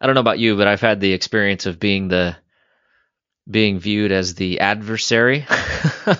I 0.00 0.06
don't 0.06 0.14
know 0.14 0.20
about 0.20 0.38
you, 0.38 0.56
but 0.56 0.68
I've 0.68 0.80
had 0.80 1.00
the 1.00 1.12
experience 1.12 1.66
of 1.66 1.80
being 1.80 2.06
the 2.06 2.36
being 3.48 3.78
viewed 3.78 4.12
as 4.12 4.34
the 4.34 4.60
adversary 4.60 5.46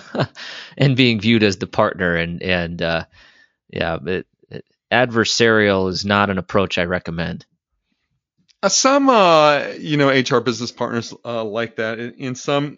and 0.77 0.95
being 0.95 1.19
viewed 1.19 1.43
as 1.43 1.57
the 1.57 1.67
partner 1.67 2.15
and 2.15 2.41
and 2.41 2.81
uh, 2.81 3.05
yeah, 3.71 3.97
it, 4.05 4.27
it, 4.49 4.65
adversarial 4.91 5.89
is 5.89 6.05
not 6.05 6.29
an 6.29 6.37
approach 6.37 6.77
I 6.77 6.85
recommend. 6.85 7.45
Uh, 8.63 8.69
some, 8.69 9.09
uh, 9.09 9.69
you 9.79 9.97
know, 9.97 10.09
HR 10.09 10.39
business 10.39 10.71
partners 10.71 11.13
uh, 11.25 11.43
like 11.43 11.77
that. 11.77 11.99
In, 11.99 12.13
in 12.15 12.35
some 12.35 12.77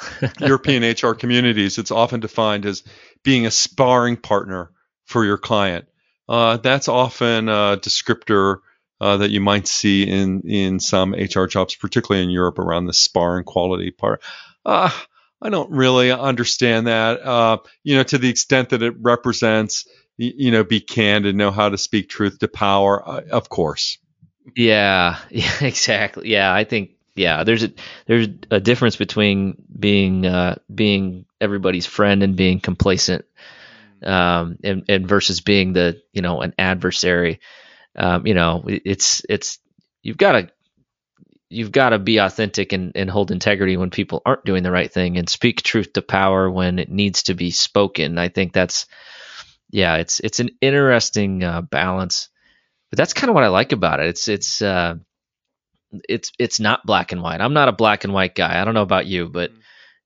European 0.40 0.82
HR 0.82 1.12
communities, 1.12 1.78
it's 1.78 1.92
often 1.92 2.20
defined 2.20 2.66
as 2.66 2.82
being 3.22 3.46
a 3.46 3.50
sparring 3.50 4.16
partner 4.16 4.72
for 5.04 5.24
your 5.24 5.38
client. 5.38 5.86
Uh, 6.28 6.56
that's 6.56 6.88
often 6.88 7.48
a 7.48 7.78
descriptor 7.80 8.58
uh, 9.02 9.16
that 9.16 9.30
you 9.32 9.40
might 9.40 9.66
see 9.66 10.04
in 10.04 10.42
in 10.42 10.78
some 10.78 11.12
HR 11.12 11.46
jobs, 11.46 11.74
particularly 11.74 12.22
in 12.22 12.30
Europe, 12.30 12.60
around 12.60 12.86
the 12.86 12.92
sparring 12.92 13.42
quality 13.42 13.90
part. 13.90 14.22
Uh, 14.64 14.90
I 15.42 15.50
don't 15.50 15.72
really 15.72 16.12
understand 16.12 16.86
that. 16.86 17.20
Uh, 17.20 17.58
you 17.82 17.96
know, 17.96 18.04
to 18.04 18.16
the 18.16 18.28
extent 18.28 18.68
that 18.70 18.82
it 18.84 18.94
represents, 19.00 19.88
you 20.16 20.52
know, 20.52 20.62
be 20.62 20.80
candid, 20.80 21.34
know 21.34 21.50
how 21.50 21.68
to 21.68 21.76
speak 21.76 22.08
truth 22.08 22.38
to 22.38 22.48
power. 22.48 23.02
Uh, 23.06 23.22
of 23.32 23.48
course. 23.48 23.98
Yeah. 24.54 25.18
Yeah. 25.30 25.64
Exactly. 25.64 26.28
Yeah. 26.30 26.54
I 26.54 26.62
think. 26.62 26.92
Yeah. 27.16 27.42
There's 27.42 27.64
a 27.64 27.72
there's 28.06 28.28
a 28.52 28.60
difference 28.60 28.94
between 28.94 29.60
being 29.78 30.26
uh, 30.26 30.56
being 30.72 31.26
everybody's 31.40 31.86
friend 31.86 32.22
and 32.22 32.36
being 32.36 32.60
complacent, 32.60 33.24
um, 34.04 34.58
and, 34.62 34.84
and 34.88 35.08
versus 35.08 35.40
being 35.40 35.72
the 35.72 36.00
you 36.12 36.22
know 36.22 36.40
an 36.40 36.54
adversary. 36.56 37.40
Um, 37.96 38.26
you 38.26 38.34
know, 38.34 38.64
it's 38.66 39.22
it's 39.28 39.58
you've 40.02 40.16
got 40.16 40.32
to 40.32 40.50
you've 41.50 41.72
got 41.72 41.90
to 41.90 41.98
be 41.98 42.18
authentic 42.18 42.72
and, 42.72 42.92
and 42.94 43.10
hold 43.10 43.30
integrity 43.30 43.76
when 43.76 43.90
people 43.90 44.22
aren't 44.24 44.44
doing 44.44 44.62
the 44.62 44.70
right 44.70 44.90
thing 44.90 45.18
and 45.18 45.28
speak 45.28 45.62
truth 45.62 45.92
to 45.92 46.02
power 46.02 46.50
when 46.50 46.78
it 46.78 46.90
needs 46.90 47.24
to 47.24 47.34
be 47.34 47.50
spoken. 47.50 48.18
I 48.18 48.28
think 48.28 48.52
that's 48.52 48.86
yeah, 49.70 49.96
it's 49.96 50.20
it's 50.20 50.40
an 50.40 50.50
interesting 50.60 51.44
uh, 51.44 51.62
balance, 51.62 52.28
but 52.90 52.96
that's 52.98 53.14
kind 53.14 53.30
of 53.30 53.34
what 53.34 53.44
I 53.44 53.48
like 53.48 53.72
about 53.72 54.00
it. 54.00 54.06
It's 54.08 54.28
it's 54.28 54.62
uh, 54.62 54.96
it's 56.08 56.32
it's 56.38 56.60
not 56.60 56.86
black 56.86 57.12
and 57.12 57.22
white. 57.22 57.40
I'm 57.40 57.54
not 57.54 57.68
a 57.68 57.72
black 57.72 58.04
and 58.04 58.12
white 58.12 58.34
guy. 58.34 58.60
I 58.60 58.64
don't 58.64 58.74
know 58.74 58.82
about 58.82 59.06
you, 59.06 59.28
but 59.28 59.50
mm-hmm 59.50 59.61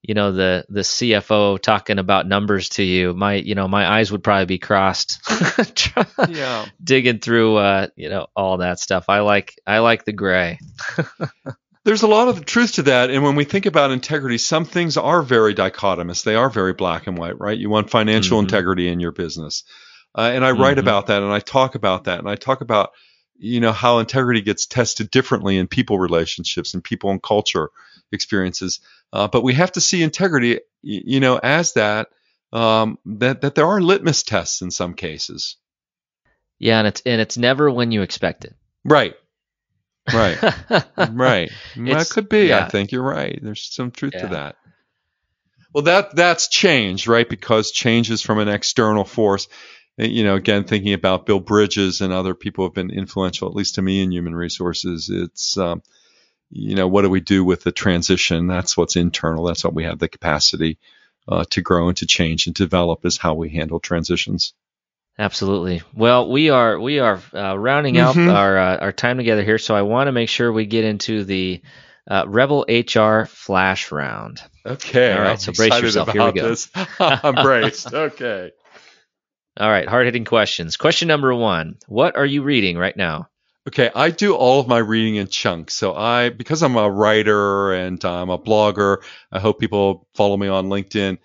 you 0.06 0.14
know 0.14 0.30
the 0.30 0.64
the 0.68 0.80
CFO 0.80 1.60
talking 1.60 1.98
about 1.98 2.28
numbers 2.28 2.68
to 2.70 2.84
you, 2.84 3.12
my 3.12 3.34
you 3.34 3.56
know 3.56 3.66
my 3.66 3.90
eyes 3.90 4.12
would 4.12 4.22
probably 4.22 4.46
be 4.46 4.58
crossed, 4.58 5.20
yeah, 6.28 6.66
digging 6.82 7.18
through 7.18 7.56
uh, 7.56 7.88
you 7.96 8.08
know 8.08 8.28
all 8.36 8.58
that 8.58 8.78
stuff. 8.78 9.08
I 9.08 9.20
like 9.20 9.58
I 9.66 9.80
like 9.80 10.04
the 10.04 10.12
gray. 10.12 10.60
There's 11.84 12.02
a 12.02 12.08
lot 12.08 12.28
of 12.28 12.44
truth 12.44 12.74
to 12.74 12.82
that, 12.84 13.10
and 13.10 13.24
when 13.24 13.34
we 13.34 13.44
think 13.44 13.66
about 13.66 13.90
integrity, 13.90 14.38
some 14.38 14.64
things 14.64 14.96
are 14.96 15.22
very 15.22 15.54
dichotomous. 15.54 16.22
They 16.22 16.36
are 16.36 16.50
very 16.50 16.72
black 16.72 17.08
and 17.08 17.18
white, 17.18 17.38
right? 17.40 17.58
You 17.58 17.68
want 17.68 17.90
financial 17.90 18.38
mm-hmm. 18.38 18.46
integrity 18.46 18.88
in 18.88 19.00
your 19.00 19.12
business, 19.12 19.64
uh, 20.16 20.30
and 20.32 20.44
I 20.44 20.52
mm-hmm. 20.52 20.62
write 20.62 20.78
about 20.78 21.08
that, 21.08 21.22
and 21.22 21.32
I 21.32 21.40
talk 21.40 21.74
about 21.74 22.04
that, 22.04 22.20
and 22.20 22.28
I 22.28 22.36
talk 22.36 22.60
about 22.60 22.90
you 23.38 23.60
know 23.60 23.72
how 23.72 23.98
integrity 23.98 24.40
gets 24.40 24.66
tested 24.66 25.10
differently 25.10 25.58
in 25.58 25.68
people 25.68 25.98
relationships 25.98 26.74
and 26.74 26.82
people 26.82 27.10
and 27.10 27.22
culture 27.22 27.70
experiences. 28.12 28.80
Uh, 29.12 29.28
but 29.28 29.42
we 29.42 29.54
have 29.54 29.72
to 29.72 29.80
see 29.80 30.02
integrity, 30.02 30.60
you 30.82 31.20
know, 31.20 31.38
as 31.42 31.74
that 31.74 32.08
um, 32.52 32.98
that 33.04 33.42
that 33.42 33.54
there 33.54 33.66
are 33.66 33.80
litmus 33.80 34.22
tests 34.22 34.62
in 34.62 34.70
some 34.70 34.94
cases. 34.94 35.56
Yeah, 36.58 36.78
and 36.78 36.88
it's 36.88 37.02
and 37.04 37.20
it's 37.20 37.36
never 37.36 37.70
when 37.70 37.92
you 37.92 38.02
expect 38.02 38.44
it. 38.44 38.54
Right. 38.84 39.14
Right. 40.12 40.40
right. 40.96 41.50
That 41.76 42.08
could 42.10 42.28
be. 42.28 42.46
Yeah. 42.46 42.64
I 42.64 42.68
think 42.68 42.92
you're 42.92 43.02
right. 43.02 43.38
There's 43.42 43.62
some 43.62 43.90
truth 43.90 44.12
yeah. 44.14 44.22
to 44.22 44.28
that. 44.28 44.56
Well, 45.74 45.82
that 45.84 46.16
that's 46.16 46.48
change, 46.48 47.06
right? 47.06 47.28
Because 47.28 47.70
change 47.70 48.10
is 48.10 48.22
from 48.22 48.38
an 48.38 48.48
external 48.48 49.04
force. 49.04 49.48
You 49.98 50.24
know, 50.24 50.34
again, 50.34 50.64
thinking 50.64 50.92
about 50.92 51.24
Bill 51.24 51.40
Bridges 51.40 52.02
and 52.02 52.12
other 52.12 52.34
people 52.34 52.64
who 52.64 52.68
have 52.68 52.74
been 52.74 52.90
influential, 52.90 53.48
at 53.48 53.54
least 53.54 53.76
to 53.76 53.82
me 53.82 54.02
in 54.02 54.12
human 54.12 54.34
resources. 54.34 55.08
It's 55.10 55.56
um, 55.56 55.82
you 56.50 56.74
know, 56.74 56.86
what 56.86 57.02
do 57.02 57.10
we 57.10 57.20
do 57.20 57.44
with 57.44 57.62
the 57.62 57.72
transition? 57.72 58.46
That's 58.46 58.76
what's 58.76 58.96
internal. 58.96 59.44
That's 59.44 59.64
what 59.64 59.74
we 59.74 59.84
have 59.84 59.98
the 59.98 60.08
capacity 60.08 60.78
uh, 61.28 61.44
to 61.50 61.60
grow 61.60 61.88
and 61.88 61.96
to 61.98 62.06
change 62.06 62.46
and 62.46 62.54
develop 62.54 63.04
is 63.04 63.16
how 63.16 63.34
we 63.34 63.50
handle 63.50 63.80
transitions. 63.80 64.54
Absolutely. 65.18 65.82
Well, 65.94 66.30
we 66.30 66.50
are 66.50 66.78
we 66.78 66.98
are 66.98 67.20
uh, 67.32 67.56
rounding 67.58 67.96
out 67.96 68.16
mm-hmm. 68.16 68.28
our 68.28 68.58
uh, 68.58 68.76
our 68.76 68.92
time 68.92 69.16
together 69.16 69.42
here, 69.42 69.58
so 69.58 69.74
I 69.74 69.82
want 69.82 70.08
to 70.08 70.12
make 70.12 70.28
sure 70.28 70.52
we 70.52 70.66
get 70.66 70.84
into 70.84 71.24
the 71.24 71.62
uh, 72.08 72.24
Rebel 72.26 72.66
HR 72.68 73.24
Flash 73.24 73.90
Round. 73.90 74.40
Okay. 74.64 75.12
All 75.12 75.20
right. 75.20 75.30
I'm 75.30 75.38
so 75.38 75.52
brace 75.52 75.80
yourself. 75.80 76.10
Here 76.10 76.24
we 76.24 76.32
go. 76.32 76.54
I'm 77.00 77.34
braced. 77.34 77.94
Okay. 77.94 78.52
All 79.58 79.70
right. 79.70 79.88
Hard 79.88 80.06
hitting 80.06 80.24
questions. 80.24 80.76
Question 80.76 81.08
number 81.08 81.34
one: 81.34 81.78
What 81.86 82.16
are 82.16 82.26
you 82.26 82.42
reading 82.42 82.76
right 82.76 82.96
now? 82.96 83.28
Okay, 83.68 83.90
I 83.96 84.10
do 84.10 84.34
all 84.36 84.60
of 84.60 84.68
my 84.68 84.78
reading 84.78 85.16
in 85.16 85.26
chunks. 85.26 85.74
So 85.74 85.92
I, 85.92 86.28
because 86.28 86.62
I'm 86.62 86.76
a 86.76 86.88
writer 86.88 87.72
and 87.72 88.02
I'm 88.04 88.30
a 88.30 88.38
blogger, 88.38 88.98
I 89.32 89.40
hope 89.40 89.58
people 89.58 90.06
follow 90.14 90.36
me 90.36 90.46
on 90.46 90.66
LinkedIn. 90.66 91.18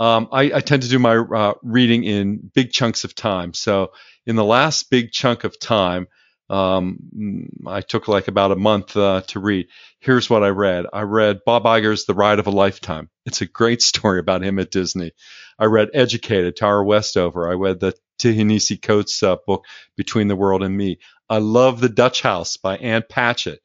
Um, 0.00 0.28
I, 0.32 0.50
I, 0.54 0.60
tend 0.60 0.82
to 0.82 0.88
do 0.88 0.98
my 0.98 1.16
uh, 1.16 1.54
reading 1.62 2.02
in 2.02 2.50
big 2.52 2.72
chunks 2.72 3.04
of 3.04 3.14
time. 3.14 3.54
So 3.54 3.92
in 4.26 4.34
the 4.34 4.44
last 4.44 4.90
big 4.90 5.12
chunk 5.12 5.44
of 5.44 5.60
time, 5.60 6.08
um, 6.50 7.48
I 7.66 7.80
took 7.80 8.06
like 8.06 8.28
about 8.28 8.52
a 8.52 8.56
month 8.56 8.96
uh, 8.96 9.22
to 9.28 9.40
read. 9.40 9.68
Here's 10.00 10.28
what 10.28 10.42
I 10.44 10.48
read. 10.48 10.86
I 10.92 11.02
read 11.02 11.40
Bob 11.46 11.64
Iger's 11.64 12.04
The 12.04 12.14
Ride 12.14 12.38
of 12.38 12.46
a 12.46 12.50
Lifetime. 12.50 13.08
It's 13.24 13.40
a 13.40 13.46
great 13.46 13.82
story 13.90 14.20
about 14.20 14.42
him 14.42 14.58
at 14.58 14.70
Disney. 14.70 15.12
I 15.58 15.66
read 15.66 15.90
Educated, 15.94 16.56
Tara 16.56 16.84
Westover. 16.84 17.48
I 17.48 17.54
read 17.54 17.80
the 17.80 17.92
Ta-Nehisi 18.18 18.80
Coates 18.80 19.22
uh, 19.22 19.36
book, 19.46 19.64
Between 19.96 20.28
the 20.28 20.36
World 20.36 20.62
and 20.62 20.76
Me. 20.76 20.98
I 21.28 21.38
love 21.38 21.80
The 21.80 21.88
Dutch 21.88 22.22
House 22.22 22.56
by 22.56 22.76
Ann 22.76 23.04
Patchett. 23.08 23.60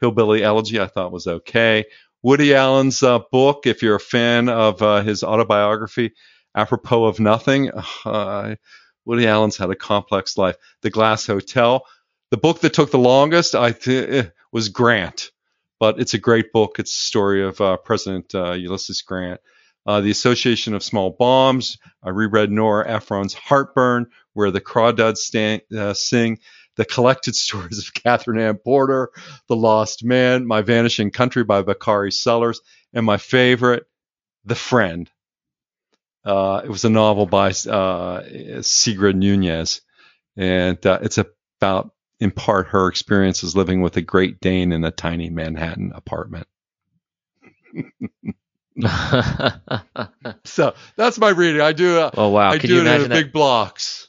Hillbilly 0.00 0.42
Elegy 0.42 0.80
I 0.80 0.86
thought 0.86 1.12
was 1.12 1.26
okay. 1.26 1.84
Woody 2.22 2.54
Allen's 2.54 3.02
uh, 3.02 3.20
book, 3.30 3.66
if 3.66 3.82
you're 3.82 3.96
a 3.96 4.00
fan 4.00 4.48
of 4.48 4.80
uh, 4.80 5.02
his 5.02 5.22
autobiography, 5.22 6.12
Apropos 6.54 7.04
of 7.04 7.20
Nothing, 7.20 7.70
Woody 9.04 9.26
Allen's 9.26 9.56
had 9.56 9.70
a 9.70 9.76
complex 9.76 10.38
life. 10.38 10.56
The 10.82 10.90
Glass 10.90 11.26
Hotel. 11.26 11.84
The 12.32 12.38
book 12.38 12.60
that 12.60 12.72
took 12.72 12.90
the 12.90 12.98
longest, 12.98 13.54
I 13.54 13.72
th- 13.72 14.08
eh, 14.08 14.30
was 14.52 14.70
Grant, 14.70 15.30
but 15.78 16.00
it's 16.00 16.14
a 16.14 16.18
great 16.18 16.50
book. 16.50 16.76
It's 16.78 16.90
a 16.90 17.04
story 17.04 17.44
of 17.44 17.60
uh, 17.60 17.76
President 17.76 18.34
uh, 18.34 18.52
Ulysses 18.52 19.02
Grant. 19.02 19.38
uh, 19.84 20.00
The 20.00 20.10
Association 20.10 20.72
of 20.72 20.82
Small 20.82 21.10
Bombs. 21.10 21.76
I 22.02 22.08
reread 22.08 22.50
Nora 22.50 22.88
Ephron's 22.88 23.34
Heartburn, 23.34 24.06
where 24.32 24.50
the 24.50 24.62
crawdads 24.62 25.34
uh, 25.76 25.92
sing. 25.92 26.38
The 26.76 26.86
Collected 26.86 27.36
Stories 27.36 27.78
of 27.78 27.92
Katherine 27.92 28.40
Anne 28.40 28.56
Porter, 28.56 29.10
The 29.48 29.56
Lost 29.56 30.02
Man, 30.02 30.46
My 30.46 30.62
Vanishing 30.62 31.10
Country 31.10 31.44
by 31.44 31.60
Bakari 31.60 32.12
Sellers, 32.12 32.62
and 32.94 33.04
my 33.04 33.18
favorite, 33.18 33.84
The 34.46 34.54
Friend. 34.54 35.10
Uh, 36.24 36.62
it 36.64 36.70
was 36.70 36.86
a 36.86 36.88
novel 36.88 37.26
by 37.26 37.50
uh, 37.68 38.22
Sigrid 38.62 39.16
Nunez, 39.16 39.82
and 40.34 40.86
uh, 40.86 41.00
it's 41.02 41.18
about, 41.18 41.92
in 42.22 42.30
part, 42.30 42.68
her 42.68 42.86
experiences 42.88 43.56
living 43.56 43.82
with 43.82 43.96
a 43.96 44.02
Great 44.02 44.40
Dane 44.40 44.72
in 44.72 44.84
a 44.84 44.90
tiny 44.90 45.28
Manhattan 45.30 45.92
apartment. 45.94 46.46
so 50.44 50.74
that's 50.96 51.18
my 51.18 51.30
reading. 51.30 51.60
I 51.60 51.72
do. 51.72 51.98
Uh, 51.98 52.10
oh 52.16 52.28
wow! 52.28 52.50
I 52.50 52.58
Can 52.58 52.68
do 52.68 52.74
you 52.74 52.80
it 52.80 52.86
imagine 52.86 53.04
in 53.04 53.10
that? 53.10 53.24
big 53.24 53.32
blocks. 53.32 54.08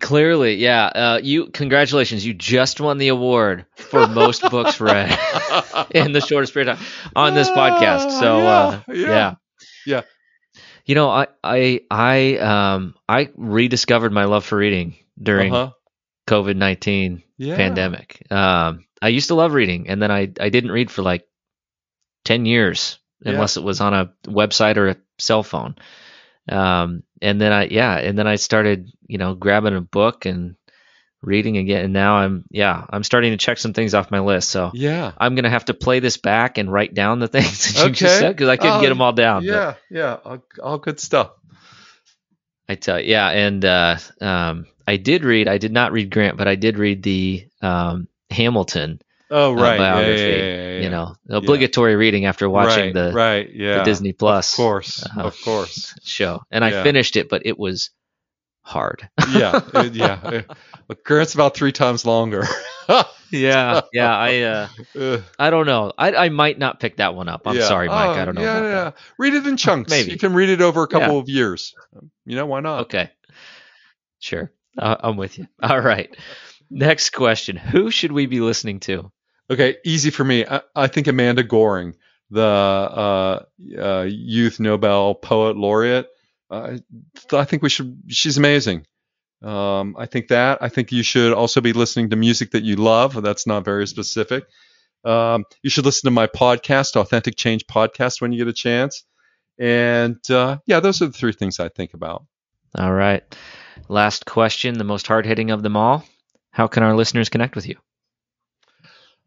Clearly, 0.00 0.56
yeah. 0.56 0.86
Uh, 0.86 1.20
you 1.22 1.46
congratulations! 1.46 2.24
You 2.26 2.34
just 2.34 2.80
won 2.80 2.98
the 2.98 3.08
award 3.08 3.66
for 3.76 4.06
most 4.06 4.42
books 4.50 4.80
read 4.80 5.10
in 5.90 6.12
the 6.12 6.20
shortest 6.20 6.52
period 6.52 6.68
of 6.70 6.78
time 6.78 6.86
on 7.16 7.34
this 7.34 7.48
podcast. 7.48 8.10
So 8.10 8.46
uh, 8.46 8.80
Ah, 8.80 8.84
yeah, 8.88 8.94
yeah. 8.94 9.08
yeah. 9.08 9.34
Yeah. 9.86 10.02
You 10.86 10.94
know, 10.96 11.08
I 11.10 11.26
I 11.42 11.80
I 11.90 12.36
um 12.38 12.94
I 13.08 13.30
rediscovered 13.36 14.12
my 14.12 14.24
love 14.24 14.44
for 14.44 14.56
reading 14.58 14.96
during 15.20 15.52
Uh-huh. 15.54 15.72
COVID 16.26 16.56
nineteen 16.56 17.22
Yeah. 17.38 17.56
pandemic. 17.56 18.26
Um, 18.30 18.84
I 19.02 19.08
used 19.08 19.28
to 19.28 19.34
love 19.34 19.52
reading, 19.52 19.88
and 19.88 20.00
then 20.00 20.10
I 20.10 20.30
I 20.40 20.48
didn't 20.48 20.70
read 20.72 20.90
for 20.90 21.02
like 21.02 21.26
ten 22.24 22.46
years, 22.46 22.98
Yeah. 23.24 23.32
unless 23.32 23.56
it 23.56 23.62
was 23.62 23.80
on 23.80 23.94
a 23.94 24.12
website 24.26 24.76
or 24.76 24.88
a 24.88 24.96
cell 25.18 25.42
phone. 25.42 25.76
Um, 26.48 27.02
and 27.22 27.40
then 27.40 27.52
I 27.52 27.64
yeah, 27.66 27.96
and 27.96 28.18
then 28.18 28.26
I 28.26 28.36
started 28.36 28.90
you 29.06 29.18
know 29.18 29.34
grabbing 29.34 29.76
a 29.76 29.80
book 29.80 30.26
and 30.26 30.56
reading 31.22 31.56
again, 31.56 31.84
and 31.84 31.92
now 31.94 32.16
I'm 32.16 32.44
yeah 32.50 32.84
I'm 32.90 33.02
starting 33.02 33.30
to 33.32 33.38
check 33.38 33.56
some 33.58 33.72
things 33.72 33.94
off 33.94 34.10
my 34.10 34.20
list. 34.20 34.50
So 34.50 34.70
Yeah. 34.74 35.12
I'm 35.18 35.34
gonna 35.34 35.50
have 35.50 35.64
to 35.66 35.74
play 35.74 36.00
this 36.00 36.16
back 36.18 36.58
and 36.58 36.70
write 36.72 36.92
down 36.94 37.18
the 37.18 37.28
things 37.34 37.74
that 37.74 37.86
you 37.86 37.90
just 37.92 38.18
said 38.18 38.32
because 38.36 38.48
I 38.48 38.56
couldn't 38.56 38.76
Oh, 38.78 38.80
get 38.82 38.88
them 38.90 39.00
all 39.02 39.12
down. 39.12 39.42
but- 39.42 39.52
Yeah. 39.52 39.74
Yeah. 39.90 40.16
All, 40.24 40.44
all 40.62 40.78
good 40.78 41.00
stuff. 41.00 41.30
I 42.68 42.74
tell 42.76 42.98
you, 43.00 43.10
yeah, 43.10 43.28
and 43.28 43.62
uh, 43.64 43.96
um, 44.22 44.66
I 44.86 44.96
did 44.96 45.24
read. 45.24 45.48
I 45.48 45.58
did 45.58 45.72
not 45.72 45.92
read 45.92 46.10
Grant, 46.10 46.36
but 46.36 46.48
I 46.48 46.54
did 46.54 46.78
read 46.78 47.02
the 47.02 47.46
um, 47.62 48.08
Hamilton 48.30 49.00
Oh, 49.30 49.52
uh, 49.52 49.54
right. 49.60 49.72
Yeah, 49.72 49.78
biography. 49.78 50.20
yeah, 50.22 50.28
yeah, 50.28 50.72
yeah, 50.76 50.80
You 50.80 50.90
know, 50.90 51.14
obligatory 51.30 51.96
reading 51.96 52.26
after 52.26 52.48
watching 52.48 52.86
right, 52.86 52.94
the, 52.94 53.12
right. 53.12 53.50
Yeah. 53.52 53.78
the 53.78 53.84
Disney 53.84 54.12
Plus 54.12 54.52
Of 54.52 54.56
course. 54.56 55.04
uh, 55.04 55.20
of 55.22 55.40
course. 55.42 55.94
show, 56.04 56.42
and 56.50 56.64
I 56.64 56.82
finished 56.82 57.16
it, 57.16 57.28
but 57.28 57.42
it 57.46 57.58
was 57.58 57.90
hard. 58.62 59.08
Yeah. 59.32 59.60
it- 59.74 59.94
yeah. 59.94 60.42
But 60.86 61.02
Grant's 61.04 61.34
about 61.34 61.54
three 61.54 61.72
times 61.72 62.04
longer. 62.04 62.44
yeah, 63.30 63.80
yeah. 63.92 64.14
I 64.16 64.40
uh, 64.42 65.20
I 65.38 65.48
don't 65.50 65.66
know. 65.66 65.92
I 65.96 66.14
I 66.14 66.28
might 66.28 66.58
not 66.58 66.78
pick 66.78 66.98
that 66.98 67.14
one 67.14 67.28
up. 67.28 67.46
I'm 67.46 67.58
sorry, 67.60 67.88
Mike. 67.88 68.18
Oh, 68.18 68.20
I 68.20 68.24
don't 68.26 68.34
know. 68.34 68.42
Yeah, 68.42 68.62
yeah. 68.62 68.90
Read 69.18 69.32
it 69.32 69.46
in 69.46 69.56
chunks. 69.56 69.90
Maybe. 69.90 70.12
You 70.12 70.18
can 70.18 70.34
read 70.34 70.50
it 70.50 70.60
over 70.60 70.82
a 70.82 70.86
couple 70.86 71.18
of 71.18 71.28
years. 71.30 71.74
You 72.26 72.36
know, 72.36 72.44
why 72.44 72.60
not? 72.60 72.82
Okay, 72.82 73.10
sure. 74.18 74.52
Uh, 74.78 74.96
I'm 75.00 75.16
with 75.16 75.38
you. 75.38 75.46
All 75.62 75.80
right. 75.80 76.14
Next 76.70 77.10
question: 77.10 77.56
Who 77.56 77.90
should 77.90 78.12
we 78.12 78.26
be 78.26 78.40
listening 78.40 78.80
to? 78.80 79.10
Okay, 79.50 79.76
easy 79.84 80.10
for 80.10 80.24
me. 80.24 80.46
I, 80.46 80.62
I 80.74 80.86
think 80.86 81.06
Amanda 81.06 81.42
Gorman, 81.42 81.94
the 82.30 82.42
uh, 82.42 83.42
uh, 83.78 84.06
Youth 84.08 84.58
Nobel 84.58 85.14
Poet 85.14 85.56
Laureate, 85.56 86.08
uh, 86.50 86.78
I 87.32 87.44
think 87.44 87.62
we 87.62 87.68
should. 87.68 88.02
She's 88.08 88.38
amazing. 88.38 88.86
Um, 89.42 89.94
I 89.98 90.06
think 90.06 90.28
that. 90.28 90.62
I 90.62 90.68
think 90.68 90.90
you 90.92 91.02
should 91.02 91.32
also 91.32 91.60
be 91.60 91.72
listening 91.72 92.10
to 92.10 92.16
music 92.16 92.52
that 92.52 92.64
you 92.64 92.76
love. 92.76 93.20
That's 93.22 93.46
not 93.46 93.64
very 93.64 93.86
specific. 93.86 94.44
Um, 95.04 95.44
you 95.62 95.68
should 95.68 95.84
listen 95.84 96.06
to 96.06 96.10
my 96.10 96.26
podcast, 96.26 96.96
Authentic 96.96 97.36
Change 97.36 97.66
Podcast, 97.66 98.20
when 98.22 98.32
you 98.32 98.38
get 98.38 98.48
a 98.48 98.54
chance. 98.54 99.04
And 99.58 100.18
uh, 100.30 100.58
yeah, 100.66 100.80
those 100.80 101.02
are 101.02 101.06
the 101.06 101.12
three 101.12 101.32
things 101.32 101.60
I 101.60 101.68
think 101.68 101.94
about. 101.94 102.24
All 102.76 102.92
right. 102.92 103.22
Last 103.88 104.26
question, 104.26 104.78
the 104.78 104.84
most 104.84 105.06
hard 105.06 105.26
hitting 105.26 105.50
of 105.50 105.62
them 105.62 105.76
all. 105.76 106.04
How 106.50 106.66
can 106.66 106.82
our 106.82 106.94
listeners 106.94 107.28
connect 107.28 107.56
with 107.56 107.68
you? 107.68 107.76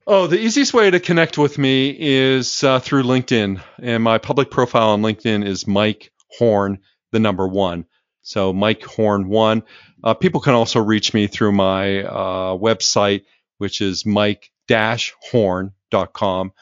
Oh, 0.09 0.27
the 0.27 0.39
easiest 0.39 0.73
way 0.73 0.89
to 0.89 1.01
connect 1.01 1.37
with 1.37 1.57
me 1.57 1.93
is 1.99 2.63
uh, 2.63 2.79
through 2.79 3.03
LinkedIn. 3.03 3.61
And 3.79 4.01
my 4.01 4.19
public 4.19 4.49
profile 4.49 4.91
on 4.91 5.01
LinkedIn 5.01 5.45
is 5.45 5.67
Mike 5.67 6.13
Horne, 6.37 6.79
the 7.11 7.19
number 7.19 7.45
one. 7.47 7.85
So 8.21 8.53
Mike 8.53 8.83
Horne 8.83 9.27
one. 9.27 9.63
Uh, 10.03 10.13
people 10.13 10.41
can 10.41 10.53
also 10.53 10.79
reach 10.79 11.11
me 11.13 11.27
through 11.27 11.51
my 11.51 12.03
uh, 12.03 12.55
website, 12.55 13.23
which 13.57 13.81
is 13.81 14.05
mike-horn.com. 14.05 16.53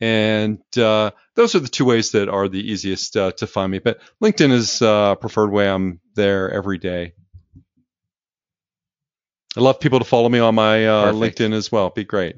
And 0.00 0.60
uh, 0.78 1.10
those 1.34 1.54
are 1.54 1.60
the 1.60 1.68
two 1.68 1.84
ways 1.84 2.12
that 2.12 2.28
are 2.28 2.48
the 2.48 2.72
easiest 2.72 3.16
uh, 3.16 3.32
to 3.32 3.46
find 3.46 3.70
me. 3.70 3.80
But 3.80 4.00
LinkedIn 4.22 4.50
is 4.50 4.80
uh, 4.80 5.16
preferred 5.16 5.50
way. 5.50 5.68
I'm 5.68 6.00
there 6.14 6.50
every 6.50 6.78
day. 6.78 7.12
I 9.56 9.60
love 9.60 9.80
people 9.80 9.98
to 9.98 10.04
follow 10.04 10.28
me 10.28 10.38
on 10.38 10.54
my 10.54 10.86
uh, 10.86 11.12
LinkedIn 11.12 11.52
as 11.52 11.70
well. 11.70 11.90
Be 11.90 12.04
great. 12.04 12.36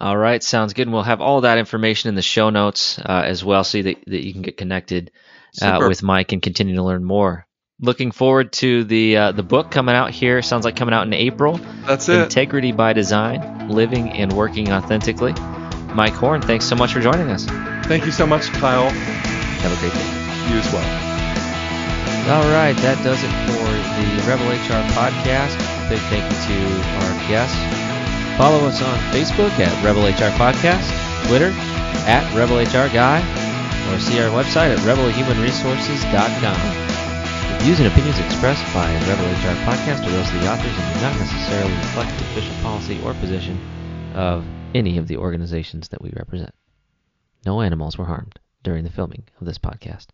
All 0.00 0.16
right, 0.16 0.42
sounds 0.42 0.74
good. 0.74 0.82
And 0.86 0.92
we'll 0.92 1.02
have 1.02 1.20
all 1.20 1.40
that 1.40 1.58
information 1.58 2.08
in 2.10 2.14
the 2.14 2.22
show 2.22 2.50
notes 2.50 2.98
uh, 2.98 3.22
as 3.24 3.44
well 3.44 3.64
so 3.64 3.82
that, 3.82 3.96
that 4.06 4.24
you 4.24 4.32
can 4.32 4.42
get 4.42 4.56
connected 4.56 5.10
uh, 5.60 5.84
with 5.88 6.02
Mike 6.02 6.32
and 6.32 6.40
continue 6.40 6.76
to 6.76 6.84
learn 6.84 7.02
more. 7.02 7.46
Looking 7.80 8.10
forward 8.12 8.52
to 8.54 8.84
the 8.84 9.16
uh, 9.16 9.32
the 9.32 9.44
book 9.44 9.70
coming 9.70 9.94
out 9.94 10.10
here. 10.10 10.42
Sounds 10.42 10.64
like 10.64 10.76
coming 10.76 10.94
out 10.94 11.06
in 11.06 11.12
April. 11.12 11.58
That's 11.86 12.08
it. 12.08 12.22
Integrity 12.22 12.72
by 12.72 12.92
Design: 12.92 13.68
Living 13.68 14.10
and 14.10 14.32
Working 14.32 14.72
Authentically. 14.72 15.34
Mike 15.94 16.14
Horne, 16.14 16.42
thanks 16.42 16.66
so 16.66 16.76
much 16.76 16.92
for 16.92 17.00
joining 17.00 17.30
us. 17.30 17.44
Thank 17.86 18.04
you 18.04 18.12
so 18.12 18.26
much, 18.26 18.48
Kyle. 18.52 18.88
Have 18.90 19.72
a 19.72 19.80
great 19.80 19.92
day. 19.92 20.08
You 20.52 20.60
as 20.60 20.72
well. 20.72 20.84
All 22.28 22.44
right, 22.52 22.76
that 22.84 23.00
does 23.02 23.24
it 23.24 23.32
for 23.48 23.64
the 23.96 24.06
Rebel 24.28 24.44
HR 24.52 24.84
podcast. 24.92 25.56
Big 25.88 25.98
thank 26.12 26.20
you 26.28 26.36
to 26.44 26.56
our 27.00 27.12
guests. 27.26 27.56
Follow 28.36 28.68
us 28.68 28.82
on 28.84 28.96
Facebook 29.10 29.50
at 29.58 29.72
Rebel 29.82 30.04
HR 30.04 30.30
Podcast, 30.36 30.84
Twitter 31.26 31.50
at 32.06 32.22
Rebel 32.36 32.60
HR 32.60 32.92
Guy, 32.92 33.18
or 33.88 33.98
see 33.98 34.20
our 34.20 34.28
website 34.30 34.70
at 34.76 34.78
rebelhumanresources.com. 34.84 36.60
The 37.58 37.64
views 37.64 37.80
and 37.80 37.88
opinions 37.88 38.20
expressed 38.20 38.62
by 38.76 38.86
Rebel 39.08 39.24
HR 39.42 39.56
Podcast 39.64 40.04
are 40.06 40.12
those 40.12 40.28
of 40.28 40.38
the 40.38 40.52
authors 40.52 40.76
and 40.76 40.86
do 40.94 41.00
not 41.00 41.16
necessarily 41.18 41.72
reflect 41.80 42.12
the 42.20 42.24
official 42.36 42.54
policy 42.62 43.00
or 43.02 43.14
position 43.14 43.58
of 44.14 44.44
any 44.74 44.98
of 44.98 45.08
the 45.08 45.16
organizations 45.16 45.88
that 45.88 46.02
we 46.02 46.10
represent. 46.16 46.54
No 47.46 47.60
animals 47.60 47.96
were 47.96 48.04
harmed 48.04 48.38
during 48.62 48.84
the 48.84 48.90
filming 48.90 49.24
of 49.40 49.46
this 49.46 49.58
podcast. 49.58 50.08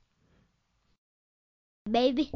baby. 1.90 2.30